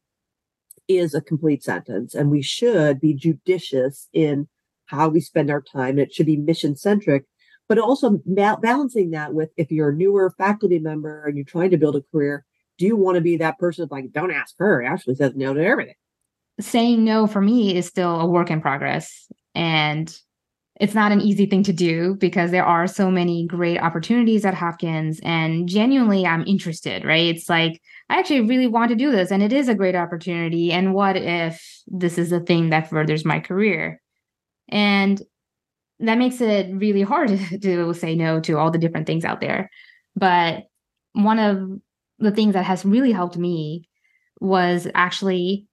is 0.88 1.14
a 1.14 1.20
complete 1.20 1.62
sentence 1.62 2.14
and 2.14 2.30
we 2.30 2.42
should 2.42 3.00
be 3.00 3.14
judicious 3.14 4.08
in 4.12 4.48
how 4.86 5.08
we 5.08 5.20
spend 5.20 5.50
our 5.50 5.62
time. 5.62 5.98
It 5.98 6.12
should 6.12 6.26
be 6.26 6.36
mission 6.36 6.76
centric, 6.76 7.24
but 7.68 7.78
also 7.78 8.20
ma- 8.26 8.56
balancing 8.56 9.10
that 9.12 9.32
with 9.32 9.50
if 9.56 9.70
you're 9.70 9.90
a 9.90 9.94
newer 9.94 10.34
faculty 10.36 10.78
member 10.78 11.24
and 11.24 11.36
you're 11.36 11.46
trying 11.46 11.70
to 11.70 11.78
build 11.78 11.96
a 11.96 12.02
career, 12.12 12.44
do 12.78 12.86
you 12.86 12.96
want 12.96 13.16
to 13.16 13.20
be 13.20 13.36
that 13.38 13.58
person 13.58 13.82
that's 13.82 13.92
like, 13.92 14.12
don't 14.12 14.32
ask 14.32 14.54
her? 14.58 14.82
Ashley 14.82 15.14
says 15.14 15.32
no 15.34 15.54
to 15.54 15.64
everything. 15.64 15.94
Saying 16.60 17.04
no 17.04 17.26
for 17.26 17.40
me 17.40 17.76
is 17.76 17.86
still 17.86 18.20
a 18.20 18.26
work 18.26 18.50
in 18.50 18.60
progress. 18.60 19.28
And 19.54 20.14
it's 20.80 20.94
not 20.94 21.12
an 21.12 21.20
easy 21.20 21.46
thing 21.46 21.62
to 21.64 21.72
do 21.72 22.16
because 22.16 22.50
there 22.50 22.64
are 22.64 22.86
so 22.86 23.10
many 23.10 23.46
great 23.46 23.78
opportunities 23.78 24.44
at 24.44 24.54
Hopkins 24.54 25.20
and 25.22 25.68
genuinely 25.68 26.26
I'm 26.26 26.44
interested, 26.46 27.04
right? 27.04 27.34
It's 27.34 27.48
like 27.48 27.80
I 28.10 28.18
actually 28.18 28.40
really 28.40 28.66
want 28.66 28.90
to 28.90 28.96
do 28.96 29.12
this 29.12 29.30
and 29.30 29.42
it 29.42 29.52
is 29.52 29.68
a 29.68 29.74
great 29.74 29.94
opportunity 29.94 30.72
and 30.72 30.92
what 30.92 31.16
if 31.16 31.64
this 31.86 32.18
is 32.18 32.32
a 32.32 32.40
thing 32.40 32.70
that 32.70 32.90
furthers 32.90 33.24
my 33.24 33.38
career? 33.38 34.00
And 34.68 35.22
that 36.00 36.18
makes 36.18 36.40
it 36.40 36.74
really 36.74 37.02
hard 37.02 37.28
to 37.62 37.94
say 37.94 38.16
no 38.16 38.40
to 38.40 38.58
all 38.58 38.72
the 38.72 38.78
different 38.78 39.06
things 39.06 39.24
out 39.24 39.40
there. 39.40 39.70
But 40.16 40.64
one 41.12 41.38
of 41.38 41.80
the 42.24 42.32
things 42.32 42.54
that 42.54 42.64
has 42.64 42.84
really 42.84 43.12
helped 43.12 43.36
me 43.36 43.88
was 44.40 44.88
actually 44.94 45.66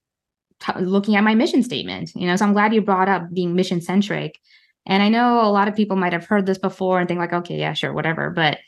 t- 0.59 0.79
looking 0.79 1.15
at 1.15 1.23
my 1.23 1.35
mission 1.35 1.63
statement. 1.63 2.11
You 2.15 2.27
know, 2.27 2.35
so 2.35 2.45
I'm 2.45 2.53
glad 2.53 2.73
you 2.73 2.81
brought 2.81 3.09
up 3.09 3.23
being 3.33 3.55
mission 3.55 3.81
centric 3.81 4.39
and 4.85 5.03
I 5.03 5.09
know 5.09 5.41
a 5.41 5.51
lot 5.51 5.67
of 5.67 5.75
people 5.75 5.95
might 5.95 6.13
have 6.13 6.25
heard 6.25 6.45
this 6.45 6.57
before 6.57 6.99
and 6.99 7.07
think 7.07 7.19
like, 7.19 7.33
okay, 7.33 7.57
yeah, 7.57 7.73
sure, 7.73 7.93
whatever. 7.93 8.29
But 8.29 8.59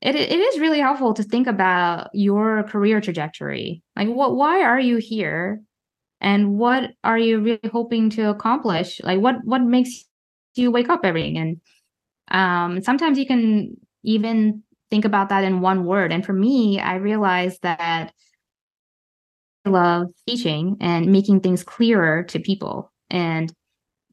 it 0.00 0.16
it 0.16 0.40
is 0.40 0.60
really 0.60 0.80
helpful 0.80 1.14
to 1.14 1.22
think 1.22 1.46
about 1.46 2.10
your 2.12 2.64
career 2.64 3.00
trajectory. 3.00 3.82
Like 3.96 4.08
what 4.08 4.36
why 4.36 4.62
are 4.62 4.80
you 4.80 4.96
here? 4.96 5.62
And 6.20 6.58
what 6.58 6.90
are 7.04 7.18
you 7.18 7.40
really 7.40 7.70
hoping 7.70 8.10
to 8.10 8.30
accomplish? 8.30 9.00
Like 9.02 9.20
what 9.20 9.36
what 9.44 9.62
makes 9.62 10.04
you 10.56 10.70
wake 10.70 10.88
up 10.88 11.04
every 11.04 11.32
day? 11.32 11.38
And 11.38 11.60
um 12.30 12.82
sometimes 12.82 13.18
you 13.18 13.26
can 13.26 13.76
even 14.02 14.64
think 14.92 15.06
about 15.06 15.30
that 15.30 15.42
in 15.42 15.62
one 15.62 15.86
word. 15.86 16.12
And 16.12 16.22
for 16.22 16.34
me, 16.34 16.78
I 16.78 16.96
realized 16.96 17.62
that 17.62 18.12
I 19.64 19.70
love 19.70 20.08
teaching 20.28 20.76
and 20.82 21.10
making 21.10 21.40
things 21.40 21.64
clearer 21.64 22.24
to 22.24 22.38
people. 22.38 22.92
And 23.08 23.50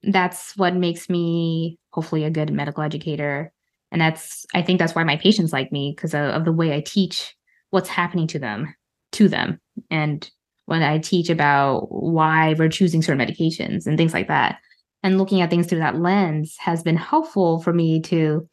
that's 0.03 0.55
what 0.55 0.75
makes 0.75 1.09
me 1.09 1.77
hopefully 1.91 2.23
a 2.23 2.29
good 2.29 2.53
medical 2.53 2.81
educator. 2.81 3.51
And 3.91 3.99
that's, 3.99 4.45
I 4.55 4.61
think 4.61 4.79
that's 4.79 4.95
why 4.95 5.03
my 5.03 5.17
patients 5.17 5.51
like 5.51 5.69
me 5.69 5.91
because 5.93 6.13
of, 6.13 6.21
of 6.21 6.45
the 6.45 6.53
way 6.53 6.73
I 6.73 6.79
teach 6.79 7.35
what's 7.71 7.89
happening 7.89 8.27
to 8.27 8.39
them, 8.39 8.73
to 9.11 9.27
them. 9.27 9.59
And 9.91 10.31
when 10.65 10.81
I 10.81 10.99
teach 10.99 11.29
about 11.29 11.87
why 11.91 12.55
we're 12.57 12.69
choosing 12.69 13.01
certain 13.01 13.27
medications 13.27 13.85
and 13.85 13.97
things 13.97 14.13
like 14.13 14.29
that, 14.29 14.59
and 15.03 15.17
looking 15.17 15.41
at 15.41 15.49
things 15.49 15.67
through 15.67 15.79
that 15.79 15.99
lens 15.99 16.55
has 16.59 16.83
been 16.83 16.95
helpful 16.95 17.61
for 17.61 17.73
me 17.73 17.99
to 18.03 18.47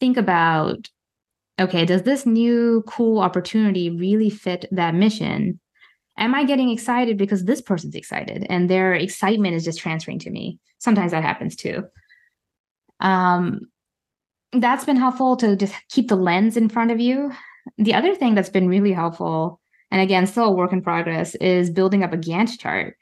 think 0.00 0.16
about 0.16 0.88
okay, 1.62 1.84
does 1.84 2.02
this 2.02 2.26
new 2.26 2.82
cool 2.86 3.20
opportunity 3.20 3.90
really 3.90 4.30
fit 4.30 4.66
that 4.70 4.94
mission? 4.94 5.60
Am 6.18 6.34
I 6.34 6.44
getting 6.44 6.70
excited 6.70 7.16
because 7.16 7.44
this 7.44 7.60
person's 7.60 7.94
excited 7.94 8.46
and 8.50 8.68
their 8.68 8.94
excitement 8.94 9.54
is 9.54 9.64
just 9.64 9.78
transferring 9.78 10.18
to 10.20 10.30
me? 10.30 10.58
Sometimes 10.78 11.12
that 11.12 11.22
happens 11.22 11.56
too. 11.56 11.84
Um, 13.00 13.60
that's 14.52 14.84
been 14.84 14.96
helpful 14.96 15.36
to 15.36 15.56
just 15.56 15.74
keep 15.88 16.08
the 16.08 16.16
lens 16.16 16.56
in 16.56 16.68
front 16.68 16.90
of 16.90 17.00
you. 17.00 17.32
The 17.78 17.94
other 17.94 18.14
thing 18.14 18.34
that's 18.34 18.50
been 18.50 18.68
really 18.68 18.92
helpful, 18.92 19.60
and 19.90 20.00
again, 20.00 20.26
still 20.26 20.46
a 20.46 20.52
work 20.52 20.72
in 20.72 20.82
progress, 20.82 21.34
is 21.36 21.70
building 21.70 22.02
up 22.02 22.12
a 22.12 22.18
Gantt 22.18 22.58
chart. 22.58 22.96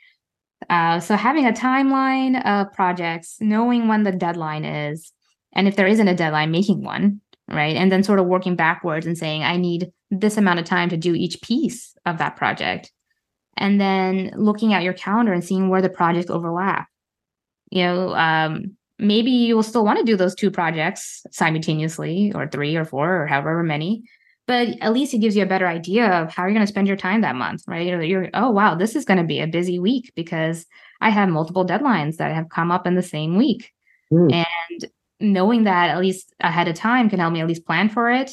Uh, 0.69 1.01
so 1.01 1.17
having 1.17 1.47
a 1.47 1.53
timeline 1.53 2.45
of 2.45 2.73
projects, 2.73 3.39
knowing 3.41 3.89
when 3.89 4.05
the 4.05 4.13
deadline 4.13 4.65
is, 4.65 5.13
and 5.53 5.67
if 5.67 5.77
there 5.77 5.87
isn't 5.87 6.09
a 6.09 6.15
deadline, 6.15 6.51
making 6.51 6.85
one, 6.85 7.21
right? 7.51 7.77
And 7.77 7.91
then 7.91 8.03
sort 8.03 8.19
of 8.19 8.27
working 8.27 8.57
backwards 8.57 9.07
and 9.07 9.17
saying, 9.17 9.43
I 9.43 9.57
need 9.57 9.91
this 10.11 10.37
amount 10.37 10.61
of 10.61 10.65
time 10.65 10.89
to 10.91 10.97
do 10.97 11.15
each 11.15 11.41
piece 11.43 11.95
of 12.07 12.19
that 12.19 12.37
project. 12.37 12.93
And 13.57 13.81
then 13.81 14.33
looking 14.37 14.73
at 14.73 14.83
your 14.83 14.93
calendar 14.93 15.33
and 15.33 15.45
seeing 15.45 15.69
where 15.69 15.83
the 15.83 15.91
projects 15.91 16.31
overlap. 16.31 16.89
You 17.71 17.85
know, 17.85 18.15
um, 18.15 18.77
maybe 18.99 19.31
you 19.31 19.55
will 19.55 19.63
still 19.63 19.85
want 19.85 19.99
to 19.99 20.05
do 20.05 20.17
those 20.17 20.35
two 20.35 20.51
projects 20.51 21.25
simultaneously, 21.31 22.33
or 22.35 22.49
three 22.49 22.77
or 22.77 22.85
four, 22.85 23.23
or 23.23 23.27
however 23.27 23.63
many. 23.63 24.03
But 24.47 24.69
at 24.81 24.93
least 24.93 25.15
it 25.15 25.19
gives 25.19 25.37
you 25.37 25.43
a 25.45 25.47
better 25.47 25.69
idea 25.69 26.07
of 26.07 26.33
how 26.33 26.43
you're 26.43 26.53
going 26.53 26.67
to 26.67 26.73
spend 26.73 26.89
your 26.89 26.97
time 26.97 27.21
that 27.21 27.37
month, 27.37 27.63
right? 27.69 27.87
You're, 27.87 28.03
you're 28.03 28.31
oh, 28.35 28.51
wow, 28.51 28.75
this 28.75 28.97
is 28.97 29.05
going 29.05 29.19
to 29.19 29.25
be 29.25 29.41
a 29.41 29.47
busy 29.47 29.79
week 29.79 30.13
because 30.17 30.67
I 31.01 31.11
have 31.11 31.29
multiple 31.29 31.65
deadlines 31.65 32.17
that 32.17 32.35
have 32.35 32.49
come 32.49 32.73
up 32.73 32.87
in 32.87 32.97
the 32.97 33.03
same 33.03 33.37
week. 33.37 33.73
Mm. 34.13 34.45
And 34.71 34.91
knowing 35.21 35.65
that 35.65 35.91
at 35.91 36.01
least 36.01 36.33
ahead 36.41 36.69
of 36.69 36.75
time 36.75 37.11
can 37.11 37.19
help 37.19 37.33
me 37.33 37.41
at 37.41 37.47
least 37.47 37.67
plan 37.67 37.89
for 37.89 38.11
it, 38.11 38.33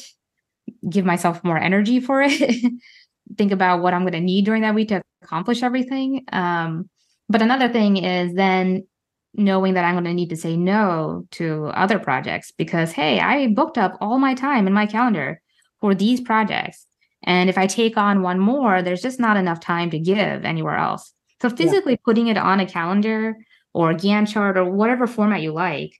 give 0.88 1.04
myself 1.04 1.42
more 1.44 1.58
energy 1.58 2.00
for 2.00 2.22
it, 2.22 2.72
think 3.36 3.52
about 3.52 3.82
what 3.82 3.94
I'm 3.94 4.02
going 4.02 4.12
to 4.12 4.20
need 4.20 4.44
during 4.44 4.62
that 4.62 4.74
week 4.74 4.88
to 4.88 5.02
accomplish 5.22 5.62
everything. 5.62 6.24
Um, 6.32 6.88
but 7.28 7.42
another 7.42 7.68
thing 7.68 7.98
is 7.98 8.34
then 8.34 8.86
knowing 9.34 9.74
that 9.74 9.84
I'm 9.84 9.94
going 9.94 10.04
to 10.04 10.14
need 10.14 10.30
to 10.30 10.36
say 10.36 10.56
no 10.56 11.26
to 11.32 11.66
other 11.66 11.98
projects 11.98 12.52
because, 12.52 12.92
hey, 12.92 13.20
I 13.20 13.48
booked 13.48 13.78
up 13.78 13.96
all 14.00 14.18
my 14.18 14.34
time 14.34 14.66
in 14.66 14.72
my 14.72 14.86
calendar 14.86 15.40
for 15.80 15.94
these 15.94 16.20
projects. 16.20 16.86
And 17.22 17.50
if 17.50 17.58
I 17.58 17.66
take 17.66 17.96
on 17.96 18.22
one 18.22 18.38
more, 18.38 18.80
there's 18.80 19.02
just 19.02 19.20
not 19.20 19.36
enough 19.36 19.60
time 19.60 19.90
to 19.90 19.98
give 19.98 20.44
anywhere 20.44 20.76
else. 20.76 21.12
So 21.42 21.50
physically 21.50 21.92
yeah. 21.92 22.04
putting 22.04 22.28
it 22.28 22.36
on 22.36 22.60
a 22.60 22.66
calendar 22.66 23.36
or 23.74 23.90
a 23.90 23.94
Gantt 23.94 24.28
chart 24.28 24.56
or 24.56 24.64
whatever 24.64 25.06
format 25.06 25.42
you 25.42 25.52
like 25.52 25.92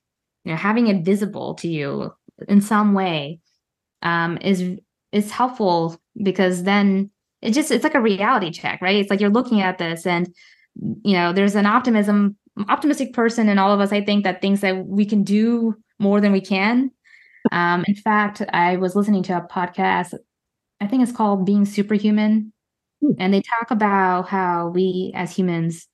you 0.49 0.55
know 0.55 0.59
having 0.59 0.87
it 0.87 1.05
visible 1.05 1.53
to 1.53 1.67
you 1.67 2.11
in 2.47 2.59
some 2.59 2.95
way 2.95 3.39
um, 4.01 4.39
is 4.41 4.79
is 5.11 5.29
helpful 5.29 6.01
because 6.23 6.63
then 6.63 7.11
it 7.43 7.51
just 7.51 7.69
it's 7.69 7.83
like 7.83 7.93
a 7.93 8.01
reality 8.01 8.49
check 8.49 8.81
right? 8.81 8.95
It's 8.95 9.11
like 9.11 9.21
you're 9.21 9.29
looking 9.29 9.61
at 9.61 9.77
this 9.77 10.07
and 10.07 10.27
you 11.03 11.13
know 11.13 11.31
there's 11.31 11.53
an 11.53 11.67
optimism 11.67 12.35
optimistic 12.67 13.13
person 13.13 13.47
in 13.47 13.59
all 13.59 13.71
of 13.71 13.79
us 13.79 13.93
i 13.93 14.03
think 14.03 14.23
that 14.23 14.41
thinks 14.41 14.61
that 14.61 14.85
we 14.85 15.05
can 15.05 15.23
do 15.23 15.75
more 15.97 16.19
than 16.19 16.31
we 16.31 16.41
can. 16.41 16.91
Um, 17.51 17.85
in 17.87 17.95
fact 17.95 18.41
i 18.51 18.75
was 18.75 18.95
listening 18.95 19.23
to 19.23 19.37
a 19.37 19.41
podcast 19.41 20.13
i 20.81 20.87
think 20.87 21.03
it's 21.03 21.11
called 21.11 21.45
being 21.45 21.65
superhuman 21.65 22.51
hmm. 23.01 23.11
and 23.17 23.33
they 23.33 23.41
talk 23.41 23.71
about 23.71 24.27
how 24.27 24.69
we 24.69 25.11
as 25.15 25.33
humans 25.33 25.87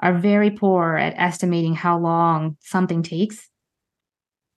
are 0.00 0.14
very 0.14 0.50
poor 0.50 0.96
at 0.96 1.14
estimating 1.16 1.74
how 1.74 1.98
long 1.98 2.56
something 2.60 3.02
takes 3.02 3.48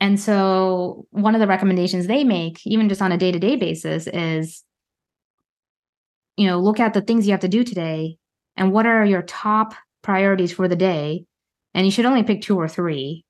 and 0.02 0.20
so, 0.20 1.06
one 1.12 1.36
of 1.36 1.42
the 1.42 1.48
recommendations 1.48 2.08
they 2.08 2.24
make, 2.24 2.66
even 2.66 2.90
just 2.90 3.04
on 3.04 3.12
a 3.12 3.18
day 3.18 3.32
to 3.32 3.38
day 3.40 3.56
basis, 3.56 4.08
is 4.08 4.64
you 6.38 6.48
know, 6.48 6.60
look 6.60 6.80
at 6.80 6.96
the 6.96 7.02
things 7.02 7.28
you 7.28 7.32
have 7.32 7.42
to 7.42 7.48
do 7.48 7.64
today 7.64 8.18
and 8.58 8.72
what 8.72 8.88
are 8.88 9.06
your 9.06 9.22
top 9.22 9.76
priorities 10.02 10.52
for 10.52 10.68
the 10.68 10.76
day. 10.76 11.26
And 11.76 11.86
you 11.86 11.92
should 11.92 12.08
only 12.08 12.24
pick 12.24 12.42
two 12.42 12.60
or 12.60 12.68
three. 12.68 13.24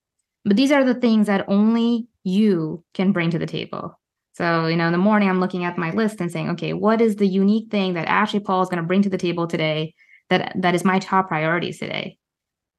But 0.45 0.55
these 0.55 0.71
are 0.71 0.85
the 0.85 0.95
things 0.95 1.27
that 1.27 1.45
only 1.49 2.07
you 2.23 2.85
can 2.93 3.11
bring 3.11 3.31
to 3.31 3.37
the 3.37 3.45
table. 3.45 3.99
So, 4.33 4.67
you 4.67 4.77
know, 4.77 4.85
in 4.85 4.93
the 4.93 4.97
morning, 4.97 5.29
I'm 5.29 5.41
looking 5.41 5.65
at 5.65 5.77
my 5.77 5.91
list 5.91 6.21
and 6.21 6.31
saying, 6.31 6.51
okay, 6.51 6.71
what 6.71 7.01
is 7.01 7.17
the 7.17 7.27
unique 7.27 7.69
thing 7.69 7.93
that 7.93 8.07
Ashley 8.07 8.39
Paul 8.39 8.63
is 8.63 8.69
going 8.69 8.81
to 8.81 8.87
bring 8.87 9.01
to 9.01 9.09
the 9.09 9.17
table 9.17 9.45
today 9.45 9.93
that 10.29 10.53
that 10.55 10.73
is 10.73 10.85
my 10.85 10.99
top 10.99 11.27
priorities 11.27 11.79
today? 11.79 12.17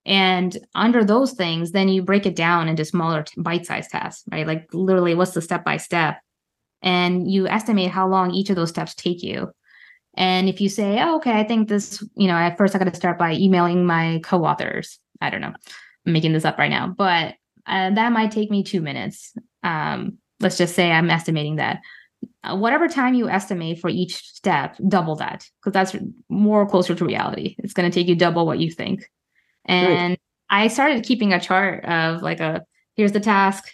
And 0.04 0.56
under 0.74 1.04
those 1.04 1.32
things, 1.32 1.72
then 1.72 1.88
you 1.88 2.02
break 2.02 2.26
it 2.26 2.34
down 2.34 2.68
into 2.68 2.84
smaller 2.84 3.24
bite 3.36 3.66
sized 3.66 3.90
tasks, 3.90 4.24
right? 4.30 4.46
Like 4.46 4.68
literally, 4.72 5.14
what's 5.14 5.32
the 5.32 5.42
step 5.42 5.64
by 5.64 5.76
step? 5.76 6.18
And 6.82 7.30
you 7.30 7.46
estimate 7.46 7.90
how 7.90 8.08
long 8.08 8.32
each 8.32 8.50
of 8.50 8.56
those 8.56 8.70
steps 8.70 8.94
take 8.94 9.22
you. 9.22 9.52
And 10.14 10.48
if 10.48 10.60
you 10.60 10.68
say, 10.68 11.00
oh, 11.00 11.16
okay, 11.16 11.38
I 11.38 11.44
think 11.44 11.68
this, 11.68 12.04
you 12.16 12.26
know, 12.26 12.34
at 12.34 12.58
first 12.58 12.74
I 12.74 12.78
got 12.78 12.92
to 12.92 12.96
start 12.96 13.18
by 13.18 13.32
emailing 13.34 13.86
my 13.86 14.20
co 14.24 14.44
authors. 14.44 14.98
I 15.20 15.30
don't 15.30 15.40
know, 15.40 15.52
I'm 16.06 16.12
making 16.12 16.32
this 16.32 16.44
up 16.44 16.58
right 16.58 16.70
now, 16.70 16.88
but 16.88 17.34
uh, 17.66 17.90
that 17.90 18.12
might 18.12 18.32
take 18.32 18.50
me 18.50 18.64
two 18.64 18.80
minutes. 18.80 19.32
Um, 19.62 20.18
let's 20.40 20.58
just 20.58 20.74
say 20.74 20.90
I'm 20.90 21.10
estimating 21.10 21.56
that. 21.56 21.80
Uh, 22.44 22.56
whatever 22.56 22.88
time 22.88 23.14
you 23.14 23.28
estimate 23.28 23.78
for 23.78 23.88
each 23.88 24.16
step, 24.16 24.76
double 24.88 25.16
that 25.16 25.46
because 25.60 25.72
that's 25.72 25.96
more 26.28 26.68
closer 26.68 26.94
to 26.94 27.04
reality. 27.04 27.54
It's 27.58 27.72
going 27.72 27.90
to 27.90 27.94
take 27.94 28.08
you 28.08 28.16
double 28.16 28.46
what 28.46 28.58
you 28.58 28.70
think. 28.70 29.08
And 29.64 30.18
I 30.50 30.68
started 30.68 31.04
keeping 31.04 31.32
a 31.32 31.40
chart 31.40 31.84
of 31.84 32.22
like 32.22 32.40
a 32.40 32.64
here's 32.96 33.12
the 33.12 33.20
task, 33.20 33.64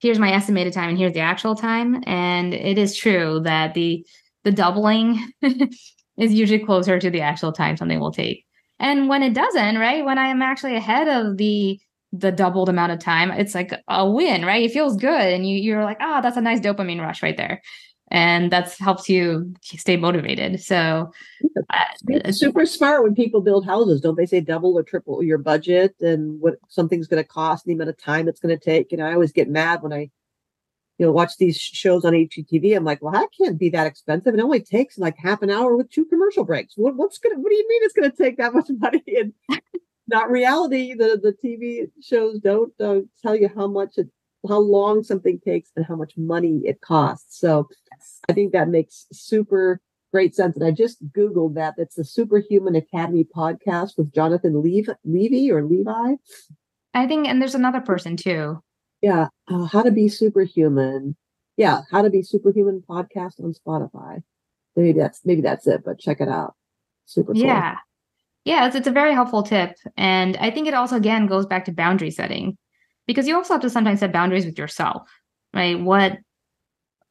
here's 0.00 0.18
my 0.18 0.32
estimated 0.32 0.72
time, 0.72 0.90
and 0.90 0.98
here's 0.98 1.14
the 1.14 1.20
actual 1.20 1.54
time. 1.54 2.02
And 2.06 2.54
it 2.54 2.78
is 2.78 2.96
true 2.96 3.40
that 3.40 3.74
the 3.74 4.06
the 4.44 4.52
doubling 4.52 5.32
is 6.18 6.32
usually 6.32 6.64
closer 6.64 6.98
to 6.98 7.10
the 7.10 7.20
actual 7.20 7.52
time 7.52 7.76
something 7.76 8.00
will 8.00 8.12
take. 8.12 8.44
And 8.78 9.08
when 9.08 9.22
it 9.22 9.34
doesn't, 9.34 9.78
right? 9.78 10.04
When 10.04 10.18
I 10.18 10.28
am 10.28 10.42
actually 10.42 10.76
ahead 10.76 11.08
of 11.08 11.36
the 11.36 11.80
the 12.12 12.32
doubled 12.32 12.68
amount 12.68 12.92
of 12.92 12.98
time, 12.98 13.30
it's 13.30 13.54
like 13.54 13.72
a 13.88 14.08
win, 14.08 14.44
right? 14.44 14.64
It 14.64 14.72
feels 14.72 14.96
good. 14.96 15.32
And 15.32 15.48
you 15.48 15.56
you're 15.58 15.84
like, 15.84 15.98
oh, 16.00 16.20
that's 16.22 16.36
a 16.36 16.42
nice 16.42 16.60
dopamine 16.60 17.00
rush 17.00 17.22
right 17.22 17.36
there 17.36 17.60
and 18.08 18.52
that 18.52 18.72
helps 18.78 19.08
you 19.08 19.52
stay 19.62 19.96
motivated. 19.96 20.60
So 20.62 21.10
uh, 21.70 21.84
it's 22.08 22.38
super 22.38 22.64
smart 22.64 23.02
when 23.02 23.14
people 23.14 23.40
build 23.40 23.66
houses. 23.66 24.00
Don't 24.00 24.16
they 24.16 24.26
say 24.26 24.40
double 24.40 24.78
or 24.78 24.82
triple 24.82 25.22
your 25.22 25.38
budget 25.38 25.96
and 26.00 26.40
what 26.40 26.54
something's 26.68 27.08
going 27.08 27.22
to 27.22 27.28
cost, 27.28 27.66
and 27.66 27.70
the 27.70 27.74
amount 27.74 27.90
of 27.90 27.98
time 27.98 28.28
it's 28.28 28.40
going 28.40 28.56
to 28.56 28.64
take? 28.64 28.92
And 28.92 29.02
I 29.02 29.12
always 29.12 29.32
get 29.32 29.48
mad 29.48 29.82
when 29.82 29.92
I, 29.92 30.10
you 30.98 31.06
know, 31.06 31.12
watch 31.12 31.36
these 31.38 31.58
shows 31.58 32.04
on 32.04 32.12
HGTV. 32.12 32.76
I'm 32.76 32.84
like, 32.84 33.02
well, 33.02 33.12
that 33.12 33.28
can't 33.36 33.58
be 33.58 33.70
that 33.70 33.88
expensive. 33.88 34.34
It 34.34 34.40
only 34.40 34.60
takes 34.60 34.98
like 34.98 35.16
half 35.18 35.42
an 35.42 35.50
hour 35.50 35.76
with 35.76 35.90
two 35.90 36.04
commercial 36.04 36.44
breaks. 36.44 36.74
What, 36.76 36.94
what's 36.94 37.18
gonna? 37.18 37.38
What 37.38 37.50
do 37.50 37.56
you 37.56 37.68
mean 37.68 37.80
it's 37.82 37.94
going 37.94 38.10
to 38.10 38.16
take 38.16 38.38
that 38.38 38.54
much 38.54 38.68
money? 38.78 39.02
And 39.18 39.32
not 40.08 40.30
reality. 40.30 40.94
The 40.94 41.18
the 41.20 41.36
TV 41.44 41.90
shows 42.00 42.38
don't 42.38 42.72
uh, 42.80 43.00
tell 43.20 43.34
you 43.34 43.50
how 43.54 43.66
much 43.66 43.98
it 43.98 44.08
how 44.48 44.58
long 44.58 45.02
something 45.02 45.40
takes 45.40 45.70
and 45.76 45.84
how 45.84 45.96
much 45.96 46.16
money 46.16 46.60
it 46.64 46.80
costs. 46.80 47.40
So 47.40 47.68
I 48.28 48.32
think 48.32 48.52
that 48.52 48.68
makes 48.68 49.06
super 49.12 49.80
great 50.12 50.34
sense. 50.34 50.56
And 50.56 50.64
I 50.64 50.70
just 50.70 51.04
Googled 51.12 51.54
that. 51.54 51.74
That's 51.76 51.94
the 51.94 52.04
Superhuman 52.04 52.74
Academy 52.74 53.24
podcast 53.24 53.98
with 53.98 54.14
Jonathan 54.14 54.62
Lev- 54.62 54.96
Levy 55.04 55.50
or 55.50 55.64
Levi. 55.64 56.14
I 56.94 57.06
think, 57.06 57.28
and 57.28 57.40
there's 57.40 57.54
another 57.54 57.80
person 57.80 58.16
too. 58.16 58.62
Yeah. 59.02 59.28
Uh, 59.48 59.64
how 59.64 59.82
to 59.82 59.90
be 59.90 60.08
superhuman. 60.08 61.16
Yeah. 61.56 61.82
How 61.90 62.02
to 62.02 62.10
be 62.10 62.22
superhuman 62.22 62.82
podcast 62.88 63.42
on 63.42 63.52
Spotify. 63.54 64.22
Maybe 64.74 64.98
that's, 64.98 65.20
maybe 65.24 65.42
that's 65.42 65.66
it, 65.66 65.82
but 65.84 65.98
check 65.98 66.20
it 66.20 66.28
out. 66.28 66.54
Super 67.04 67.34
cool. 67.34 67.42
Yeah. 67.42 67.76
Yeah. 68.44 68.66
It's, 68.66 68.76
it's 68.76 68.88
a 68.88 68.92
very 68.92 69.12
helpful 69.12 69.42
tip. 69.42 69.76
And 69.96 70.36
I 70.38 70.50
think 70.50 70.66
it 70.66 70.74
also, 70.74 70.96
again, 70.96 71.26
goes 71.26 71.46
back 71.46 71.66
to 71.66 71.72
boundary 71.72 72.10
setting 72.10 72.56
because 73.06 73.28
you 73.28 73.36
also 73.36 73.54
have 73.54 73.62
to 73.62 73.70
sometimes 73.70 74.00
set 74.00 74.12
boundaries 74.12 74.46
with 74.46 74.58
yourself, 74.58 75.08
right? 75.52 75.78
What 75.78 76.18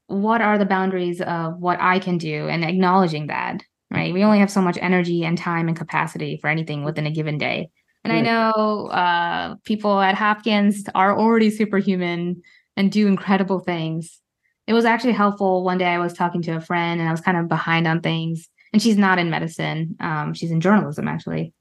what 0.07 0.41
are 0.41 0.57
the 0.57 0.65
boundaries 0.65 1.21
of 1.21 1.57
what 1.59 1.79
I 1.81 1.99
can 1.99 2.17
do 2.17 2.47
and 2.47 2.63
acknowledging 2.63 3.27
that, 3.27 3.63
right? 3.91 4.13
We 4.13 4.23
only 4.23 4.39
have 4.39 4.51
so 4.51 4.61
much 4.61 4.77
energy 4.81 5.23
and 5.25 5.37
time 5.37 5.67
and 5.67 5.77
capacity 5.77 6.37
for 6.37 6.49
anything 6.49 6.83
within 6.83 7.07
a 7.07 7.11
given 7.11 7.37
day. 7.37 7.69
And 8.03 8.13
right. 8.13 8.19
I 8.19 8.21
know 8.21 8.87
uh, 8.87 9.55
people 9.63 9.99
at 9.99 10.15
Hopkins 10.15 10.83
are 10.93 11.17
already 11.17 11.49
superhuman 11.49 12.41
and 12.77 12.91
do 12.91 13.07
incredible 13.07 13.59
things. 13.59 14.21
It 14.67 14.73
was 14.73 14.85
actually 14.85 15.13
helpful. 15.13 15.63
One 15.63 15.77
day 15.77 15.85
I 15.85 15.99
was 15.99 16.13
talking 16.13 16.41
to 16.43 16.51
a 16.51 16.61
friend 16.61 16.99
and 16.99 17.09
I 17.09 17.11
was 17.11 17.21
kind 17.21 17.37
of 17.37 17.47
behind 17.47 17.87
on 17.87 18.01
things. 18.01 18.47
and 18.73 18.81
she's 18.81 18.97
not 18.97 19.19
in 19.19 19.29
medicine. 19.29 19.95
Um, 19.99 20.33
she's 20.33 20.51
in 20.51 20.61
journalism 20.61 21.07
actually. 21.07 21.53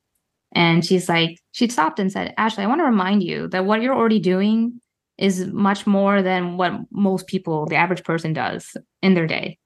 And 0.53 0.85
she's 0.85 1.09
like, 1.09 1.39
she 1.53 1.69
stopped 1.69 1.99
and 1.99 2.11
said, 2.11 2.35
Ashley, 2.37 2.65
I 2.65 2.67
want 2.67 2.81
to 2.81 2.85
remind 2.85 3.23
you 3.23 3.49
that 3.49 3.65
what 3.65 3.83
you're 3.83 3.95
already 3.95 4.21
doing 4.21 4.81
is 5.19 5.47
much 5.47 5.87
more 5.87 6.23
than 6.23 6.57
what 6.57 6.73
most 6.91 7.27
people, 7.27 7.67
the 7.67 7.77
average 7.77 8.05
person, 8.05 8.33
does 8.33 8.77
in 9.03 9.15
their 9.15 9.27
day. 9.27 9.59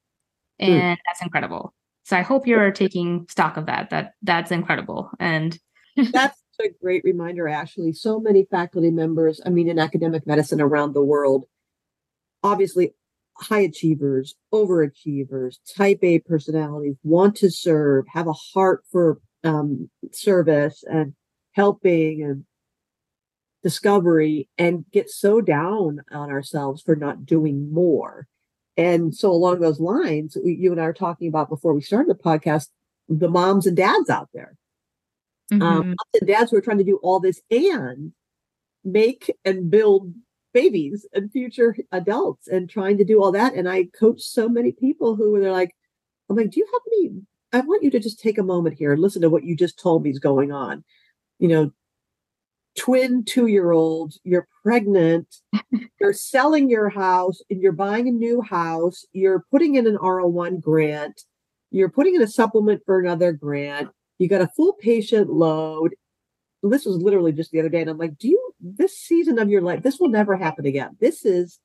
And 0.58 0.98
mm. 0.98 1.00
that's 1.06 1.22
incredible. 1.22 1.74
So 2.04 2.16
I 2.16 2.22
hope 2.22 2.46
you're 2.46 2.70
taking 2.70 3.26
stock 3.28 3.56
of 3.56 3.66
that. 3.66 3.90
That 3.90 4.12
that's 4.22 4.50
incredible. 4.50 5.10
And 5.20 5.58
that's 6.12 6.38
a 6.60 6.68
great 6.82 7.04
reminder, 7.04 7.48
Actually, 7.48 7.92
So 7.92 8.18
many 8.18 8.46
faculty 8.50 8.90
members, 8.90 9.40
I 9.44 9.50
mean, 9.50 9.68
in 9.68 9.78
academic 9.78 10.26
medicine 10.26 10.60
around 10.60 10.92
the 10.92 11.04
world, 11.04 11.44
obviously 12.42 12.94
high 13.36 13.60
achievers, 13.60 14.34
overachievers, 14.52 15.58
type 15.76 16.00
A 16.02 16.18
personalities, 16.20 16.96
want 17.02 17.36
to 17.36 17.50
serve, 17.50 18.06
have 18.12 18.26
a 18.26 18.32
heart 18.32 18.84
for 18.90 19.20
um, 19.44 19.88
service 20.12 20.82
and 20.90 21.14
helping 21.52 22.22
and 22.22 22.44
discovery, 23.62 24.48
and 24.58 24.84
get 24.92 25.10
so 25.10 25.40
down 25.40 26.00
on 26.10 26.30
ourselves 26.30 26.82
for 26.82 26.96
not 26.96 27.26
doing 27.26 27.72
more. 27.72 28.26
And 28.76 29.14
so, 29.14 29.30
along 29.30 29.60
those 29.60 29.80
lines, 29.80 30.36
we, 30.42 30.54
you 30.54 30.72
and 30.72 30.80
I 30.80 30.84
were 30.84 30.92
talking 30.92 31.28
about 31.28 31.48
before 31.48 31.74
we 31.74 31.80
started 31.80 32.10
the 32.10 32.22
podcast 32.22 32.68
the 33.08 33.28
moms 33.28 33.66
and 33.66 33.76
dads 33.76 34.10
out 34.10 34.28
there 34.34 34.54
um, 35.52 35.60
mm-hmm. 35.60 35.90
um, 35.90 35.94
and 36.20 36.28
dads 36.28 36.50
who 36.50 36.56
are 36.56 36.62
trying 36.62 36.78
to 36.78 36.84
do 36.84 36.98
all 37.02 37.20
this 37.20 37.40
and 37.50 38.12
make 38.84 39.34
and 39.44 39.70
build 39.70 40.12
babies 40.52 41.06
and 41.12 41.30
future 41.32 41.76
adults 41.92 42.48
and 42.48 42.68
trying 42.68 42.98
to 42.98 43.04
do 43.04 43.22
all 43.22 43.32
that. 43.32 43.54
And 43.54 43.68
I 43.68 43.84
coach 43.98 44.20
so 44.20 44.48
many 44.48 44.72
people 44.72 45.16
who 45.16 45.40
they're 45.40 45.52
like, 45.52 45.74
I'm 46.28 46.36
like, 46.36 46.50
do 46.50 46.60
you 46.60 46.66
have 46.72 46.82
any? 46.92 47.22
I 47.52 47.60
want 47.60 47.82
you 47.82 47.90
to 47.92 48.00
just 48.00 48.20
take 48.20 48.38
a 48.38 48.42
moment 48.42 48.76
here 48.78 48.92
and 48.92 49.00
listen 49.00 49.22
to 49.22 49.30
what 49.30 49.44
you 49.44 49.56
just 49.56 49.78
told 49.78 50.02
me 50.02 50.10
is 50.10 50.18
going 50.18 50.52
on. 50.52 50.84
You 51.38 51.48
know, 51.48 51.70
twin 52.78 53.24
two 53.24 53.48
year 53.48 53.72
olds, 53.72 54.20
you're 54.24 54.48
pregnant, 54.62 55.26
you're 56.00 56.12
selling 56.12 56.70
your 56.70 56.88
house 56.88 57.40
and 57.50 57.60
you're 57.60 57.72
buying 57.72 58.08
a 58.08 58.12
new 58.12 58.40
house, 58.40 59.04
you're 59.12 59.44
putting 59.50 59.74
in 59.74 59.86
an 59.86 59.98
R01 59.98 60.60
grant, 60.60 61.22
you're 61.70 61.90
putting 61.90 62.14
in 62.14 62.22
a 62.22 62.28
supplement 62.28 62.82
for 62.86 62.98
another 62.98 63.32
grant, 63.32 63.90
you 64.18 64.28
got 64.28 64.40
a 64.40 64.50
full 64.56 64.74
patient 64.74 65.28
load. 65.28 65.94
This 66.62 66.86
was 66.86 66.96
literally 66.96 67.32
just 67.32 67.50
the 67.50 67.60
other 67.60 67.68
day. 67.68 67.80
And 67.80 67.90
I'm 67.90 67.98
like, 67.98 68.18
do 68.18 68.28
you, 68.28 68.52
this 68.60 68.96
season 68.96 69.38
of 69.38 69.48
your 69.48 69.62
life, 69.62 69.82
this 69.82 69.98
will 69.98 70.08
never 70.08 70.36
happen 70.36 70.66
again. 70.66 70.96
This 71.00 71.24
is 71.24 71.58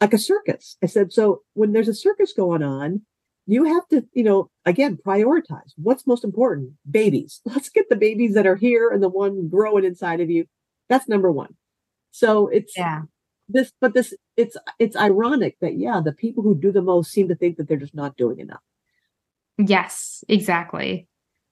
like 0.00 0.12
a 0.12 0.18
circus. 0.18 0.76
I 0.82 0.86
said, 0.86 1.12
so 1.12 1.42
when 1.54 1.72
there's 1.72 1.88
a 1.88 1.94
circus 1.94 2.32
going 2.32 2.62
on, 2.62 3.02
you 3.46 3.64
have 3.64 3.86
to, 3.88 4.04
you 4.12 4.24
know, 4.24 4.50
again, 4.64 4.98
prioritize 5.04 5.72
what's 5.76 6.06
most 6.06 6.24
important. 6.24 6.72
Babies. 6.90 7.40
Let's 7.46 7.68
get 7.68 7.88
the 7.88 7.96
babies 7.96 8.34
that 8.34 8.46
are 8.46 8.56
here 8.56 8.90
and 8.90 9.02
the 9.02 9.08
one 9.08 9.48
growing 9.48 9.84
inside 9.84 10.20
of 10.20 10.30
you. 10.30 10.46
That's 10.88 11.08
number 11.08 11.30
one. 11.30 11.54
So 12.10 12.48
it's 12.48 12.76
yeah. 12.76 13.02
this, 13.48 13.72
but 13.80 13.94
this, 13.94 14.14
it's 14.36 14.56
it's 14.78 14.96
ironic 14.96 15.56
that 15.60 15.76
yeah, 15.76 16.00
the 16.04 16.12
people 16.12 16.42
who 16.42 16.54
do 16.54 16.72
the 16.72 16.82
most 16.82 17.10
seem 17.10 17.28
to 17.28 17.34
think 17.34 17.56
that 17.56 17.68
they're 17.68 17.76
just 17.76 17.94
not 17.94 18.16
doing 18.16 18.40
enough. 18.40 18.62
Yes, 19.58 20.24
exactly 20.28 21.08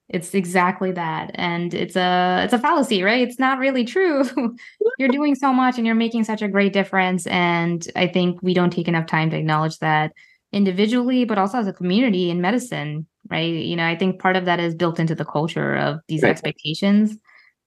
it's 0.09 0.35
exactly 0.35 0.91
that 0.91 1.31
and 1.33 1.73
it's 1.73 1.95
a 1.95 2.41
it's 2.43 2.53
a 2.53 2.59
fallacy 2.59 3.01
right 3.01 3.27
it's 3.27 3.39
not 3.39 3.57
really 3.57 3.83
true 3.83 4.23
you're 4.99 5.09
doing 5.09 5.33
so 5.33 5.51
much 5.51 5.77
and 5.77 5.85
you're 5.85 5.95
making 5.95 6.23
such 6.23 6.41
a 6.41 6.47
great 6.47 6.73
difference 6.73 7.25
and 7.27 7.87
i 7.95 8.05
think 8.05 8.39
we 8.43 8.53
don't 8.53 8.71
take 8.71 8.87
enough 8.87 9.07
time 9.07 9.29
to 9.29 9.37
acknowledge 9.37 9.79
that 9.79 10.11
individually 10.55 11.25
but 11.25 11.37
also 11.37 11.59
as 11.59 11.67
a 11.67 11.73
community 11.73 12.29
in 12.29 12.41
medicine 12.41 13.05
right 13.29 13.53
you 13.53 13.75
know 13.75 13.85
i 13.85 13.95
think 13.95 14.19
part 14.19 14.35
of 14.35 14.45
that 14.45 14.59
is 14.59 14.73
built 14.73 14.99
into 14.99 15.13
the 15.13 15.25
culture 15.25 15.75
of 15.75 15.99
these 16.07 16.23
right. 16.23 16.31
expectations 16.31 17.17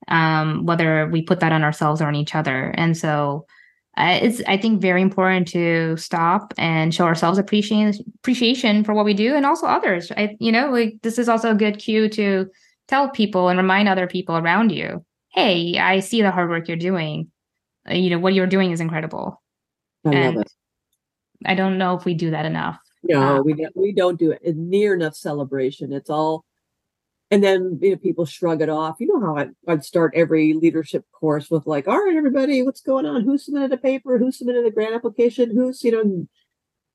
um, 0.09 0.65
whether 0.65 1.09
we 1.09 1.21
put 1.21 1.41
that 1.41 1.53
on 1.53 1.63
ourselves 1.63 2.01
or 2.01 2.07
on 2.07 2.15
each 2.15 2.35
other 2.35 2.71
and 2.77 2.97
so 2.97 3.47
it's 4.01 4.41
I 4.47 4.57
think 4.57 4.81
very 4.81 5.03
important 5.03 5.49
to 5.49 5.97
stop 5.97 6.55
and 6.57 6.95
show 6.95 7.05
ourselves 7.05 7.39
appreciation 7.39 8.05
appreciation 8.21 8.85
for 8.85 8.95
what 8.95 9.05
we 9.05 9.15
do 9.15 9.35
and 9.35 9.45
also 9.45 9.67
others. 9.67 10.13
I 10.13 10.37
you 10.39 10.53
know 10.53 10.71
like 10.71 10.99
this 11.03 11.19
is 11.19 11.29
also 11.29 11.51
a 11.51 11.55
good 11.57 11.79
cue 11.79 12.09
to 12.11 12.49
tell 12.87 13.11
people 13.11 13.49
and 13.49 13.59
remind 13.59 13.89
other 13.89 14.07
people 14.07 14.37
around 14.37 14.71
you, 14.71 15.05
hey, 15.35 15.79
I 15.79 16.01
see 16.01 16.23
the 16.23 16.31
hard 16.31 16.49
work 16.49 16.69
you're 16.69 16.77
doing. 16.77 17.31
Uh, 17.89 17.95
you 17.95 18.11
know 18.11 18.19
what 18.19 18.35
you're 18.35 18.47
doing 18.47 18.71
is 18.71 18.81
incredible. 18.81 19.43
I 20.05 20.15
and 20.15 20.37
love 20.37 20.47
it. 20.47 20.53
I 21.45 21.55
don't 21.55 21.79
know 21.79 21.97
if 21.97 22.05
we 22.05 22.15
do 22.15 22.31
that 22.31 22.47
enough. 22.47 22.79
No, 23.05 23.23
um, 23.23 23.45
we 23.45 23.55
don't, 23.55 23.77
we 23.77 23.93
don't 23.93 24.19
do 24.19 24.33
it 24.33 24.57
near 24.57 24.95
enough 24.95 25.15
celebration. 25.15 25.93
It's 25.93 26.11
all 26.11 26.45
and 27.31 27.45
then 27.45 27.79
you 27.83 27.91
know 27.91 27.97
people 27.97 28.25
shrug 28.25 28.63
it 28.63 28.69
off. 28.69 28.97
You 28.99 29.07
know 29.09 29.21
how 29.21 29.37
I, 29.37 29.49
would 29.67 29.85
start 29.85 30.15
every 30.15 30.55
leadership 30.55 31.05
course 31.13 31.51
with 31.51 31.67
like 31.67 31.87
all 31.87 31.99
right 31.99 32.17
everybody 32.17 32.63
what's 32.63 32.81
going 32.81 33.07
on? 33.07 33.23
Who 33.23 33.39
submitted 33.39 33.73
a 33.73 33.77
paper? 33.77 34.19
Who 34.19 34.33
submitted 34.33 34.67
a 34.67 34.71
grant 34.71 34.95
application? 34.95 35.55
Who's 35.55 35.85
you 35.85 35.93
know 35.93 36.27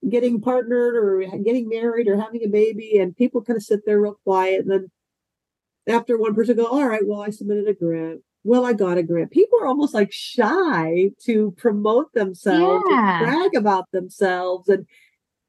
getting 0.10 0.42
partnered 0.42 0.96
or 0.96 1.26
getting 1.38 1.70
married 1.70 2.08
or 2.08 2.20
having 2.20 2.44
a 2.44 2.50
baby? 2.50 2.98
And 2.98 3.16
people 3.16 3.42
kind 3.42 3.58
of 3.58 3.64
sit 3.64 3.86
there 3.86 4.02
real 4.02 4.20
quiet 4.24 4.62
and 4.62 4.72
then 4.72 4.92
after 5.88 6.18
one 6.18 6.34
person 6.34 6.56
go 6.56 6.66
all 6.66 6.88
right 6.88 7.06
well 7.06 7.22
i 7.22 7.30
submitted 7.30 7.68
a 7.68 7.74
grant 7.74 8.22
well 8.44 8.66
i 8.66 8.74
got 8.74 8.98
a 8.98 9.04
grant 9.04 9.32
people 9.32 9.60
are 9.60 9.68
almost 9.68 9.94
like 9.94 10.12
shy 10.12 11.10
to 11.24 11.52
promote 11.58 12.12
themselves 12.14 12.84
yeah. 12.90 13.20
brag 13.20 13.56
about 13.56 13.90
themselves 13.92 14.68
and 14.70 14.86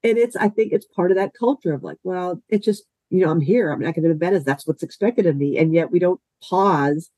and 0.03 0.19
it's 0.19 0.37
i 0.37 0.49
think 0.49 0.73
it's 0.73 0.87
part 0.87 1.11
of 1.11 1.17
that 1.17 1.33
culture 1.39 1.73
of 1.73 1.83
like 1.83 1.99
well 2.03 2.43
it's 2.49 2.65
just 2.65 2.85
you 3.15 3.25
know, 3.25 3.31
I'm 3.31 3.41
here, 3.41 3.71
I'm 3.71 3.81
an 3.81 3.87
academic 3.87 4.19
medicine, 4.19 4.45
that's 4.45 4.67
what's 4.67 4.83
expected 4.83 5.27
of 5.27 5.37
me. 5.37 5.57
And 5.57 5.73
yet 5.73 5.93
we 5.93 6.01
don't 6.01 6.21
pause 6.43 7.11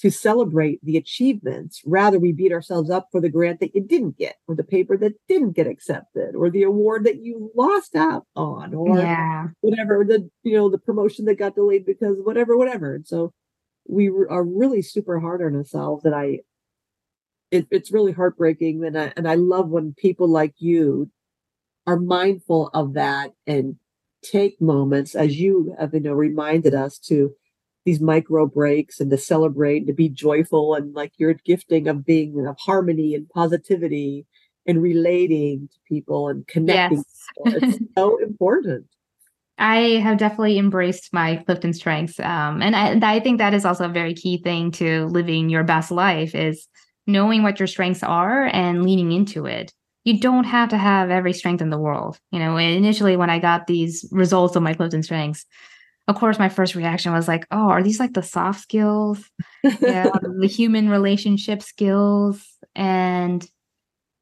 to 0.00 0.10
celebrate 0.10 0.80
the 0.82 0.96
achievements. 0.96 1.82
Rather, 1.84 2.18
we 2.18 2.32
beat 2.32 2.52
ourselves 2.52 2.88
up 2.88 3.08
for 3.12 3.20
the 3.20 3.28
grant 3.28 3.60
that 3.60 3.74
you 3.74 3.82
didn't 3.82 4.16
get, 4.16 4.36
or 4.48 4.54
the 4.54 4.64
paper 4.64 4.96
that 4.96 5.12
didn't 5.28 5.52
get 5.52 5.66
accepted, 5.66 6.34
or 6.34 6.48
the 6.48 6.62
award 6.62 7.04
that 7.04 7.22
you 7.22 7.52
lost 7.54 7.94
out 7.94 8.26
on, 8.34 8.74
or 8.74 8.98
yeah. 8.98 9.48
whatever, 9.60 10.04
the 10.04 10.28
you 10.42 10.56
know, 10.56 10.70
the 10.70 10.78
promotion 10.78 11.26
that 11.26 11.38
got 11.38 11.54
delayed 11.54 11.84
because 11.84 12.16
whatever, 12.22 12.56
whatever. 12.56 12.94
And 12.94 13.06
so 13.06 13.32
we 13.86 14.08
are 14.08 14.44
really 14.44 14.82
super 14.82 15.20
hard 15.20 15.42
on 15.42 15.54
ourselves. 15.54 16.04
And 16.04 16.14
I 16.14 16.40
it, 17.50 17.66
it's 17.70 17.92
really 17.92 18.12
heartbreaking. 18.12 18.84
And 18.84 18.98
I 18.98 19.12
and 19.16 19.28
I 19.28 19.34
love 19.34 19.68
when 19.68 19.94
people 19.94 20.28
like 20.28 20.54
you 20.58 21.10
are 21.86 21.98
mindful 21.98 22.70
of 22.74 22.94
that 22.94 23.32
and 23.46 23.76
take 24.22 24.60
moments, 24.60 25.14
as 25.14 25.38
you 25.38 25.74
have 25.78 25.94
you 25.94 26.00
know 26.00 26.12
reminded 26.12 26.74
us 26.74 26.98
to 26.98 27.34
these 27.84 28.00
micro 28.00 28.46
breaks 28.46 28.98
and 28.98 29.10
to 29.10 29.18
celebrate, 29.18 29.86
to 29.86 29.92
be 29.92 30.08
joyful, 30.08 30.74
and 30.74 30.94
like 30.94 31.12
your 31.18 31.34
gifting 31.34 31.86
of 31.86 32.04
being 32.04 32.46
of 32.46 32.56
harmony 32.58 33.14
and 33.14 33.28
positivity 33.28 34.26
and 34.66 34.80
relating 34.82 35.68
to 35.68 35.78
people 35.86 36.28
and 36.28 36.46
connecting. 36.46 37.04
Yes. 37.44 37.54
It's 37.62 37.78
so 37.96 38.16
important. 38.22 38.86
I 39.58 40.00
have 40.02 40.18
definitely 40.18 40.58
embraced 40.58 41.12
my 41.12 41.36
Clifton 41.36 41.72
strengths, 41.72 42.18
um, 42.20 42.60
and 42.62 42.74
I, 42.74 43.16
I 43.16 43.20
think 43.20 43.38
that 43.38 43.54
is 43.54 43.64
also 43.64 43.84
a 43.84 43.92
very 43.92 44.14
key 44.14 44.38
thing 44.38 44.70
to 44.72 45.06
living 45.06 45.48
your 45.48 45.64
best 45.64 45.90
life 45.90 46.34
is 46.34 46.66
knowing 47.06 47.42
what 47.42 47.60
your 47.60 47.66
strengths 47.66 48.02
are 48.02 48.46
and 48.46 48.84
leaning 48.84 49.12
into 49.12 49.46
it 49.46 49.72
you 50.04 50.20
don't 50.20 50.44
have 50.44 50.68
to 50.68 50.78
have 50.78 51.10
every 51.10 51.32
strength 51.32 51.62
in 51.62 51.70
the 51.70 51.78
world. 51.78 52.18
You 52.30 52.38
know, 52.38 52.56
initially 52.56 53.16
when 53.16 53.30
I 53.30 53.38
got 53.38 53.66
these 53.66 54.06
results 54.12 54.54
of 54.54 54.62
my 54.62 54.74
Clifton 54.74 55.02
strengths, 55.02 55.46
of 56.06 56.16
course, 56.16 56.38
my 56.38 56.50
first 56.50 56.74
reaction 56.74 57.12
was 57.12 57.26
like, 57.26 57.46
oh, 57.50 57.70
are 57.70 57.82
these 57.82 57.98
like 57.98 58.12
the 58.12 58.22
soft 58.22 58.60
skills, 58.60 59.30
yeah, 59.62 60.10
the 60.38 60.46
human 60.46 60.90
relationship 60.90 61.62
skills? 61.62 62.46
And, 62.74 63.46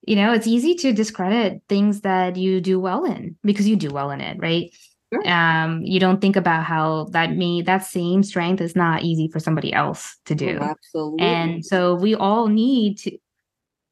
you 0.07 0.15
know, 0.15 0.33
it's 0.33 0.47
easy 0.47 0.77
to 0.77 0.93
discredit 0.93 1.63
things 1.69 2.03
that 2.03 2.37
you 2.37 2.61
do 2.61 2.79
well 2.79 3.05
in 3.05 3.37
because 3.43 3.67
you 3.67 3.75
do 3.75 3.91
well 3.91 4.13
in 4.13 4.21
it, 4.21 4.37
right? 4.41 4.71
Sure. 5.13 5.29
Um, 5.29 5.83
you 5.83 6.01
don't 6.01 6.21
think 6.21 6.37
about 6.37 6.65
how 6.65 7.09
that 7.11 7.37
me 7.37 7.63
that 7.63 7.85
same 7.85 8.23
strength 8.23 8.61
is 8.61 8.75
not 8.75 9.03
easy 9.03 9.29
for 9.29 9.41
somebody 9.41 9.73
else 9.73 10.17
to 10.25 10.35
do. 10.35 10.59
Oh, 10.61 10.65
absolutely. 10.65 11.27
And 11.27 11.65
so 11.65 11.95
we 11.95 12.15
all 12.15 12.49
need 12.49 12.99
to 12.99 13.19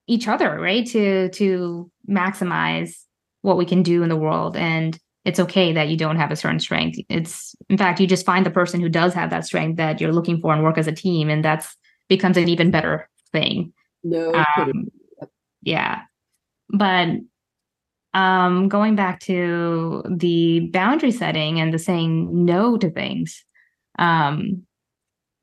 each 0.07 0.29
other, 0.29 0.59
right? 0.59 0.87
To 0.87 1.29
to 1.31 1.91
maximize 2.09 2.95
what 3.43 3.59
we 3.59 3.67
can 3.67 3.83
do 3.83 4.03
in 4.03 4.09
the 4.09 4.17
world 4.17 4.57
and 4.57 4.99
it's 5.25 5.39
okay 5.39 5.73
that 5.73 5.89
you 5.89 5.97
don't 5.97 6.17
have 6.17 6.31
a 6.31 6.37
certain 6.37 6.59
strength. 6.59 6.99
It's 7.11 7.55
in 7.69 7.77
fact 7.77 8.01
you 8.01 8.07
just 8.07 8.25
find 8.25 8.45
the 8.47 8.51
person 8.51 8.81
who 8.81 8.89
does 8.89 9.13
have 9.13 9.31
that 9.31 9.45
strength 9.45 9.77
that 9.77 10.01
you're 10.01 10.13
looking 10.13 10.41
for 10.41 10.55
and 10.55 10.63
work 10.63 10.79
as 10.79 10.87
a 10.87 10.93
team 10.93 11.29
and 11.29 11.45
that's 11.45 11.77
becomes 12.09 12.39
an 12.39 12.49
even 12.49 12.71
better 12.71 13.09
thing. 13.31 13.73
No. 14.03 14.33
Um, 14.57 14.89
yeah. 15.63 16.03
But 16.71 17.09
um 18.15 18.69
going 18.69 18.97
back 18.97 19.21
to 19.21 20.03
the 20.09 20.61
boundary 20.73 21.11
setting 21.11 21.61
and 21.61 21.73
the 21.73 21.79
saying 21.79 22.45
no 22.45 22.77
to 22.77 22.91
things 22.91 23.45
um 23.99 24.63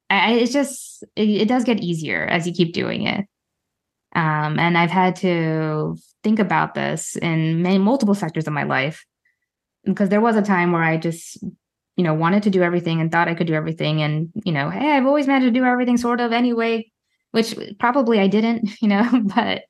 I, 0.09 0.34
it's 0.34 0.53
just 0.53 1.03
it, 1.15 1.30
it 1.30 1.47
does 1.47 1.63
get 1.63 1.82
easier 1.82 2.26
as 2.26 2.47
you 2.47 2.53
keep 2.53 2.74
doing 2.74 3.03
it 3.03 3.26
um, 4.15 4.57
and 4.57 4.78
I've 4.78 4.89
had 4.89 5.18
to 5.18 5.97
think 6.24 6.39
about 6.39 6.74
this 6.74 7.18
in 7.18 7.61
many 7.61 7.78
multiple 7.78 8.15
sectors 8.15 8.47
of 8.47 8.53
my 8.53 8.63
life 8.63 9.05
because 9.86 10.09
there 10.09 10.22
was 10.22 10.36
a 10.36 10.41
time 10.41 10.72
where 10.72 10.82
I 10.82 10.97
just 10.97 11.38
you 11.97 12.03
know, 12.03 12.13
wanted 12.13 12.43
to 12.43 12.51
do 12.51 12.61
everything 12.61 13.01
and 13.01 13.11
thought 13.11 13.28
I 13.28 13.34
could 13.34 13.47
do 13.47 13.55
everything. 13.55 14.01
And, 14.01 14.30
you 14.45 14.51
know, 14.53 14.70
hey, 14.70 14.91
I've 14.91 15.07
always 15.07 15.28
managed 15.28 15.51
to 15.51 15.59
do 15.59 15.65
everything 15.65 15.97
sort 15.97 16.22
of 16.22 16.32
anyway, 16.32 16.89
which 17.32 17.55
probably 17.80 18.20
I 18.20 18.28
didn't, 18.28 18.70
you 18.82 18.88
know, 18.88 19.09
but 19.36 19.63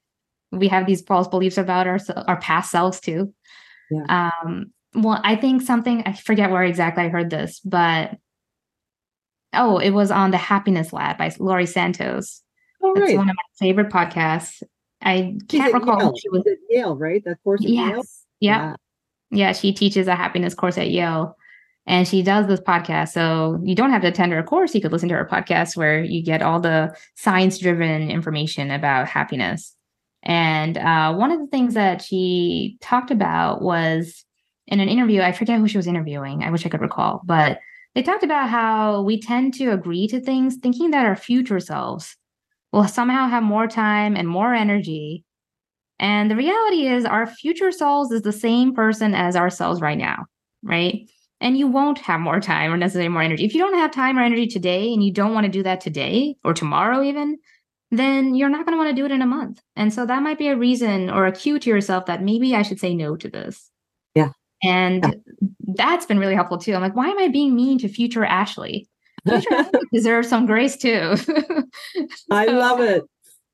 we 0.51 0.67
have 0.67 0.85
these 0.85 1.01
false 1.01 1.27
beliefs 1.27 1.57
about 1.57 1.87
our, 1.87 1.99
our 2.27 2.37
past 2.37 2.71
selves 2.71 2.99
too. 2.99 3.33
Yeah. 3.89 4.31
Um, 4.45 4.71
well, 4.93 5.19
I 5.23 5.35
think 5.35 5.61
something, 5.61 6.03
I 6.05 6.13
forget 6.13 6.51
where 6.51 6.63
exactly 6.63 7.03
I 7.03 7.09
heard 7.09 7.29
this, 7.29 7.59
but 7.59 8.17
oh, 9.53 9.77
it 9.77 9.91
was 9.91 10.11
on 10.11 10.31
the 10.31 10.37
Happiness 10.37 10.93
Lab 10.93 11.17
by 11.17 11.33
Laurie 11.39 11.65
Santos. 11.65 12.41
Oh, 12.81 12.93
That's 12.95 13.09
right. 13.09 13.17
one 13.17 13.29
of 13.29 13.35
my 13.35 13.57
favorite 13.59 13.89
podcasts. 13.89 14.63
I 15.01 15.37
can't 15.47 15.73
recall. 15.73 15.99
Yale. 15.99 16.13
She 16.15 16.29
was 16.29 16.45
at 16.47 16.57
Yale, 16.69 16.95
right? 16.95 17.23
That 17.25 17.37
course 17.43 17.63
at 17.63 17.69
yes. 17.69 17.91
Yale. 17.91 18.03
Yeah. 18.39 18.75
yeah. 19.31 19.51
She 19.53 19.73
teaches 19.73 20.07
a 20.07 20.15
happiness 20.15 20.53
course 20.53 20.77
at 20.77 20.89
Yale. 20.89 21.35
And 21.85 22.07
she 22.07 22.21
does 22.21 22.47
this 22.47 22.59
podcast. 22.59 23.09
So 23.09 23.59
you 23.63 23.73
don't 23.73 23.91
have 23.91 24.01
to 24.01 24.09
attend 24.09 24.33
her 24.33 24.43
course. 24.43 24.75
You 24.75 24.81
could 24.81 24.91
listen 24.91 25.09
to 25.09 25.15
her 25.15 25.29
podcast 25.31 25.77
where 25.77 26.03
you 26.03 26.21
get 26.21 26.41
all 26.41 26.59
the 26.59 26.95
science 27.15 27.57
driven 27.59 28.09
information 28.09 28.71
about 28.71 29.07
happiness. 29.07 29.73
And 30.27 30.77
uh, 30.77 31.15
one 31.15 31.31
of 31.31 31.39
the 31.39 31.47
things 31.47 31.73
that 31.73 32.01
she 32.01 32.77
talked 32.81 33.11
about 33.11 33.61
was 33.61 34.25
in 34.67 34.81
an 34.81 34.89
interview, 34.89 35.21
I 35.21 35.31
forget 35.31 35.57
who 35.57 35.67
she 35.67 35.77
was 35.77 35.87
interviewing. 35.87 36.43
I 36.43 36.51
wish 36.51 36.65
I 36.65 36.69
could 36.69 36.81
recall, 36.81 37.21
but 37.25 37.59
they 37.95 38.03
talked 38.03 38.23
about 38.23 38.49
how 38.49 39.01
we 39.01 39.19
tend 39.19 39.53
to 39.55 39.71
agree 39.71 40.05
to 40.09 40.19
things 40.19 40.57
thinking 40.57 40.91
that 40.91 41.05
our 41.05 41.15
future 41.15 41.61
selves 41.61 42.15
will 42.73 42.87
somehow 42.87 43.29
have 43.29 43.41
more 43.41 43.67
time 43.67 44.17
and 44.17 44.27
more 44.27 44.53
energy. 44.53 45.23
And 45.97 46.29
the 46.29 46.35
reality 46.35 46.87
is, 46.87 47.05
our 47.05 47.25
future 47.25 47.71
selves 47.71 48.11
is 48.11 48.21
the 48.21 48.33
same 48.33 48.75
person 48.75 49.15
as 49.15 49.35
ourselves 49.35 49.81
right 49.81 49.97
now, 49.97 50.25
right? 50.61 51.07
and 51.39 51.57
you 51.57 51.67
won't 51.67 51.99
have 51.99 52.19
more 52.19 52.39
time 52.39 52.73
or 52.73 52.77
necessarily 52.77 53.09
more 53.09 53.21
energy. 53.21 53.45
If 53.45 53.53
you 53.53 53.61
don't 53.61 53.77
have 53.77 53.91
time 53.91 54.17
or 54.17 54.23
energy 54.23 54.47
today 54.47 54.91
and 54.91 55.03
you 55.03 55.11
don't 55.11 55.33
want 55.33 55.45
to 55.45 55.51
do 55.51 55.63
that 55.63 55.81
today 55.81 56.35
or 56.43 56.53
tomorrow, 56.53 57.03
even, 57.03 57.37
then 57.91 58.35
you're 58.35 58.49
not 58.49 58.65
going 58.65 58.73
to 58.73 58.77
want 58.77 58.89
to 58.89 58.95
do 58.95 59.05
it 59.05 59.11
in 59.11 59.21
a 59.21 59.27
month. 59.27 59.61
And 59.75 59.93
so 59.93 60.05
that 60.05 60.21
might 60.21 60.37
be 60.37 60.47
a 60.47 60.57
reason 60.57 61.09
or 61.09 61.25
a 61.25 61.31
cue 61.31 61.59
to 61.59 61.69
yourself 61.69 62.05
that 62.07 62.21
maybe 62.21 62.55
I 62.55 62.61
should 62.61 62.79
say 62.79 62.93
no 62.93 63.15
to 63.15 63.29
this. 63.29 63.69
Yeah. 64.13 64.31
And 64.63 65.03
yeah. 65.03 65.47
that's 65.75 66.05
been 66.05 66.19
really 66.19 66.35
helpful 66.35 66.57
too. 66.57 66.73
I'm 66.73 66.81
like, 66.81 66.95
why 66.95 67.09
am 67.09 67.19
I 67.19 67.27
being 67.29 67.55
mean 67.55 67.77
to 67.79 67.87
future 67.87 68.25
Ashley? 68.25 68.87
Future 69.27 69.53
Ashley 69.53 69.79
deserves 69.91 70.29
some 70.29 70.45
grace 70.45 70.77
too. 70.77 71.15
so, 71.17 71.63
I 72.31 72.45
love 72.45 72.79
it. 72.79 73.03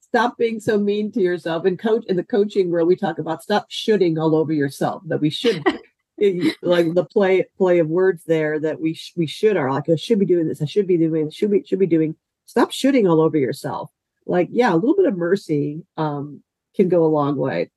Stop 0.02 0.38
being 0.38 0.60
so 0.60 0.78
mean 0.78 1.12
to 1.14 1.22
yourself. 1.22 1.66
And 1.66 1.80
coach 1.80 2.04
in 2.08 2.16
the 2.16 2.24
coaching 2.24 2.70
world, 2.70 2.88
we 2.88 2.96
talk 2.96 3.18
about 3.18 3.42
stop 3.42 3.66
shooting 3.70 4.20
all 4.20 4.36
over 4.36 4.54
yourself. 4.54 5.02
That 5.08 5.22
we 5.22 5.32
should 5.32 5.64
like 6.62 6.94
the 6.94 7.06
play 7.12 7.46
play 7.58 7.80
of 7.80 7.88
words 7.88 8.24
there 8.26 8.60
that 8.60 8.80
we 8.80 8.94
sh- 8.94 9.14
we 9.16 9.26
should 9.26 9.58
are 9.58 9.72
like 9.72 9.90
I 9.90 9.96
should 9.96 10.20
be 10.20 10.26
doing 10.26 10.48
this 10.48 10.62
I 10.62 10.66
should 10.66 10.88
be 10.88 10.98
doing 10.98 11.30
should 11.32 11.52
be 11.52 11.64
should 11.64 11.80
be 11.80 11.88
doing 11.88 12.16
stop 12.46 12.72
shooting 12.72 13.08
all 13.08 13.20
over 13.20 13.38
yourself 13.38 13.90
like 14.26 14.50
yeah 14.52 14.74
a 14.74 14.76
little 14.76 14.96
bit 14.96 15.06
of 15.06 15.18
mercy 15.18 15.84
um 15.98 16.42
can 16.76 16.90
go 16.90 17.04
a 17.04 17.08
long 17.08 17.36
way. 17.36 17.70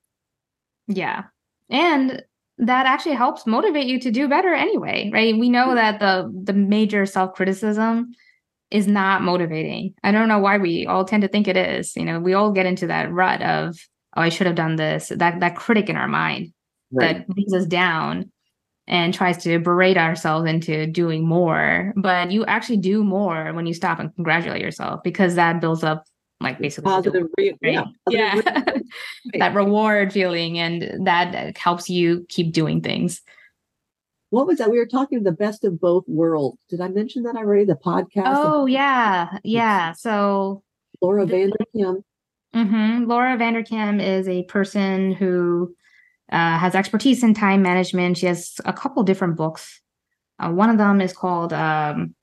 Yeah. 0.87 1.25
And 1.69 2.23
that 2.59 2.87
actually 2.87 3.15
helps 3.15 3.45
motivate 3.45 3.85
you 3.85 3.99
to 3.99 4.09
do 4.09 4.27
better 4.27 4.53
anyway 4.53 5.11
right? 5.13 5.37
We 5.37 5.49
know 5.49 5.75
that 5.75 5.99
the 5.99 6.31
the 6.43 6.53
major 6.53 7.05
self-criticism 7.05 8.13
is 8.69 8.87
not 8.87 9.21
motivating. 9.21 9.93
I 10.03 10.11
don't 10.11 10.27
know 10.27 10.39
why 10.39 10.57
we 10.57 10.85
all 10.85 11.05
tend 11.05 11.21
to 11.21 11.29
think 11.29 11.47
it 11.47 11.57
is 11.57 11.95
you 11.95 12.05
know 12.05 12.19
we 12.19 12.33
all 12.33 12.51
get 12.51 12.65
into 12.65 12.87
that 12.87 13.11
rut 13.11 13.41
of 13.41 13.77
oh 14.15 14.21
i 14.21 14.29
should 14.29 14.47
have 14.47 14.55
done 14.55 14.75
this. 14.75 15.11
That 15.15 15.39
that 15.39 15.55
critic 15.55 15.89
in 15.89 15.97
our 15.97 16.07
mind 16.07 16.53
right. 16.91 17.17
that 17.17 17.27
brings 17.27 17.53
us 17.53 17.65
down 17.65 18.31
and 18.87 19.13
tries 19.13 19.43
to 19.43 19.59
berate 19.59 19.97
ourselves 19.97 20.49
into 20.49 20.87
doing 20.87 21.27
more. 21.27 21.93
But 21.97 22.31
you 22.31 22.45
actually 22.45 22.77
do 22.77 23.03
more 23.03 23.53
when 23.53 23.65
you 23.65 23.73
stop 23.73 23.99
and 23.99 24.15
congratulate 24.15 24.61
yourself 24.61 25.01
because 25.03 25.35
that 25.35 25.59
builds 25.59 25.83
up 25.83 26.05
like 26.39 26.59
basically 26.59 26.91
positive, 26.91 27.27
re- 27.37 27.57
right? 27.63 27.85
yeah, 28.09 28.35
yeah. 28.43 28.63
that 29.39 29.55
reward 29.55 30.13
feeling 30.13 30.59
and 30.59 31.05
that 31.05 31.57
helps 31.57 31.89
you 31.89 32.25
keep 32.29 32.53
doing 32.53 32.81
things. 32.81 33.21
What 34.29 34.45
was 34.45 34.57
that? 34.57 34.69
We 34.69 34.77
were 34.77 34.85
talking 34.85 35.23
the 35.23 35.31
best 35.31 35.63
of 35.63 35.79
both 35.79 36.03
worlds. 36.07 36.59
Did 36.69 36.81
I 36.81 36.89
mention 36.89 37.23
that 37.23 37.35
already? 37.35 37.65
The 37.65 37.75
podcast. 37.75 38.25
Oh 38.25 38.65
yeah, 38.65 39.37
yeah. 39.43 39.93
So 39.93 40.63
Laura 41.01 41.25
Vanderkam. 41.25 42.03
Mm-hmm. 42.53 43.05
Laura 43.05 43.37
Vanderkam 43.37 44.01
is 44.01 44.27
a 44.27 44.43
person 44.43 45.13
who 45.13 45.73
uh, 46.31 46.57
has 46.57 46.75
expertise 46.75 47.23
in 47.23 47.33
time 47.33 47.61
management. 47.61 48.17
She 48.17 48.25
has 48.25 48.55
a 48.65 48.73
couple 48.73 49.03
different 49.03 49.37
books. 49.37 49.81
Uh, 50.39 50.51
one 50.51 50.69
of 50.69 50.77
them 50.77 51.01
is 51.01 51.13
called 51.13 51.53
um, 51.53 52.13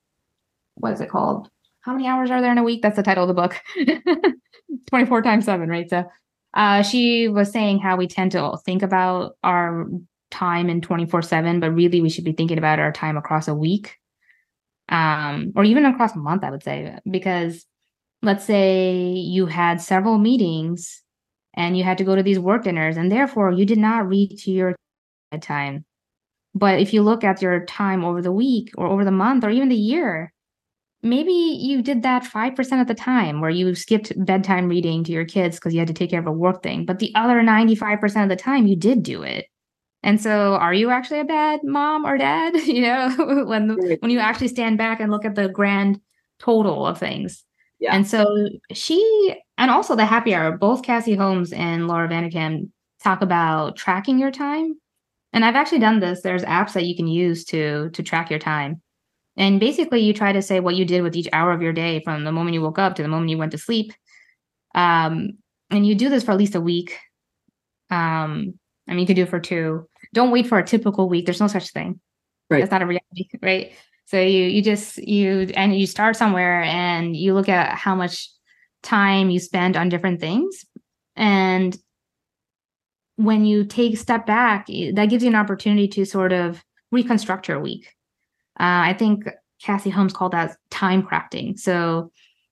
what 0.74 0.92
is 0.92 1.00
it 1.00 1.08
called? 1.08 1.48
How 1.84 1.92
many 1.92 2.06
hours 2.06 2.30
are 2.30 2.40
there 2.40 2.52
in 2.52 2.58
a 2.58 2.62
week? 2.62 2.82
That's 2.82 2.96
the 2.96 3.02
title 3.02 3.24
of 3.24 3.28
the 3.28 3.34
book. 3.34 3.60
24 4.86 5.22
times 5.22 5.44
seven, 5.44 5.68
right? 5.68 5.88
So 5.88 6.04
uh, 6.54 6.82
she 6.82 7.28
was 7.28 7.52
saying 7.52 7.80
how 7.80 7.96
we 7.96 8.06
tend 8.06 8.32
to 8.32 8.56
think 8.64 8.82
about 8.82 9.36
our 9.42 9.86
time 10.30 10.70
in 10.70 10.80
24 10.80 11.22
7, 11.22 11.60
but 11.60 11.70
really 11.72 12.00
we 12.00 12.08
should 12.08 12.24
be 12.24 12.32
thinking 12.32 12.58
about 12.58 12.78
our 12.78 12.92
time 12.92 13.16
across 13.16 13.48
a 13.48 13.54
week 13.54 13.98
um, 14.88 15.52
or 15.56 15.64
even 15.64 15.84
across 15.84 16.14
a 16.14 16.18
month, 16.18 16.44
I 16.44 16.50
would 16.50 16.62
say, 16.62 16.98
because 17.10 17.64
let's 18.22 18.44
say 18.44 19.12
you 19.12 19.46
had 19.46 19.80
several 19.80 20.18
meetings 20.18 21.02
and 21.54 21.76
you 21.76 21.84
had 21.84 21.98
to 21.98 22.04
go 22.04 22.16
to 22.16 22.22
these 22.22 22.38
work 22.38 22.64
dinners 22.64 22.96
and 22.96 23.12
therefore 23.12 23.52
you 23.52 23.66
did 23.66 23.78
not 23.78 24.08
read 24.08 24.38
to 24.38 24.50
your 24.50 24.74
time 25.40 25.84
but 26.54 26.78
if 26.78 26.94
you 26.94 27.02
look 27.02 27.24
at 27.24 27.42
your 27.42 27.64
time 27.66 28.04
over 28.04 28.22
the 28.22 28.32
week 28.32 28.70
or 28.78 28.86
over 28.86 29.04
the 29.04 29.10
month 29.10 29.44
or 29.44 29.50
even 29.50 29.68
the 29.68 29.74
year 29.74 30.32
maybe 31.04 31.32
you 31.32 31.82
did 31.82 32.02
that 32.02 32.24
5% 32.24 32.80
of 32.80 32.88
the 32.88 32.94
time 32.94 33.40
where 33.40 33.50
you 33.50 33.74
skipped 33.74 34.12
bedtime 34.24 34.68
reading 34.68 35.04
to 35.04 35.12
your 35.12 35.24
kids 35.24 35.56
because 35.56 35.74
you 35.74 35.78
had 35.78 35.88
to 35.88 35.94
take 35.94 36.10
care 36.10 36.20
of 36.20 36.26
a 36.26 36.32
work 36.32 36.62
thing 36.62 36.84
but 36.84 36.98
the 36.98 37.14
other 37.14 37.40
95% 37.40 38.22
of 38.22 38.28
the 38.28 38.36
time 38.36 38.66
you 38.66 38.76
did 38.76 39.02
do 39.02 39.22
it 39.22 39.46
and 40.02 40.20
so 40.20 40.54
are 40.54 40.74
you 40.74 40.90
actually 40.90 41.20
a 41.20 41.24
bad 41.24 41.60
mom 41.62 42.06
or 42.06 42.18
dad 42.18 42.54
you 42.66 42.82
know 42.82 43.44
when 43.46 43.76
when 44.00 44.10
you 44.10 44.18
actually 44.18 44.48
stand 44.48 44.78
back 44.78 45.00
and 45.00 45.12
look 45.12 45.24
at 45.24 45.34
the 45.34 45.48
grand 45.48 46.00
total 46.40 46.86
of 46.86 46.98
things 46.98 47.44
yeah. 47.84 47.94
And 47.94 48.06
so 48.06 48.48
she, 48.72 49.36
and 49.58 49.70
also 49.70 49.94
the 49.94 50.06
happy 50.06 50.34
hour, 50.34 50.56
both 50.56 50.82
Cassie 50.82 51.16
Holmes 51.16 51.52
and 51.52 51.86
Laura 51.86 52.08
Vanderkam 52.08 52.70
talk 53.02 53.20
about 53.20 53.76
tracking 53.76 54.18
your 54.18 54.30
time. 54.30 54.74
And 55.34 55.44
I've 55.44 55.56
actually 55.56 55.80
done 55.80 56.00
this. 56.00 56.22
There's 56.22 56.44
apps 56.44 56.72
that 56.72 56.86
you 56.86 56.96
can 56.96 57.08
use 57.08 57.44
to 57.46 57.90
to 57.90 58.02
track 58.02 58.30
your 58.30 58.38
time. 58.38 58.80
And 59.36 59.58
basically 59.58 60.00
you 60.00 60.12
try 60.12 60.32
to 60.32 60.42
say 60.42 60.60
what 60.60 60.76
you 60.76 60.84
did 60.84 61.02
with 61.02 61.16
each 61.16 61.28
hour 61.32 61.52
of 61.52 61.62
your 61.62 61.72
day 61.72 62.00
from 62.04 62.24
the 62.24 62.32
moment 62.32 62.54
you 62.54 62.62
woke 62.62 62.78
up 62.78 62.94
to 62.96 63.02
the 63.02 63.08
moment 63.08 63.30
you 63.30 63.38
went 63.38 63.52
to 63.52 63.58
sleep. 63.58 63.92
Um, 64.74 65.38
and 65.70 65.86
you 65.86 65.94
do 65.94 66.08
this 66.08 66.22
for 66.22 66.32
at 66.32 66.38
least 66.38 66.54
a 66.54 66.60
week. 66.60 66.96
Um, 67.90 68.58
I 68.88 68.92
mean, 68.92 69.00
you 69.00 69.06
could 69.06 69.16
do 69.16 69.22
it 69.22 69.30
for 69.30 69.40
two. 69.40 69.88
Don't 70.12 70.30
wait 70.30 70.46
for 70.46 70.58
a 70.58 70.64
typical 70.64 71.08
week. 71.08 71.24
There's 71.24 71.40
no 71.40 71.48
such 71.48 71.70
thing. 71.70 72.00
Right. 72.50 72.60
That's 72.60 72.70
not 72.70 72.82
a 72.82 72.86
reality, 72.86 73.28
right? 73.42 73.72
So 74.06 74.20
you 74.20 74.44
you 74.44 74.62
just 74.62 74.98
you 74.98 75.50
and 75.54 75.74
you 75.74 75.86
start 75.86 76.16
somewhere 76.16 76.62
and 76.62 77.16
you 77.16 77.34
look 77.34 77.48
at 77.48 77.76
how 77.76 77.94
much 77.94 78.28
time 78.82 79.30
you 79.30 79.40
spend 79.40 79.76
on 79.76 79.88
different 79.88 80.20
things 80.20 80.66
and 81.16 81.76
when 83.16 83.46
you 83.46 83.64
take 83.64 83.94
a 83.94 83.96
step 83.96 84.26
back 84.26 84.66
that 84.66 85.08
gives 85.08 85.22
you 85.22 85.30
an 85.30 85.34
opportunity 85.34 85.88
to 85.88 86.04
sort 86.04 86.32
of 86.32 86.62
reconstruct 86.92 87.48
your 87.48 87.60
week 87.60 87.93
uh, 88.60 88.82
i 88.90 88.94
think 88.98 89.24
cassie 89.62 89.90
holmes 89.90 90.12
called 90.12 90.32
that 90.32 90.56
time 90.70 91.02
crafting 91.02 91.58
so 91.58 92.10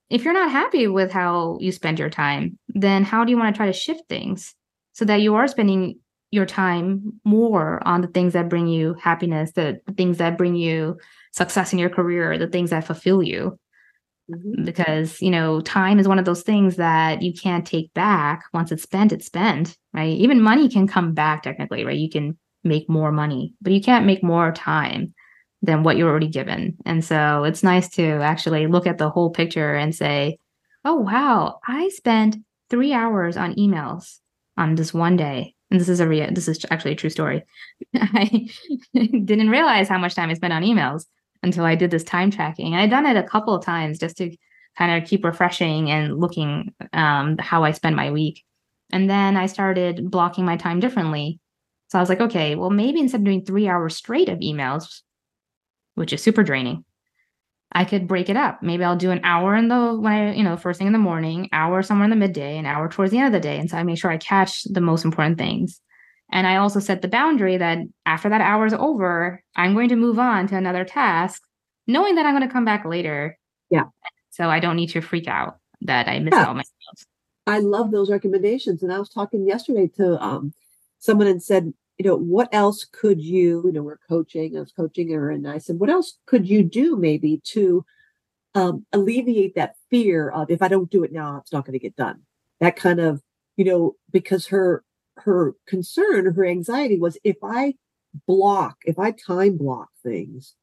if 0.09 0.23
you're 0.23 0.33
not 0.33 0.51
happy 0.51 0.87
with 0.87 1.11
how 1.11 1.57
you 1.59 1.71
spend 1.71 1.99
your 1.99 2.09
time 2.09 2.57
then 2.69 3.03
how 3.03 3.23
do 3.23 3.31
you 3.31 3.37
want 3.37 3.53
to 3.53 3.57
try 3.57 3.65
to 3.65 3.73
shift 3.73 4.01
things 4.09 4.55
so 4.93 5.05
that 5.05 5.21
you 5.21 5.35
are 5.35 5.47
spending 5.47 5.97
your 6.31 6.45
time 6.45 7.13
more 7.23 7.85
on 7.87 8.01
the 8.01 8.07
things 8.07 8.33
that 8.33 8.49
bring 8.49 8.67
you 8.67 8.95
happiness 8.95 9.51
the, 9.51 9.79
the 9.85 9.93
things 9.93 10.17
that 10.17 10.37
bring 10.37 10.55
you 10.55 10.97
success 11.33 11.73
in 11.73 11.79
your 11.79 11.89
career, 11.89 12.37
the 12.37 12.47
things 12.47 12.69
that 12.69 12.85
fulfill 12.85 13.21
you. 13.21 13.59
Mm-hmm. 14.31 14.63
Because, 14.63 15.21
you 15.21 15.31
know, 15.31 15.59
time 15.61 15.99
is 15.99 16.07
one 16.07 16.19
of 16.19 16.25
those 16.25 16.43
things 16.43 16.77
that 16.77 17.21
you 17.21 17.33
can't 17.33 17.67
take 17.67 17.93
back. 17.93 18.43
Once 18.53 18.71
it's 18.71 18.83
spent, 18.83 19.11
it's 19.11 19.25
spent, 19.25 19.75
right? 19.93 20.15
Even 20.17 20.39
money 20.39 20.69
can 20.69 20.87
come 20.87 21.13
back 21.13 21.43
technically, 21.43 21.83
right? 21.83 21.97
You 21.97 22.09
can 22.09 22.37
make 22.63 22.87
more 22.87 23.11
money, 23.11 23.53
but 23.61 23.73
you 23.73 23.81
can't 23.81 24.05
make 24.05 24.23
more 24.23 24.53
time 24.53 25.13
than 25.63 25.81
what 25.81 25.97
you're 25.97 26.09
already 26.09 26.27
given. 26.27 26.77
And 26.85 27.03
so 27.03 27.43
it's 27.45 27.63
nice 27.63 27.89
to 27.95 28.03
actually 28.03 28.67
look 28.67 28.85
at 28.85 28.99
the 28.99 29.09
whole 29.09 29.31
picture 29.31 29.73
and 29.73 29.95
say, 29.95 30.37
oh, 30.85 30.95
wow, 30.95 31.59
I 31.67 31.89
spent 31.89 32.37
three 32.69 32.93
hours 32.93 33.37
on 33.37 33.55
emails 33.55 34.19
on 34.57 34.75
this 34.75 34.93
one 34.93 35.17
day 35.17 35.55
and 35.71 35.79
this 35.79 35.89
is 35.89 35.99
a 35.99 36.07
real 36.07 36.31
this 36.31 36.47
is 36.47 36.63
actually 36.69 36.91
a 36.91 36.95
true 36.95 37.09
story 37.09 37.43
i 37.95 38.47
didn't 38.93 39.49
realize 39.49 39.89
how 39.89 39.97
much 39.97 40.13
time 40.13 40.29
i 40.29 40.33
spent 40.35 40.53
on 40.53 40.61
emails 40.61 41.05
until 41.43 41.65
I 41.65 41.75
did 41.75 41.91
this 41.91 42.03
time 42.03 42.31
tracking. 42.31 42.73
I'd 42.73 42.89
done 42.89 43.05
it 43.05 43.17
a 43.17 43.23
couple 43.23 43.53
of 43.53 43.63
times 43.63 43.99
just 43.99 44.17
to 44.17 44.35
kind 44.77 45.03
of 45.03 45.07
keep 45.07 45.23
refreshing 45.23 45.91
and 45.91 46.17
looking 46.17 46.73
um, 46.93 47.37
how 47.37 47.63
I 47.63 47.71
spend 47.71 47.95
my 47.95 48.11
week. 48.11 48.43
And 48.91 49.09
then 49.09 49.37
I 49.37 49.45
started 49.45 50.09
blocking 50.09 50.45
my 50.45 50.57
time 50.57 50.79
differently. 50.79 51.39
So 51.89 51.99
I 51.99 52.01
was 52.01 52.09
like, 52.09 52.21
okay, 52.21 52.55
well, 52.55 52.69
maybe 52.69 52.99
instead 52.99 53.21
of 53.21 53.25
doing 53.25 53.45
three 53.45 53.67
hours 53.67 53.95
straight 53.95 54.29
of 54.29 54.39
emails, 54.39 55.01
which 55.95 56.13
is 56.13 56.21
super 56.21 56.43
draining. 56.43 56.83
I 57.71 57.85
could 57.85 58.07
break 58.07 58.29
it 58.29 58.37
up. 58.37 58.61
Maybe 58.61 58.83
I'll 58.83 58.95
do 58.95 59.11
an 59.11 59.21
hour 59.23 59.55
in 59.55 59.67
the 59.67 59.95
when 59.99 60.13
I, 60.13 60.33
you 60.33 60.43
know, 60.43 60.55
first 60.57 60.77
thing 60.77 60.87
in 60.87 60.93
the 60.93 60.99
morning, 60.99 61.49
hour 61.51 61.81
somewhere 61.81 62.03
in 62.03 62.11
the 62.11 62.15
midday, 62.15 62.57
an 62.57 62.67
hour 62.67 62.87
towards 62.87 63.11
the 63.11 63.17
end 63.17 63.27
of 63.27 63.33
the 63.33 63.39
day. 63.39 63.57
And 63.57 63.69
so 63.69 63.77
I 63.77 63.83
make 63.83 63.97
sure 63.97 64.11
I 64.11 64.17
catch 64.17 64.63
the 64.65 64.81
most 64.81 65.05
important 65.05 65.37
things. 65.37 65.81
And 66.31 66.47
I 66.47 66.57
also 66.57 66.79
set 66.79 67.01
the 67.01 67.07
boundary 67.07 67.57
that 67.57 67.79
after 68.05 68.29
that 68.29 68.41
hour 68.41 68.65
is 68.65 68.73
over, 68.73 69.43
I'm 69.55 69.73
going 69.73 69.89
to 69.89 69.95
move 69.95 70.19
on 70.19 70.47
to 70.47 70.55
another 70.55 70.85
task, 70.85 71.41
knowing 71.87 72.15
that 72.15 72.25
I'm 72.25 72.35
going 72.35 72.47
to 72.47 72.53
come 72.53 72.65
back 72.65 72.85
later. 72.85 73.37
Yeah. 73.69 73.85
So 74.29 74.49
I 74.49 74.59
don't 74.59 74.75
need 74.75 74.89
to 74.91 75.01
freak 75.01 75.27
out 75.27 75.57
that 75.81 76.07
I 76.07 76.19
missed 76.19 76.35
yeah. 76.35 76.45
all 76.45 76.53
my 76.53 76.63
meals. 76.63 77.05
I 77.45 77.59
love 77.59 77.91
those 77.91 78.09
recommendations. 78.09 78.83
And 78.83 78.93
I 78.93 78.99
was 78.99 79.09
talking 79.09 79.47
yesterday 79.47 79.87
to 79.97 80.23
um, 80.23 80.53
someone 80.99 81.27
and 81.27 81.43
said, 81.43 81.73
you 81.97 82.05
know, 82.05 82.17
what 82.17 82.49
else 82.51 82.85
could 82.85 83.21
you, 83.21 83.63
you 83.65 83.71
know, 83.71 83.83
we're 83.83 83.99
coaching, 84.09 84.57
I 84.57 84.61
was 84.61 84.71
coaching 84.71 85.11
her, 85.11 85.29
and 85.29 85.47
I 85.47 85.59
said, 85.59 85.79
what 85.79 85.89
else 85.89 86.17
could 86.25 86.47
you 86.47 86.63
do 86.63 86.95
maybe 86.97 87.41
to 87.51 87.85
um, 88.55 88.85
alleviate 88.93 89.55
that 89.55 89.75
fear 89.89 90.29
of 90.29 90.49
if 90.49 90.61
I 90.61 90.67
don't 90.67 90.89
do 90.89 91.03
it 91.03 91.11
now, 91.11 91.37
it's 91.37 91.53
not 91.53 91.65
going 91.65 91.73
to 91.73 91.79
get 91.79 91.95
done. 91.95 92.21
That 92.59 92.75
kind 92.75 92.99
of, 92.99 93.21
you 93.57 93.65
know, 93.65 93.95
because 94.11 94.47
her 94.47 94.83
her 95.17 95.55
concern, 95.67 96.33
her 96.33 96.45
anxiety 96.45 96.97
was 96.97 97.17
if 97.23 97.37
I 97.43 97.75
block, 98.27 98.77
if 98.85 98.97
I 98.97 99.11
time 99.11 99.57
block 99.57 99.89
things, 100.03 100.55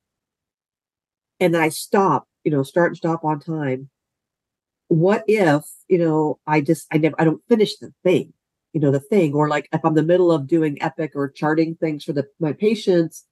and 1.38 1.56
I 1.56 1.68
stop, 1.68 2.26
you 2.44 2.50
know, 2.50 2.62
start 2.62 2.90
and 2.90 2.96
stop 2.96 3.24
on 3.24 3.40
time. 3.40 3.90
What 4.88 5.24
if, 5.28 5.64
you 5.88 5.98
know, 5.98 6.38
I 6.46 6.60
just 6.60 6.86
I 6.92 6.98
never 6.98 7.14
I 7.18 7.24
don't 7.24 7.42
finish 7.48 7.76
the 7.76 7.92
thing 8.02 8.32
you 8.72 8.80
know 8.80 8.90
the 8.90 9.00
thing 9.00 9.34
or 9.34 9.48
like 9.48 9.68
if 9.72 9.84
i'm 9.84 9.94
the 9.94 10.02
middle 10.02 10.30
of 10.30 10.46
doing 10.46 10.80
epic 10.82 11.12
or 11.14 11.28
charting 11.28 11.74
things 11.76 12.04
for 12.04 12.12
the 12.12 12.26
my 12.38 12.52
patients 12.52 13.24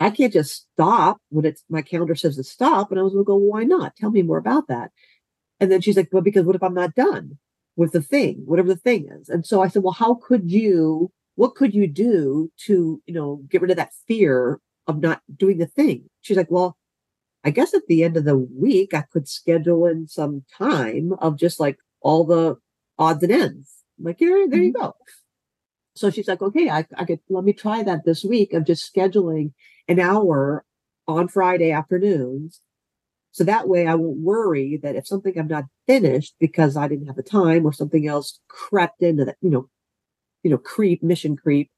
i 0.00 0.10
can't 0.10 0.32
just 0.32 0.66
stop 0.72 1.18
when 1.30 1.44
it's 1.44 1.64
my 1.68 1.82
calendar 1.82 2.14
says 2.14 2.36
to 2.36 2.44
stop 2.44 2.90
and 2.90 2.98
i 2.98 3.02
was 3.02 3.12
going 3.12 3.24
to 3.24 3.26
go 3.26 3.36
well, 3.36 3.50
why 3.50 3.64
not? 3.64 3.96
Tell 3.96 4.10
me 4.10 4.22
more 4.22 4.38
about 4.38 4.68
that. 4.68 4.90
And 5.60 5.70
then 5.70 5.80
she's 5.80 5.96
like 5.96 6.08
well 6.12 6.22
because 6.22 6.44
what 6.44 6.56
if 6.56 6.62
i'm 6.62 6.74
not 6.74 6.94
done 6.94 7.38
with 7.76 7.92
the 7.92 8.02
thing 8.02 8.42
whatever 8.44 8.68
the 8.68 8.76
thing 8.76 9.08
is? 9.10 9.28
And 9.28 9.46
so 9.46 9.62
i 9.62 9.68
said 9.68 9.82
well 9.82 9.92
how 9.92 10.14
could 10.14 10.50
you 10.50 11.10
what 11.36 11.54
could 11.54 11.74
you 11.74 11.86
do 11.86 12.50
to 12.66 13.00
you 13.06 13.14
know 13.14 13.42
get 13.48 13.62
rid 13.62 13.70
of 13.70 13.76
that 13.76 13.94
fear 14.08 14.60
of 14.86 15.00
not 15.00 15.22
doing 15.36 15.58
the 15.58 15.66
thing? 15.66 16.08
She's 16.22 16.36
like 16.36 16.50
well 16.50 16.76
i 17.44 17.50
guess 17.50 17.74
at 17.74 17.86
the 17.88 18.04
end 18.04 18.16
of 18.16 18.24
the 18.24 18.36
week 18.36 18.92
i 18.92 19.02
could 19.12 19.28
schedule 19.28 19.86
in 19.86 20.06
some 20.06 20.44
time 20.56 21.12
of 21.20 21.38
just 21.38 21.60
like 21.60 21.78
all 22.02 22.24
the 22.24 22.56
odds 22.98 23.22
and 23.22 23.32
ends 23.32 23.79
I'm 24.00 24.06
like, 24.06 24.18
here, 24.18 24.48
there 24.48 24.62
you 24.62 24.72
mm-hmm. 24.72 24.82
go. 24.82 24.96
So 25.94 26.10
she's 26.10 26.28
like, 26.28 26.40
okay, 26.40 26.70
I, 26.70 26.86
I 26.96 27.04
could 27.04 27.20
let 27.28 27.44
me 27.44 27.52
try 27.52 27.82
that 27.82 28.04
this 28.04 28.24
week 28.24 28.54
of 28.54 28.64
just 28.64 28.92
scheduling 28.92 29.52
an 29.86 30.00
hour 30.00 30.64
on 31.06 31.28
Friday 31.28 31.72
afternoons. 31.72 32.62
So 33.32 33.44
that 33.44 33.68
way 33.68 33.86
I 33.86 33.94
won't 33.94 34.18
worry 34.18 34.78
that 34.82 34.96
if 34.96 35.06
something 35.06 35.38
I'm 35.38 35.46
not 35.46 35.64
finished 35.86 36.34
because 36.40 36.76
I 36.76 36.88
didn't 36.88 37.06
have 37.06 37.16
the 37.16 37.22
time 37.22 37.66
or 37.66 37.72
something 37.72 38.06
else 38.06 38.40
crept 38.48 39.02
into 39.02 39.24
that, 39.26 39.36
you 39.40 39.50
know, 39.50 39.68
you 40.42 40.50
know, 40.50 40.58
creep, 40.58 41.02
mission 41.02 41.36
creep, 41.36 41.70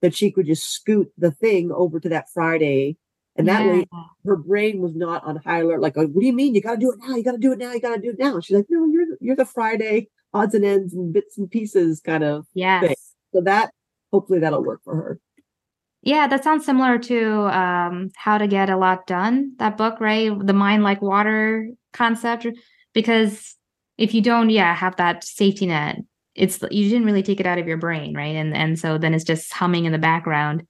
that 0.00 0.14
she 0.14 0.30
could 0.30 0.46
just 0.46 0.70
scoot 0.70 1.12
the 1.18 1.30
thing 1.30 1.70
over 1.70 2.00
to 2.00 2.08
that 2.08 2.30
Friday. 2.32 2.96
And 3.36 3.46
that 3.46 3.64
yeah. 3.64 3.72
way 3.72 3.86
her 4.24 4.36
brain 4.36 4.80
was 4.80 4.96
not 4.96 5.24
on 5.24 5.36
high 5.36 5.60
alert, 5.60 5.80
like, 5.80 5.96
oh, 5.96 6.06
what 6.06 6.20
do 6.20 6.26
you 6.26 6.32
mean? 6.32 6.54
You 6.54 6.60
gotta 6.60 6.78
do 6.78 6.90
it 6.90 6.98
now, 7.00 7.14
you 7.14 7.22
gotta 7.22 7.38
do 7.38 7.52
it 7.52 7.58
now, 7.58 7.72
you 7.72 7.80
gotta 7.80 8.00
do 8.00 8.10
it 8.10 8.18
now. 8.18 8.40
She's 8.40 8.56
like, 8.56 8.66
no, 8.68 8.86
you're 8.86 9.06
you're 9.20 9.36
the 9.36 9.44
Friday 9.44 10.08
odds 10.34 10.54
and 10.54 10.64
ends 10.64 10.94
and 10.94 11.12
bits 11.12 11.38
and 11.38 11.50
pieces 11.50 12.00
kind 12.00 12.24
of 12.24 12.46
yes. 12.54 12.86
thing. 12.86 12.96
So 13.34 13.40
that 13.42 13.70
hopefully 14.12 14.38
that'll 14.38 14.64
work 14.64 14.80
for 14.84 14.94
her. 14.94 15.20
Yeah, 16.02 16.28
that 16.28 16.44
sounds 16.44 16.64
similar 16.64 16.98
to 16.98 17.56
um, 17.56 18.10
How 18.14 18.38
to 18.38 18.46
Get 18.46 18.70
a 18.70 18.76
Lot 18.76 19.06
Done, 19.06 19.52
that 19.58 19.76
book, 19.76 20.00
right? 20.00 20.30
The 20.38 20.52
mind 20.52 20.84
like 20.84 21.02
water 21.02 21.68
concept. 21.92 22.46
Because 22.94 23.56
if 23.98 24.14
you 24.14 24.22
don't, 24.22 24.50
yeah, 24.50 24.74
have 24.74 24.96
that 24.96 25.24
safety 25.24 25.66
net, 25.66 25.98
it's 26.34 26.62
you 26.70 26.88
didn't 26.88 27.04
really 27.04 27.22
take 27.22 27.40
it 27.40 27.46
out 27.46 27.58
of 27.58 27.66
your 27.66 27.76
brain, 27.76 28.16
right? 28.16 28.36
And 28.36 28.54
and 28.54 28.78
so 28.78 28.96
then 28.96 29.12
it's 29.12 29.24
just 29.24 29.52
humming 29.52 29.84
in 29.84 29.92
the 29.92 29.98
background. 29.98 30.66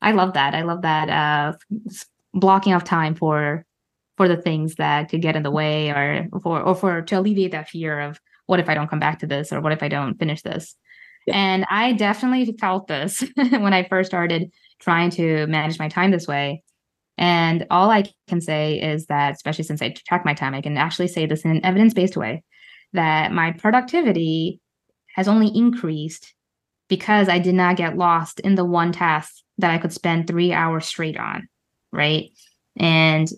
I 0.00 0.12
love 0.12 0.32
that. 0.32 0.54
I 0.54 0.62
love 0.62 0.82
that 0.82 1.08
uh, 1.08 1.52
blocking 2.32 2.72
off 2.72 2.84
time 2.84 3.14
for 3.14 3.64
for 4.16 4.26
the 4.26 4.36
things 4.36 4.76
that 4.76 5.10
could 5.10 5.22
get 5.22 5.36
in 5.36 5.42
the 5.42 5.50
way 5.50 5.90
or 5.90 6.28
for 6.42 6.60
or 6.60 6.74
for 6.74 7.02
to 7.02 7.18
alleviate 7.18 7.52
that 7.52 7.68
fear 7.68 8.00
of 8.00 8.18
what 8.46 8.60
if 8.60 8.68
I 8.68 8.74
don't 8.74 8.88
come 8.88 9.00
back 9.00 9.20
to 9.20 9.26
this 9.26 9.52
or 9.52 9.60
what 9.60 9.72
if 9.72 9.82
I 9.82 9.88
don't 9.88 10.18
finish 10.18 10.42
this? 10.42 10.74
Yeah. 11.26 11.36
And 11.36 11.64
I 11.70 11.92
definitely 11.92 12.56
felt 12.58 12.88
this 12.88 13.24
when 13.36 13.72
I 13.72 13.84
first 13.84 14.10
started 14.10 14.50
trying 14.80 15.10
to 15.10 15.46
manage 15.46 15.78
my 15.78 15.88
time 15.88 16.10
this 16.10 16.26
way. 16.26 16.62
And 17.18 17.66
all 17.70 17.90
I 17.90 18.04
can 18.26 18.40
say 18.40 18.80
is 18.80 19.06
that, 19.06 19.34
especially 19.34 19.64
since 19.64 19.82
I 19.82 19.90
track 19.90 20.24
my 20.24 20.34
time, 20.34 20.54
I 20.54 20.60
can 20.60 20.76
actually 20.76 21.08
say 21.08 21.26
this 21.26 21.44
in 21.44 21.50
an 21.50 21.64
evidence 21.64 21.94
based 21.94 22.16
way 22.16 22.42
that 22.92 23.32
my 23.32 23.52
productivity 23.52 24.60
has 25.14 25.28
only 25.28 25.50
increased 25.54 26.34
because 26.88 27.28
I 27.28 27.38
did 27.38 27.54
not 27.54 27.76
get 27.76 27.96
lost 27.96 28.40
in 28.40 28.54
the 28.54 28.64
one 28.64 28.92
task 28.92 29.34
that 29.58 29.70
I 29.70 29.78
could 29.78 29.92
spend 29.92 30.26
three 30.26 30.52
hours 30.52 30.86
straight 30.86 31.16
on. 31.16 31.48
Right. 31.92 32.30
And 32.76 33.28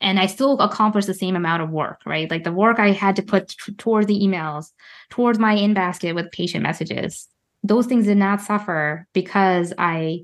and 0.00 0.18
I 0.18 0.26
still 0.26 0.58
accomplished 0.60 1.06
the 1.06 1.14
same 1.14 1.36
amount 1.36 1.62
of 1.62 1.70
work, 1.70 2.00
right? 2.06 2.30
Like 2.30 2.44
the 2.44 2.52
work 2.52 2.78
I 2.78 2.92
had 2.92 3.16
to 3.16 3.22
put 3.22 3.48
t- 3.48 3.74
towards 3.74 4.06
the 4.06 4.18
emails, 4.18 4.70
towards 5.10 5.38
my 5.38 5.52
in 5.52 5.74
basket 5.74 6.14
with 6.14 6.32
patient 6.32 6.62
messages. 6.62 7.28
Those 7.62 7.86
things 7.86 8.06
did 8.06 8.16
not 8.16 8.40
suffer 8.40 9.06
because 9.12 9.74
I 9.76 10.20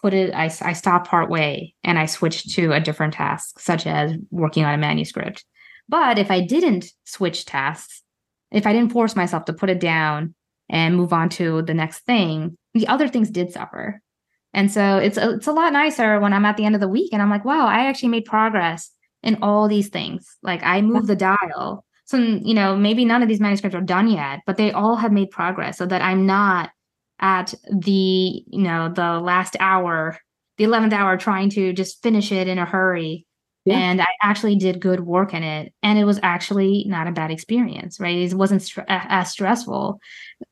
put 0.00 0.14
it, 0.14 0.32
I, 0.32 0.44
I 0.44 0.72
stopped 0.72 1.08
part 1.08 1.28
way 1.28 1.74
and 1.82 1.98
I 1.98 2.06
switched 2.06 2.50
to 2.54 2.72
a 2.72 2.80
different 2.80 3.14
task, 3.14 3.58
such 3.58 3.86
as 3.86 4.12
working 4.30 4.64
on 4.64 4.74
a 4.74 4.78
manuscript. 4.78 5.44
But 5.88 6.18
if 6.18 6.30
I 6.30 6.40
didn't 6.40 6.86
switch 7.04 7.44
tasks, 7.44 8.02
if 8.52 8.66
I 8.66 8.72
didn't 8.72 8.92
force 8.92 9.16
myself 9.16 9.44
to 9.46 9.52
put 9.52 9.70
it 9.70 9.80
down 9.80 10.34
and 10.68 10.96
move 10.96 11.12
on 11.12 11.28
to 11.30 11.62
the 11.62 11.74
next 11.74 12.00
thing, 12.00 12.56
the 12.74 12.86
other 12.86 13.08
things 13.08 13.30
did 13.30 13.52
suffer. 13.52 14.00
And 14.52 14.70
so 14.70 14.98
it's 14.98 15.16
a, 15.16 15.34
it's 15.34 15.46
a 15.46 15.52
lot 15.52 15.72
nicer 15.72 16.20
when 16.20 16.32
I'm 16.32 16.44
at 16.44 16.56
the 16.56 16.64
end 16.64 16.74
of 16.74 16.80
the 16.80 16.88
week 16.88 17.12
and 17.12 17.20
I'm 17.20 17.30
like, 17.30 17.44
wow, 17.44 17.66
I 17.66 17.86
actually 17.86 18.08
made 18.10 18.24
progress 18.24 18.90
in 19.26 19.38
all 19.42 19.68
these 19.68 19.88
things. 19.88 20.38
Like 20.42 20.62
I 20.62 20.80
move 20.80 21.08
the 21.08 21.16
dial. 21.16 21.84
So, 22.04 22.16
you 22.16 22.54
know, 22.54 22.76
maybe 22.76 23.04
none 23.04 23.22
of 23.22 23.28
these 23.28 23.40
manuscripts 23.40 23.74
are 23.74 23.80
done 23.80 24.08
yet, 24.08 24.40
but 24.46 24.56
they 24.56 24.70
all 24.70 24.94
have 24.94 25.12
made 25.12 25.30
progress 25.30 25.76
so 25.76 25.86
that 25.86 26.00
I'm 26.00 26.24
not 26.24 26.70
at 27.18 27.52
the, 27.70 27.92
you 28.46 28.62
know, 28.62 28.92
the 28.94 29.18
last 29.18 29.56
hour, 29.58 30.16
the 30.58 30.64
11th 30.64 30.92
hour 30.92 31.16
trying 31.16 31.50
to 31.50 31.72
just 31.72 32.02
finish 32.04 32.30
it 32.30 32.46
in 32.46 32.58
a 32.58 32.64
hurry. 32.64 33.26
Yeah. 33.64 33.78
And 33.78 34.00
I 34.00 34.06
actually 34.22 34.54
did 34.54 34.80
good 34.80 35.00
work 35.00 35.34
in 35.34 35.42
it. 35.42 35.74
And 35.82 35.98
it 35.98 36.04
was 36.04 36.20
actually 36.22 36.84
not 36.86 37.08
a 37.08 37.12
bad 37.12 37.32
experience, 37.32 37.98
right? 37.98 38.16
It 38.16 38.34
wasn't 38.34 38.62
st- 38.62 38.86
as 38.88 39.32
stressful. 39.32 39.98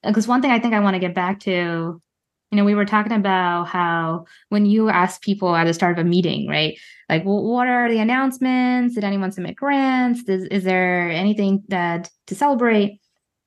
Uh, 0.03 0.11
because 0.11 0.27
one 0.27 0.43
thing 0.43 0.51
I 0.51 0.59
think 0.59 0.75
I 0.75 0.81
want 0.81 0.95
to 0.95 1.01
get 1.01 1.15
back 1.15 1.39
to 1.41 2.03
you 2.51 2.59
know, 2.59 2.65
we 2.65 2.77
were 2.77 2.85
talking 2.85 3.13
about 3.13 3.65
how 3.65 4.27
when 4.49 4.65
you 4.65 4.89
ask 4.89 5.21
people 5.23 5.57
at 5.57 5.65
the 5.65 5.75
start 5.75 5.99
of 5.99 6.07
a 6.07 6.09
meeting, 6.09 6.47
right? 6.49 6.79
Like, 7.09 7.23
what 7.25 7.67
are 7.67 7.91
the 7.91 7.99
announcements? 7.99 8.95
Did 8.95 9.05
anyone 9.05 9.31
submit 9.31 9.57
grants? 9.57 10.29
Is, 10.29 10.45
is 10.45 10.65
there 10.65 11.11
anything 11.11 11.63
that 11.69 12.11
to 12.27 12.35
celebrate? 12.35 13.01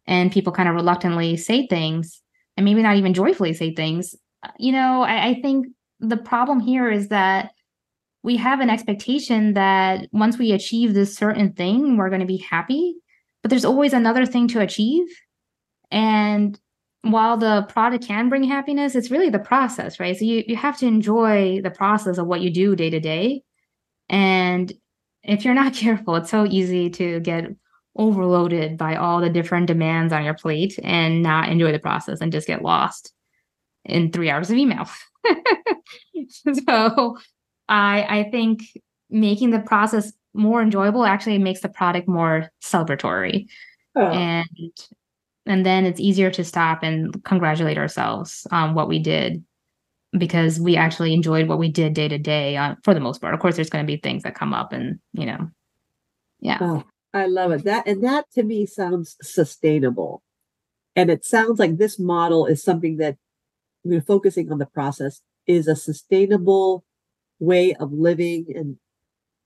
And 0.05 0.31
people 0.31 0.53
kind 0.53 0.69
of 0.69 0.75
reluctantly 0.75 1.37
say 1.37 1.67
things 1.67 2.21
and 2.55 2.63
maybe 2.65 2.81
not 2.81 2.97
even 2.97 3.13
joyfully 3.13 3.53
say 3.53 3.73
things. 3.73 4.15
Uh, 4.43 4.51
you 4.57 4.71
know, 4.71 5.01
I, 5.01 5.27
I 5.27 5.41
think 5.41 5.67
the 5.99 6.17
problem 6.17 6.59
here 6.59 6.91
is 6.91 7.09
that 7.09 7.51
we 8.23 8.37
have 8.37 8.59
an 8.59 8.69
expectation 8.69 9.53
that 9.53 10.07
once 10.11 10.37
we 10.37 10.51
achieve 10.51 10.93
this 10.93 11.15
certain 11.15 11.53
thing, 11.53 11.97
we're 11.97 12.09
going 12.09 12.21
to 12.21 12.27
be 12.27 12.37
happy. 12.37 12.95
But 13.41 13.49
there's 13.49 13.65
always 13.65 13.93
another 13.93 14.25
thing 14.25 14.47
to 14.49 14.59
achieve. 14.59 15.07
And 15.91 16.59
while 17.11 17.37
the 17.37 17.65
product 17.69 18.05
can 18.05 18.29
bring 18.29 18.43
happiness, 18.43 18.95
it's 18.95 19.11
really 19.11 19.29
the 19.29 19.39
process, 19.39 19.99
right? 19.99 20.17
So 20.17 20.25
you, 20.25 20.43
you 20.47 20.55
have 20.55 20.77
to 20.79 20.87
enjoy 20.87 21.61
the 21.61 21.71
process 21.71 22.17
of 22.17 22.27
what 22.27 22.41
you 22.41 22.49
do 22.49 22.75
day 22.75 22.89
to 22.89 22.99
day. 22.99 23.43
And 24.09 24.71
if 25.23 25.45
you're 25.45 25.53
not 25.53 25.73
careful, 25.75 26.15
it's 26.15 26.31
so 26.31 26.45
easy 26.45 26.89
to 26.91 27.19
get 27.19 27.45
overloaded 27.95 28.77
by 28.77 28.95
all 28.95 29.19
the 29.19 29.29
different 29.29 29.67
demands 29.67 30.13
on 30.13 30.23
your 30.23 30.35
plate 30.35 30.77
and 30.83 31.23
not 31.23 31.49
enjoy 31.49 31.71
the 31.71 31.79
process 31.79 32.21
and 32.21 32.31
just 32.31 32.47
get 32.47 32.61
lost 32.61 33.11
in 33.85 34.11
three 34.11 34.29
hours 34.29 34.51
of 34.51 34.57
email. 34.57 34.87
so 36.67 37.17
I 37.67 38.19
I 38.19 38.29
think 38.31 38.61
making 39.09 39.49
the 39.49 39.59
process 39.59 40.13
more 40.33 40.61
enjoyable 40.61 41.05
actually 41.05 41.39
makes 41.39 41.61
the 41.61 41.69
product 41.69 42.07
more 42.07 42.51
celebratory. 42.63 43.47
Oh. 43.95 44.05
And 44.05 44.47
and 45.47 45.65
then 45.65 45.85
it's 45.85 45.99
easier 45.99 46.29
to 46.31 46.43
stop 46.43 46.83
and 46.83 47.23
congratulate 47.23 47.77
ourselves 47.77 48.45
on 48.51 48.73
what 48.73 48.87
we 48.87 48.99
did 48.99 49.43
because 50.17 50.59
we 50.59 50.77
actually 50.77 51.13
enjoyed 51.13 51.47
what 51.47 51.59
we 51.59 51.69
did 51.69 51.93
day 51.93 52.07
to 52.07 52.17
day 52.17 52.57
uh, 52.57 52.75
for 52.83 52.93
the 52.93 52.99
most 52.99 53.19
part. 53.21 53.33
Of 53.33 53.39
course 53.39 53.55
there's 53.55 53.69
going 53.69 53.85
to 53.85 53.91
be 53.91 53.97
things 53.97 54.23
that 54.23 54.35
come 54.35 54.53
up 54.53 54.73
and 54.73 54.99
you 55.13 55.25
know 55.25 55.49
yeah. 56.39 56.57
Oh, 56.61 56.83
i 57.13 57.25
love 57.25 57.51
it. 57.51 57.63
That 57.63 57.87
and 57.87 58.03
that 58.03 58.29
to 58.33 58.43
me 58.43 58.65
sounds 58.65 59.17
sustainable. 59.21 60.21
And 60.95 61.09
it 61.11 61.25
sounds 61.25 61.59
like 61.59 61.77
this 61.77 61.99
model 61.99 62.45
is 62.45 62.63
something 62.63 62.97
that 62.97 63.17
we're 63.83 64.01
focusing 64.01 64.51
on 64.51 64.57
the 64.57 64.65
process 64.65 65.21
is 65.45 65.67
a 65.67 65.75
sustainable 65.75 66.83
way 67.39 67.73
of 67.75 67.93
living 67.93 68.47
and 68.55 68.77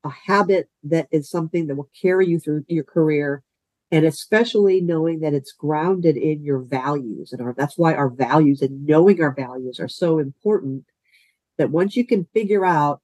a 0.03 0.09
habit 0.09 0.69
that 0.83 1.07
is 1.11 1.29
something 1.29 1.67
that 1.67 1.75
will 1.75 1.91
carry 1.99 2.27
you 2.27 2.39
through 2.39 2.65
your 2.67 2.83
career 2.83 3.43
and 3.91 4.05
especially 4.05 4.79
knowing 4.79 5.19
that 5.19 5.33
it's 5.33 5.51
grounded 5.51 6.15
in 6.15 6.43
your 6.43 6.59
values 6.59 7.33
and 7.33 7.41
our 7.41 7.53
that's 7.57 7.77
why 7.77 7.93
our 7.93 8.09
values 8.09 8.61
and 8.61 8.85
knowing 8.85 9.21
our 9.21 9.33
values 9.33 9.79
are 9.79 9.87
so 9.87 10.19
important 10.19 10.85
that 11.57 11.71
once 11.71 11.95
you 11.95 12.05
can 12.05 12.25
figure 12.33 12.65
out 12.65 13.01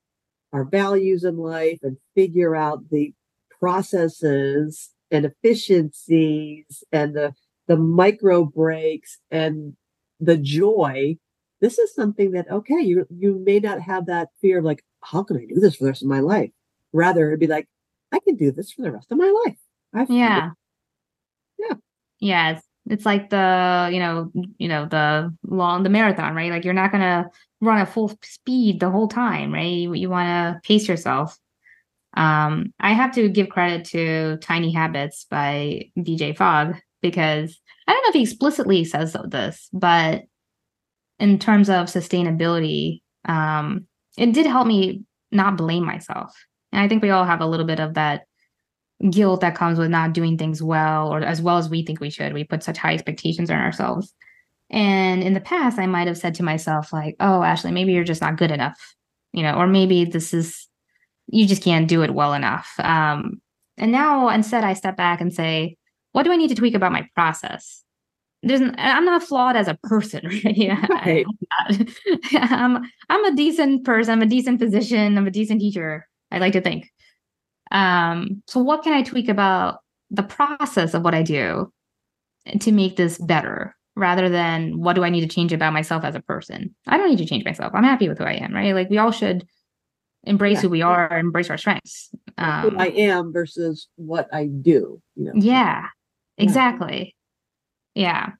our 0.54 0.64
values 0.64 1.24
in 1.24 1.38
life 1.38 1.80
and 1.84 1.98
figure 2.16 2.56
out 2.56 2.90
the 2.90 3.14
processes 3.60 4.92
and 5.12 5.26
efficiencies 5.26 6.84
and 6.92 7.16
the 7.16 7.34
the 7.68 7.78
micro 7.78 8.46
breaks 8.46 9.18
and 9.30 9.76
the 10.20 10.38
joy 10.38 11.16
this 11.60 11.78
is 11.78 11.94
something 11.94 12.32
that 12.32 12.50
okay 12.50 12.80
you 12.80 13.06
you 13.10 13.42
may 13.46 13.60
not 13.60 13.82
have 13.82 14.06
that 14.06 14.30
fear 14.42 14.60
of 14.60 14.66
like 14.66 14.84
how 15.04 15.22
can 15.24 15.38
i 15.38 15.46
do 15.46 15.60
this 15.60 15.76
for 15.76 15.84
the 15.84 15.90
rest 15.90 16.02
of 16.02 16.08
my 16.08 16.20
life? 16.20 16.52
Rather 16.94 17.28
it'd 17.28 17.40
be 17.40 17.48
like 17.48 17.68
i 18.12 18.20
can 18.20 18.36
do 18.36 18.52
this 18.52 18.72
for 18.72 18.84
the 18.84 18.92
rest 18.92 19.12
of 19.12 19.18
my 19.18 19.34
life. 19.46 19.58
I've 19.94 20.10
yeah 20.10 20.52
yeah. 21.60 21.74
Yeah 22.20 22.60
it's, 22.90 23.06
like 23.06 23.30
the 23.30 23.90
you 23.92 24.00
know 24.00 24.32
you 24.58 24.68
know 24.68 24.86
the 24.86 25.34
long 25.46 25.84
the 25.84 25.90
marathon 25.90 26.36
right? 26.36 26.52
Like 26.52 26.64
you're 26.64 26.74
not 26.74 26.92
gonna 26.92 27.30
run 27.62 27.80
at 27.80 27.90
full 27.90 28.18
speed 28.24 28.80
the 28.80 28.90
whole 28.90 29.08
time 29.08 29.54
right? 29.54 29.64
You, 29.64 29.94
you 29.94 30.10
want 30.10 30.28
to 30.28 30.68
pace 30.68 30.88
yourself. 30.88 31.38
Um 32.16 32.74
i 32.80 32.94
have 32.94 33.14
to 33.16 33.30
give 33.30 33.50
credit 33.50 33.86
to 33.88 34.38
tiny 34.38 34.72
habits 34.72 35.26
by 35.30 35.90
bj 35.98 36.36
fogg 36.36 36.76
because 37.02 37.60
i 37.88 37.94
don't 37.94 38.02
know 38.02 38.10
if 38.10 38.16
he 38.16 38.24
explicitly 38.24 38.86
says 38.86 39.16
this 39.28 39.70
but 39.72 40.24
in 41.20 41.38
terms 41.38 41.70
of 41.70 41.88
sustainability 41.88 43.02
um 43.26 43.86
it 44.18 44.34
did 44.34 44.48
help 44.48 44.66
me 44.66 45.04
not 45.32 45.58
blame 45.58 45.86
myself. 45.86 46.34
And 46.72 46.82
i 46.82 46.88
think 46.88 47.04
we 47.04 47.12
all 47.12 47.26
have 47.26 47.42
a 47.42 47.46
little 47.46 47.68
bit 47.68 47.80
of 47.80 47.96
that 47.96 48.24
guilt 49.10 49.42
that 49.42 49.56
comes 49.56 49.78
with 49.78 49.90
not 49.90 50.14
doing 50.14 50.38
things 50.38 50.62
well 50.62 51.14
or 51.14 51.22
as 51.22 51.42
well 51.42 51.58
as 51.58 51.70
we 51.70 51.84
think 51.84 52.00
we 52.00 52.10
should. 52.10 52.34
We 52.34 52.44
put 52.44 52.64
such 52.64 52.78
high 52.78 52.94
expectations 52.94 53.50
on 53.52 53.60
ourselves. 53.60 54.14
And 54.70 55.24
in 55.24 55.34
the 55.34 55.40
past, 55.40 55.80
I 55.80 55.86
might 55.86 56.08
have 56.08 56.18
said 56.18 56.36
to 56.36 56.44
myself, 56.44 56.92
like, 56.92 57.16
oh, 57.20 57.42
Ashley, 57.44 57.72
maybe 57.72 57.94
you're 57.94 58.04
just 58.04 58.22
not 58.22 58.38
good 58.38 58.52
enough, 58.52 58.96
you 59.32 59.44
know, 59.44 59.54
or 59.54 59.68
maybe 59.68 60.04
this 60.04 60.34
is, 60.34 60.68
you 61.28 61.48
just 61.48 61.64
can't 61.64 61.88
do 61.88 62.02
it 62.04 62.14
well 62.14 62.34
enough. 62.34 62.74
Um, 62.80 63.42
and 63.78 63.92
now 63.92 64.30
instead, 64.30 64.64
I 64.64 64.74
step 64.74 64.98
back 64.98 65.22
and 65.22 65.34
say, 65.34 65.78
what 66.12 66.24
do 66.24 66.32
I 66.32 66.36
need 66.36 66.50
to 66.50 66.56
tweak 66.56 66.74
about 66.74 66.92
my 66.92 67.08
process? 67.16 67.84
There's, 68.44 68.62
I'm 68.78 69.06
not 69.06 69.24
flawed 69.24 69.56
as 69.56 69.68
a 69.68 69.78
person, 69.84 70.26
right? 70.44 70.58
Yeah, 70.58 70.86
right. 70.90 71.26
I'm, 72.34 72.84
I'm 73.10 73.26
a 73.26 73.36
decent 73.36 73.86
person. 73.86 74.14
I'm 74.14 74.22
a 74.22 74.28
decent 74.28 74.60
physician. 74.60 75.18
I'm 75.18 75.28
a 75.28 75.32
decent 75.32 75.62
teacher. 75.62 76.08
I 76.32 76.40
like 76.40 76.54
to 76.54 76.62
think. 76.62 76.92
Um, 77.72 78.42
so 78.48 78.60
what 78.60 78.84
can 78.84 78.94
I 78.94 79.04
tweak 79.04 79.30
about 79.30 79.80
the 80.10 80.24
process 80.24 80.94
of 80.94 81.04
what 81.04 81.14
I 81.14 81.24
do 81.24 81.72
to 82.60 82.72
make 82.72 82.96
this 82.96 83.18
better 83.18 83.76
rather 83.96 84.30
than 84.30 84.80
what 84.80 84.94
do 84.94 85.04
I 85.04 85.10
need 85.10 85.22
to 85.22 85.36
change 85.36 85.52
about 85.54 85.74
myself 85.74 86.04
as 86.04 86.16
a 86.16 86.22
person? 86.22 86.74
I 86.88 86.98
don't 86.98 87.10
need 87.10 87.18
to 87.18 87.26
change 87.26 87.46
myself. 87.46 87.74
I'm 87.74 87.84
happy 87.84 88.08
with 88.08 88.18
who 88.18 88.24
I 88.24 88.34
am, 88.34 88.54
right? 88.54 88.74
Like 88.74 88.90
we 88.90 88.98
all 88.98 89.12
should 89.12 89.46
embrace 90.24 90.58
yeah. 90.58 90.62
who 90.62 90.70
we 90.70 90.82
are, 90.82 91.18
embrace 91.18 91.50
our 91.50 91.58
strengths. 91.58 92.10
Um, 92.38 92.72
who 92.72 92.78
I 92.78 92.88
am 92.88 93.34
versus 93.34 93.88
what 93.96 94.28
I 94.34 94.46
do. 94.46 95.02
You 95.16 95.26
know? 95.26 95.32
Yeah, 95.36 95.88
exactly. 96.38 97.16
Yeah. 97.96 98.32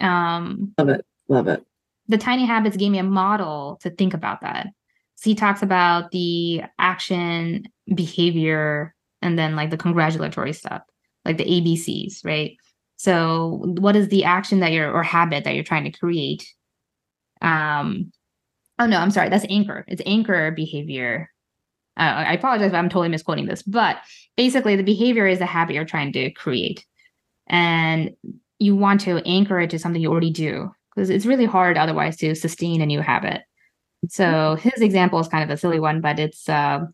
Um, 0.00 0.72
love 0.78 0.88
it. 0.88 1.04
Love 1.28 1.48
it. 1.48 1.64
The 2.08 2.18
tiny 2.18 2.44
habits 2.44 2.76
gave 2.76 2.90
me 2.90 2.98
a 2.98 3.04
model 3.04 3.78
to 3.82 3.90
think 3.90 4.14
about 4.14 4.40
that. 4.40 4.68
So 5.16 5.30
he 5.30 5.34
talks 5.34 5.62
about 5.62 6.10
the 6.10 6.62
action, 6.78 7.64
behavior, 7.94 8.94
and 9.20 9.38
then 9.38 9.56
like 9.56 9.70
the 9.70 9.76
congratulatory 9.76 10.52
stuff, 10.52 10.82
like 11.24 11.38
the 11.38 11.44
ABCs, 11.44 12.24
right? 12.24 12.56
So 12.96 13.60
what 13.62 13.96
is 13.96 14.08
the 14.08 14.24
action 14.24 14.60
that 14.60 14.72
you're 14.72 14.90
or 14.90 15.02
habit 15.02 15.44
that 15.44 15.54
you're 15.54 15.64
trying 15.64 15.84
to 15.84 15.98
create? 15.98 16.46
Um, 17.40 18.12
oh 18.78 18.86
no, 18.86 18.98
I'm 18.98 19.10
sorry, 19.10 19.28
that's 19.28 19.46
anchor. 19.48 19.84
It's 19.88 20.02
anchor 20.06 20.50
behavior. 20.52 21.28
Uh, 21.96 22.24
I 22.28 22.32
apologize 22.34 22.72
I'm 22.72 22.88
totally 22.88 23.08
misquoting 23.08 23.46
this, 23.46 23.62
but 23.62 23.98
basically 24.36 24.76
the 24.76 24.82
behavior 24.82 25.26
is 25.26 25.40
the 25.40 25.46
habit 25.46 25.74
you're 25.74 25.84
trying 25.84 26.12
to 26.12 26.30
create. 26.30 26.86
And 27.48 28.12
you 28.58 28.76
want 28.76 29.00
to 29.02 29.18
anchor 29.26 29.60
it 29.60 29.70
to 29.70 29.78
something 29.78 30.00
you 30.00 30.10
already 30.10 30.30
do 30.30 30.70
because 30.94 31.10
it's 31.10 31.26
really 31.26 31.44
hard 31.44 31.76
otherwise 31.76 32.16
to 32.18 32.34
sustain 32.34 32.80
a 32.80 32.86
new 32.86 33.00
habit. 33.00 33.42
So 34.08 34.56
his 34.56 34.80
example 34.80 35.18
is 35.20 35.28
kind 35.28 35.44
of 35.44 35.50
a 35.50 35.56
silly 35.56 35.80
one, 35.80 36.00
but 36.00 36.18
it's 36.18 36.48
uh, 36.48 36.86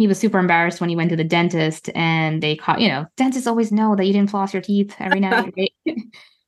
he 0.00 0.06
was 0.06 0.18
super 0.18 0.38
embarrassed 0.38 0.80
when 0.80 0.88
he 0.88 0.96
went 0.96 1.10
to 1.10 1.16
the 1.16 1.24
dentist 1.24 1.90
and 1.94 2.42
they 2.42 2.56
caught, 2.56 2.80
you 2.80 2.88
know, 2.88 3.04
dentists 3.18 3.46
always 3.46 3.70
know 3.70 3.94
that 3.94 4.06
you 4.06 4.14
didn't 4.14 4.30
floss 4.30 4.54
your 4.54 4.62
teeth 4.62 4.96
every 4.98 5.20
night. 5.20 5.52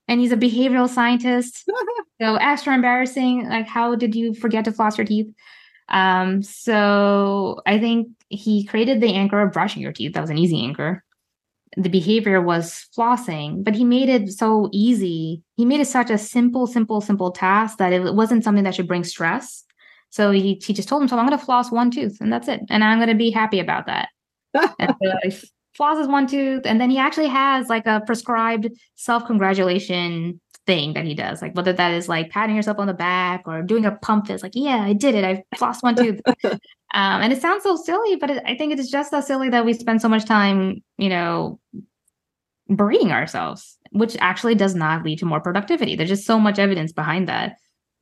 And 0.09 0.21
he's 0.21 0.33
a 0.33 0.37
behavioral 0.37 0.89
scientist. 0.89 1.65
so 2.21 2.35
extra 2.35 2.75
embarrassing. 2.75 3.49
Like, 3.49 3.69
how 3.69 3.95
did 3.95 4.15
you 4.15 4.35
forget 4.35 4.65
to 4.65 4.73
floss 4.73 4.99
your 4.99 5.07
teeth? 5.07 5.33
Um, 5.89 6.43
so 6.43 7.61
I 7.65 7.79
think 7.79 8.09
he 8.29 8.65
created 8.65 9.01
the 9.01 9.15
anchor 9.15 9.41
of 9.41 9.53
brushing 9.53 9.81
your 9.81 9.93
teeth. 9.93 10.15
That 10.15 10.21
was 10.21 10.29
an 10.29 10.39
easy 10.39 10.63
anchor. 10.63 11.05
The 11.77 11.89
behavior 11.89 12.43
was 12.43 12.87
flossing, 12.99 13.65
but 13.65 13.75
he 13.75 13.85
made 13.85 14.09
it 14.09 14.33
so 14.33 14.69
easy. 14.73 15.43
He 15.57 15.65
made 15.65 15.81
it 15.81 15.87
such 15.87 16.11
a 16.11 16.19
simple, 16.19 16.67
simple, 16.67 17.01
simple 17.01 17.31
task 17.31 17.79
that 17.79 17.93
it 17.93 18.15
wasn't 18.15 18.45
something 18.45 18.65
that 18.65 18.75
should 18.75 18.89
bring 18.89 19.05
stress. 19.05 19.65
So 20.13 20.31
he, 20.31 20.61
he 20.63 20.75
just 20.75 20.89
told 20.91 21.01
himself, 21.01 21.19
I'm 21.19 21.27
going 21.27 21.39
to 21.39 21.45
floss 21.45 21.73
one 21.73 21.91
tooth 21.91 22.19
and 22.21 22.31
that's 22.31 22.47
it. 22.47 22.61
And 22.69 22.85
I'm 22.85 22.99
going 22.99 23.09
to 23.09 23.15
be 23.15 23.31
happy 23.31 23.61
about 23.61 23.87
that. 23.87 24.11
and 24.55 24.95
so 25.03 25.13
he 25.23 25.29
flosses 25.79 26.07
one 26.07 26.27
tooth. 26.27 26.67
And 26.67 26.79
then 26.79 26.91
he 26.91 26.99
actually 26.99 27.29
has 27.29 27.71
like 27.71 27.87
a 27.87 28.03
prescribed 28.05 28.69
self 28.95 29.25
congratulation 29.25 30.39
thing 30.67 30.93
that 30.93 31.07
he 31.07 31.15
does. 31.15 31.41
Like 31.41 31.57
whether 31.57 31.73
that 31.73 31.95
is 31.95 32.11
like 32.11 32.29
patting 32.29 32.55
yourself 32.55 32.79
on 32.79 32.89
the 32.89 32.93
back 32.93 33.45
or 33.47 33.63
doing 33.63 33.87
a 33.87 33.93
pump 33.93 34.27
fist, 34.27 34.43
like, 34.43 34.53
yeah, 34.55 34.83
I 34.83 34.93
did 34.93 35.15
it. 35.15 35.25
I 35.25 35.43
flossed 35.57 35.83
one 35.83 35.97
tooth. 35.97 36.21
um, 36.45 36.61
and 36.93 37.33
it 37.33 37.41
sounds 37.41 37.63
so 37.63 37.77
silly, 37.77 38.17
but 38.17 38.29
it, 38.29 38.43
I 38.47 38.55
think 38.55 38.71
it 38.71 38.79
is 38.79 38.91
just 38.91 39.11
so 39.11 39.23
silly 39.23 39.49
that 39.49 39.65
we 39.65 39.73
spend 39.73 40.03
so 40.03 40.11
much 40.11 40.27
time, 40.27 40.83
you 40.99 41.09
know, 41.09 41.59
berating 42.69 43.13
ourselves, 43.13 43.79
which 43.93 44.15
actually 44.21 44.57
does 44.57 44.75
not 44.75 45.05
lead 45.05 45.21
to 45.21 45.25
more 45.25 45.41
productivity. 45.41 45.97
There's 45.97 46.11
just 46.11 46.27
so 46.27 46.39
much 46.39 46.59
evidence 46.59 46.93
behind 46.93 47.31
that 47.31 47.57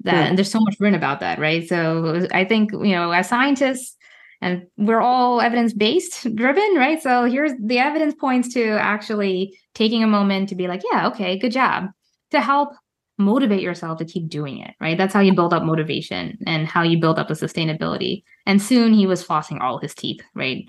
that 0.05 0.29
and 0.29 0.39
there's 0.39 0.51
so 0.51 0.61
much 0.61 0.77
written 0.81 0.95
about 0.95 1.21
that 1.21 1.39
right? 1.39 1.69
So 1.69 2.27
i 2.33 2.45
think 2.45 2.73
you 2.73 2.95
know 2.95 3.11
as 3.11 3.29
scientists 3.29 3.97
and 4.43 4.67
we're 4.79 5.01
all 5.01 5.41
evidence 5.41 5.73
based 5.73 6.35
driven 6.35 6.75
right? 6.77 7.03
So 7.03 7.25
here's 7.25 7.53
the 7.63 7.79
evidence 7.79 8.15
points 8.15 8.53
to 8.55 8.71
actually 8.81 9.59
taking 9.75 10.03
a 10.03 10.07
moment 10.07 10.49
to 10.51 10.55
be 10.55 10.69
like 10.69 10.83
yeah 10.91 11.09
okay 11.09 11.39
good 11.39 11.53
job 11.53 11.87
to 12.31 12.41
help 12.41 12.71
motivate 13.19 13.61
yourself 13.61 13.99
to 13.99 14.05
keep 14.05 14.29
doing 14.29 14.59
it 14.59 14.75
right? 14.81 14.97
That's 14.97 15.13
how 15.13 15.21
you 15.21 15.35
build 15.35 15.53
up 15.53 15.63
motivation 15.63 16.39
and 16.47 16.67
how 16.67 16.83
you 16.83 16.99
build 16.99 17.19
up 17.19 17.29
the 17.29 17.35
sustainability. 17.35 18.23
And 18.47 18.63
soon 18.63 18.95
he 18.95 19.07
was 19.07 19.25
flossing 19.25 19.61
all 19.61 19.79
his 19.79 19.95
teeth 19.95 20.21
right? 20.35 20.65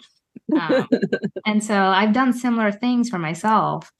Um, 0.59 0.87
and 1.45 1.63
so 1.63 1.75
i've 1.75 2.13
done 2.13 2.33
similar 2.33 2.71
things 2.71 3.09
for 3.09 3.19
myself 3.19 3.91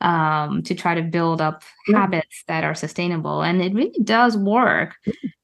um, 0.00 0.62
to 0.62 0.74
try 0.74 0.94
to 0.94 1.02
build 1.02 1.40
up 1.40 1.62
yeah. 1.88 2.00
habits 2.00 2.44
that 2.48 2.64
are 2.64 2.74
sustainable. 2.74 3.42
And 3.42 3.62
it 3.62 3.74
really 3.74 3.98
does 4.02 4.36
work. 4.36 4.94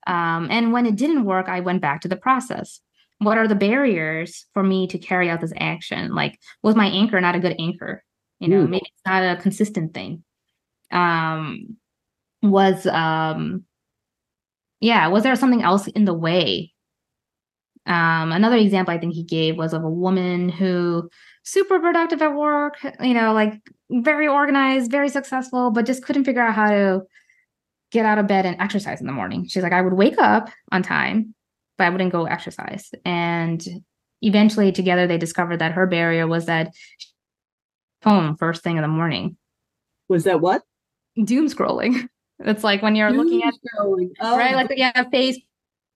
Um, 0.07 0.49
and 0.51 0.73
when 0.73 0.87
it 0.87 0.97
didn't 0.97 1.25
work, 1.25 1.49
I 1.49 1.61
went 1.61 1.83
back 1.83 2.01
to 2.03 2.09
the 2.09 2.17
process. 2.17 2.81
What 3.19 3.39
are 3.39 3.49
the 3.49 3.55
barriers 3.55 4.47
for 4.55 4.63
me 4.63 4.87
to 4.89 4.99
carry 4.99 5.31
out 5.31 5.41
this 5.41 5.53
action? 5.57 6.15
Like, 6.15 6.39
was 6.63 6.77
my 6.77 6.87
anchor 6.87 7.21
not 7.21 7.35
a 7.35 7.41
good 7.41 7.57
anchor? 7.59 8.05
You 8.41 8.49
know, 8.49 8.67
maybe 8.67 8.85
it's 8.87 9.07
not 9.07 9.23
a 9.23 9.41
consistent 9.41 9.95
thing. 9.95 10.23
Um, 10.91 11.77
was 12.43 12.87
um, 12.87 13.65
yeah, 14.81 15.09
was 15.09 15.23
there 15.23 15.35
something 15.37 15.63
else 15.63 15.87
in 15.89 16.05
the 16.05 16.15
way? 16.15 16.73
Um, 17.87 18.33
another 18.33 18.57
example 18.57 18.93
I 18.93 18.99
think 18.99 19.15
he 19.15 19.23
gave 19.23 19.57
was 19.57 19.73
of 19.73 19.85
a 19.85 19.91
woman 19.91 20.49
who 20.49 21.09
super 21.45 21.79
productive 21.79 22.21
at 22.21 22.35
work, 22.35 22.75
you 23.01 23.15
know, 23.15 23.33
like 23.33 23.55
very 23.91 24.27
organized, 24.27 24.91
very 24.91 25.09
successful, 25.09 25.71
but 25.71 25.87
just 25.87 26.05
couldn't 26.05 26.25
figure 26.25 26.43
out 26.43 26.55
how 26.55 26.71
to 26.71 27.03
get 27.93 28.05
out 28.05 28.19
of 28.19 28.27
bed 28.27 28.47
and 28.47 28.61
exercise 28.61 29.01
in 29.01 29.07
the 29.07 29.13
morning. 29.13 29.47
She's 29.47 29.63
like, 29.63 29.73
I 29.73 29.81
would 29.81 29.93
wake 29.93 30.19
up 30.19 30.51
on 30.73 30.83
time, 30.83 31.35
but 31.79 31.85
I 31.85 31.91
wouldn't 31.91 32.13
go 32.13 32.27
exercise. 32.27 32.91
And 33.05 33.65
eventually, 34.23 34.73
together, 34.73 35.07
they 35.07 35.19
discovered 35.19 35.59
that 35.59 35.73
her 35.73 35.87
barrier 35.87 36.27
was 36.27 36.47
that 36.47 36.75
phone 38.03 38.37
first 38.37 38.63
thing 38.63 38.77
in 38.77 38.83
the 38.83 38.89
morning. 38.89 39.37
Was 40.09 40.25
that 40.25 40.41
what? 40.41 40.63
Doom 41.23 41.49
scrolling. 41.49 42.09
It's 42.39 42.63
like 42.63 42.83
when 42.83 42.95
you're 42.95 43.09
Doom 43.09 43.17
looking 43.17 43.43
at 43.45 43.55
scrolling. 43.55 44.11
Oh. 44.21 44.37
right, 44.37 44.55
like 44.55 44.71
yeah, 44.77 45.09
face, 45.09 45.39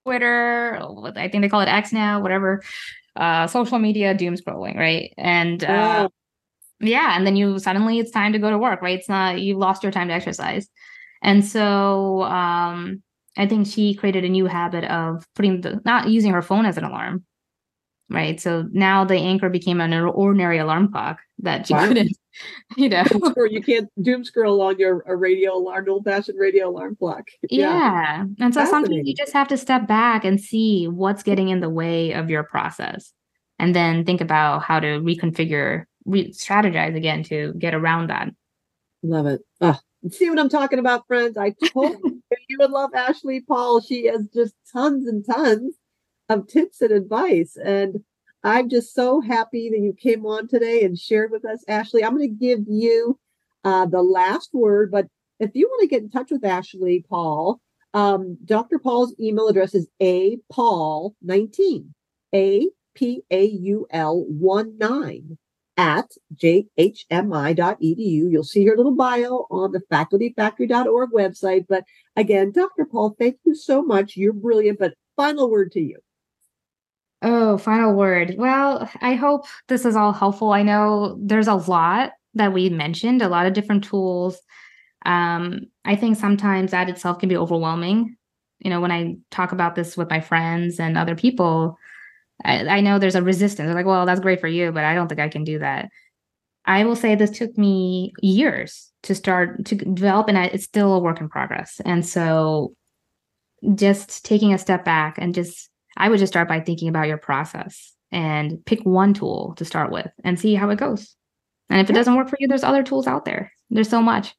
Twitter. 0.07 0.80
I 1.14 1.28
think 1.28 1.43
they 1.43 1.51
call 1.51 1.61
it 1.61 1.68
X 1.68 1.93
now, 1.93 2.22
whatever. 2.22 2.62
Uh, 3.14 3.47
social 3.47 3.78
media 3.78 4.14
doom 4.14 4.36
scrolling, 4.36 4.74
right? 4.74 5.12
And 5.18 5.62
uh, 5.62 6.09
oh 6.09 6.14
yeah 6.81 7.16
and 7.16 7.26
then 7.26 7.37
you 7.37 7.59
suddenly 7.59 7.99
it's 7.99 8.11
time 8.11 8.33
to 8.33 8.39
go 8.39 8.51
to 8.51 8.59
work 8.59 8.83
right 8.83 8.99
it's 8.99 9.09
not 9.09 9.41
you 9.41 9.57
lost 9.57 9.83
your 9.83 9.93
time 9.93 10.09
to 10.09 10.14
exercise 10.14 10.68
and 11.22 11.45
so 11.45 12.22
um 12.22 13.03
i 13.37 13.47
think 13.47 13.66
she 13.66 13.95
created 13.95 14.24
a 14.24 14.28
new 14.28 14.47
habit 14.47 14.85
of 14.85 15.26
putting 15.35 15.61
the 15.61 15.81
not 15.85 16.09
using 16.09 16.33
her 16.33 16.43
phone 16.43 16.66
as 16.66 16.76
an 16.76 16.85
alarm 16.85 17.24
right? 18.11 18.41
So 18.41 18.68
now 18.72 19.05
the 19.05 19.14
anchor 19.14 19.49
became 19.49 19.81
an 19.81 19.95
ordinary 19.95 20.59
alarm 20.59 20.91
clock 20.91 21.20
that 21.39 21.70
you 21.70 21.76
wow. 21.76 21.87
couldn't, 21.87 22.11
you 22.76 22.89
know, 22.89 23.05
or 23.37 23.47
you 23.47 23.62
can't 23.62 23.89
doom 24.03 24.24
scroll 24.24 24.61
on 24.61 24.78
your 24.78 25.03
a 25.07 25.16
radio 25.16 25.57
alarm, 25.57 25.87
old 25.89 26.05
fashioned 26.05 26.39
radio 26.39 26.68
alarm 26.68 26.97
clock. 26.97 27.28
Yeah. 27.49 27.70
yeah. 27.70 28.24
And 28.41 28.53
so 28.53 28.64
sometimes 28.64 29.07
you 29.07 29.14
just 29.14 29.33
have 29.33 29.49
to 29.49 29.57
step 29.57 29.87
back 29.87 30.24
and 30.24 30.41
see 30.41 30.89
what's 30.89 31.22
getting 31.22 31.49
in 31.49 31.61
the 31.61 31.70
way 31.70 32.12
of 32.12 32.28
your 32.28 32.43
process 32.43 33.12
and 33.59 33.74
then 33.74 34.05
think 34.05 34.20
about 34.20 34.62
how 34.62 34.81
to 34.81 35.01
reconfigure, 35.01 35.85
re- 36.11 36.33
strategize 36.33 36.97
again 36.97 37.23
to 37.25 37.53
get 37.59 37.75
around 37.75 38.09
that. 38.11 38.29
Love 39.03 39.27
it. 39.27 39.41
Oh, 39.61 39.79
see 40.11 40.29
what 40.29 40.39
I'm 40.39 40.49
talking 40.49 40.79
about, 40.79 41.07
friends? 41.07 41.37
I 41.37 41.55
told 41.73 41.99
you 42.05 42.23
you 42.49 42.59
would 42.61 42.71
love 42.71 42.91
Ashley 42.95 43.41
Paul. 43.41 43.81
She 43.81 44.07
has 44.07 44.27
just 44.35 44.55
tons 44.73 45.07
and 45.07 45.25
tons 45.25 45.77
of 46.29 46.47
tips 46.47 46.81
and 46.81 46.93
advice. 46.93 47.57
And 47.57 48.05
I'm 48.43 48.69
just 48.69 48.95
so 48.95 49.21
happy 49.21 49.71
that 49.71 49.79
you 49.79 49.93
came 49.93 50.27
on 50.27 50.49
today 50.49 50.83
and 50.83 50.99
shared 50.99 51.31
with 51.31 51.45
us, 51.45 51.65
Ashley. 51.69 52.05
I'm 52.05 52.17
going 52.17 52.29
to 52.29 52.47
give 52.47 52.61
you 52.69 53.19
uh, 53.65 53.87
the 53.87 54.03
last 54.03 54.51
word, 54.53 54.91
but 54.91 55.07
if 55.39 55.51
you 55.55 55.67
want 55.69 55.83
to 55.83 55.89
get 55.89 56.03
in 56.03 56.11
touch 56.11 56.31
with 56.31 56.45
Ashley 56.45 57.05
Paul, 57.09 57.61
um, 57.95 58.39
Dr. 58.45 58.79
Paul's 58.79 59.15
email 59.19 59.49
address 59.49 59.75
is 59.75 59.89
a 60.01 60.39
paul 60.51 61.15
19 61.23 61.93
a 62.35 62.69
p 62.95 63.23
a 63.31 63.45
u 63.45 63.87
l 63.91 64.25
1 64.29 64.79
9 64.79 65.39
at 65.81 66.11
jhmi.edu. 66.37 67.97
You'll 68.31 68.45
see 68.45 68.66
her 68.66 68.76
little 68.76 68.95
bio 68.95 69.47
on 69.51 69.72
the 69.72 69.81
facultyfactory.org 69.91 71.11
website. 71.11 71.64
But 71.68 71.85
again, 72.16 72.53
Dr. 72.53 72.85
Paul, 72.85 73.16
thank 73.18 73.39
you 73.45 73.55
so 73.55 73.83
much. 73.83 74.14
You're 74.14 74.35
brilliant. 74.35 74.78
But 74.78 74.93
final 75.16 75.51
word 75.51 75.72
to 75.72 75.81
you. 75.81 75.97
Oh, 77.22 77.57
final 77.57 77.95
word. 77.95 78.35
Well, 78.37 78.91
I 79.01 79.14
hope 79.14 79.47
this 79.68 79.87
is 79.87 79.97
all 79.97 80.12
helpful. 80.12 80.53
I 80.53 80.62
know 80.62 81.18
there's 81.18 81.49
a 81.49 81.55
lot 81.55 82.12
that 82.35 82.53
we 82.53 82.68
mentioned, 82.68 83.22
a 83.22 83.28
lot 83.28 83.47
of 83.47 83.55
different 83.55 83.85
tools. 83.85 84.39
Um, 85.07 85.62
I 85.87 85.97
think 85.97 86.18
sometimes 86.18 86.72
that 86.72 86.91
itself 86.91 87.18
can 87.18 87.31
be 87.31 87.37
overwhelming. 87.39 88.16
You 88.59 88.68
know, 88.68 88.81
when 88.81 88.93
I 88.93 89.16
talk 89.31 89.53
about 89.53 89.74
this 89.74 89.97
with 89.97 90.11
my 90.11 90.20
friends 90.20 90.78
and 90.78 90.99
other 90.99 91.14
people, 91.14 91.78
I, 92.45 92.66
I 92.66 92.80
know 92.80 92.99
there's 92.99 93.14
a 93.14 93.22
resistance. 93.22 93.66
They're 93.66 93.74
like, 93.74 93.86
well, 93.86 94.07
that's 94.07 94.20
great 94.20 94.41
for 94.41 94.49
you, 94.49 94.72
but 94.72 94.84
I 94.84 94.95
don't 94.95 95.09
think 95.09 95.20
I 95.20 95.28
can 95.28 95.45
do 95.45 95.59
that. 95.59 95.88
I 96.64 96.84
will 96.84 96.97
say 96.97 97.14
this 97.14 97.30
took 97.30 97.57
me 97.57 98.12
years 98.20 98.91
to 99.03 99.14
start 99.14 99.64
to 99.66 99.74
develop, 99.74 100.28
and 100.28 100.36
it's 100.38 100.64
still 100.64 100.95
a 100.95 100.99
work 100.99 101.20
in 101.20 101.28
progress. 101.28 101.80
And 101.84 102.05
so, 102.05 102.74
just 103.74 104.24
taking 104.24 104.53
a 104.53 104.59
step 104.59 104.84
back 104.84 105.16
and 105.18 105.34
just 105.34 105.70
I 105.97 106.09
would 106.09 106.18
just 106.18 106.32
start 106.32 106.49
by 106.49 106.61
thinking 106.61 106.88
about 106.88 107.09
your 107.09 107.18
process 107.18 107.95
and 108.12 108.64
pick 108.64 108.80
one 108.82 109.14
tool 109.14 109.55
to 109.57 109.64
start 109.64 109.91
with 109.91 110.11
and 110.24 110.38
see 110.38 110.55
how 110.55 110.70
it 110.70 110.78
goes. 110.78 111.14
And 111.68 111.80
if 111.80 111.88
it 111.88 111.95
doesn't 111.95 112.16
work 112.16 112.28
for 112.28 112.36
you, 112.41 112.49
there's 112.49 112.64
other 112.64 112.82
tools 112.82 113.07
out 113.07 113.24
there. 113.24 113.53
There's 113.70 113.88
so 113.88 114.03
much. 114.03 114.34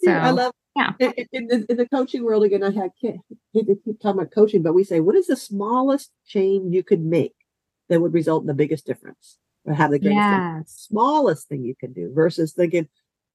So, 0.00 0.12
I 0.12 0.30
love 0.30 0.52
yeah. 0.76 0.92
In, 0.98 1.12
in, 1.32 1.46
the, 1.46 1.66
in 1.68 1.76
the 1.76 1.88
coaching 1.88 2.24
world, 2.24 2.44
again, 2.44 2.62
I 2.62 2.70
had 2.70 2.90
to 3.02 3.18
keep 3.54 4.00
talking 4.00 4.20
about 4.20 4.32
coaching, 4.32 4.62
but 4.62 4.74
we 4.74 4.84
say, 4.84 5.00
what 5.00 5.16
is 5.16 5.26
the 5.26 5.36
smallest 5.36 6.10
change 6.26 6.74
you 6.74 6.82
could 6.82 7.02
make 7.02 7.34
that 7.88 8.00
would 8.00 8.14
result 8.14 8.42
in 8.42 8.46
the 8.46 8.54
biggest 8.54 8.86
difference 8.86 9.38
or 9.64 9.74
have 9.74 9.90
the 9.90 9.98
greatest 9.98 10.16
yes. 10.16 10.86
smallest 10.88 11.48
thing 11.48 11.64
you 11.64 11.74
can 11.74 11.92
do 11.92 12.12
versus 12.14 12.52
thinking, 12.52 12.88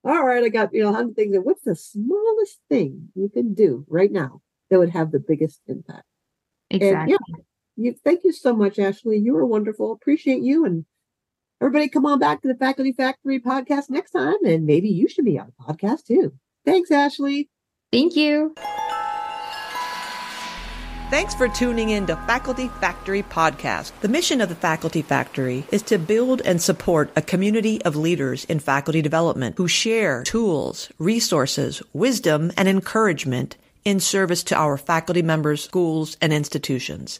all 0.04 0.24
right, 0.24 0.44
I 0.44 0.50
got, 0.50 0.74
you 0.74 0.82
know, 0.82 0.92
100 0.92 1.16
things. 1.16 1.34
That 1.34 1.42
what's 1.42 1.64
the 1.64 1.76
smallest 1.76 2.60
thing 2.70 3.10
you 3.16 3.30
can 3.30 3.54
do 3.54 3.86
right 3.90 4.12
now 4.12 4.42
that 4.70 4.80
would 4.80 4.92
have 4.92 5.12
the 5.12 5.20
biggest 5.20 5.62
impact? 5.68 6.04
Exactly. 6.70 6.96
And 7.00 7.10
yeah, 7.10 7.36
you 7.76 7.96
thank 8.04 8.24
you 8.24 8.32
so 8.32 8.56
much, 8.56 8.80
Ashley. 8.80 9.18
You 9.18 9.34
were 9.34 9.46
wonderful. 9.46 9.92
Appreciate 9.92 10.42
you. 10.42 10.66
And 10.66 10.86
everybody 11.62 11.90
come 11.90 12.06
on 12.06 12.20
back 12.20 12.42
to 12.42 12.48
the 12.48 12.56
Faculty 12.56 12.94
Factory 12.94 13.40
podcast 13.40 13.90
next 13.90 14.12
time. 14.12 14.44
And 14.46 14.66
maybe 14.66 14.90
you 14.90 15.08
should 15.08 15.26
be 15.26 15.40
on 15.40 15.52
the 15.58 15.74
podcast 15.74 16.06
too. 16.06 16.34
Thanks, 16.66 16.92
Ashley. 16.92 17.50
Thank 17.92 18.16
you. 18.16 18.56
Thanks 21.12 21.36
for 21.36 21.48
tuning 21.48 21.90
in 21.92 22.08
to 22.08 22.16
Faculty 22.28 22.68
Factory 22.82 23.22
Podcast. 23.22 23.92
The 24.02 24.08
mission 24.08 24.42
of 24.42 24.50
the 24.50 24.56
Faculty 24.56 25.04
Factory 25.04 25.64
is 25.72 25.84
to 25.84 26.00
build 26.00 26.42
and 26.42 26.60
support 26.60 27.12
a 27.16 27.22
community 27.22 27.80
of 27.84 27.96
leaders 27.96 28.44
in 28.46 28.60
faculty 28.60 29.04
development 29.04 29.56
who 29.58 29.68
share 29.68 30.24
tools, 30.24 30.90
resources, 30.98 31.84
wisdom, 31.94 32.52
and 32.58 32.68
encouragement 32.68 33.56
in 33.86 34.00
service 34.00 34.44
to 34.46 34.56
our 34.56 34.78
faculty 34.78 35.22
members, 35.22 35.64
schools, 35.64 36.18
and 36.20 36.34
institutions. 36.34 37.20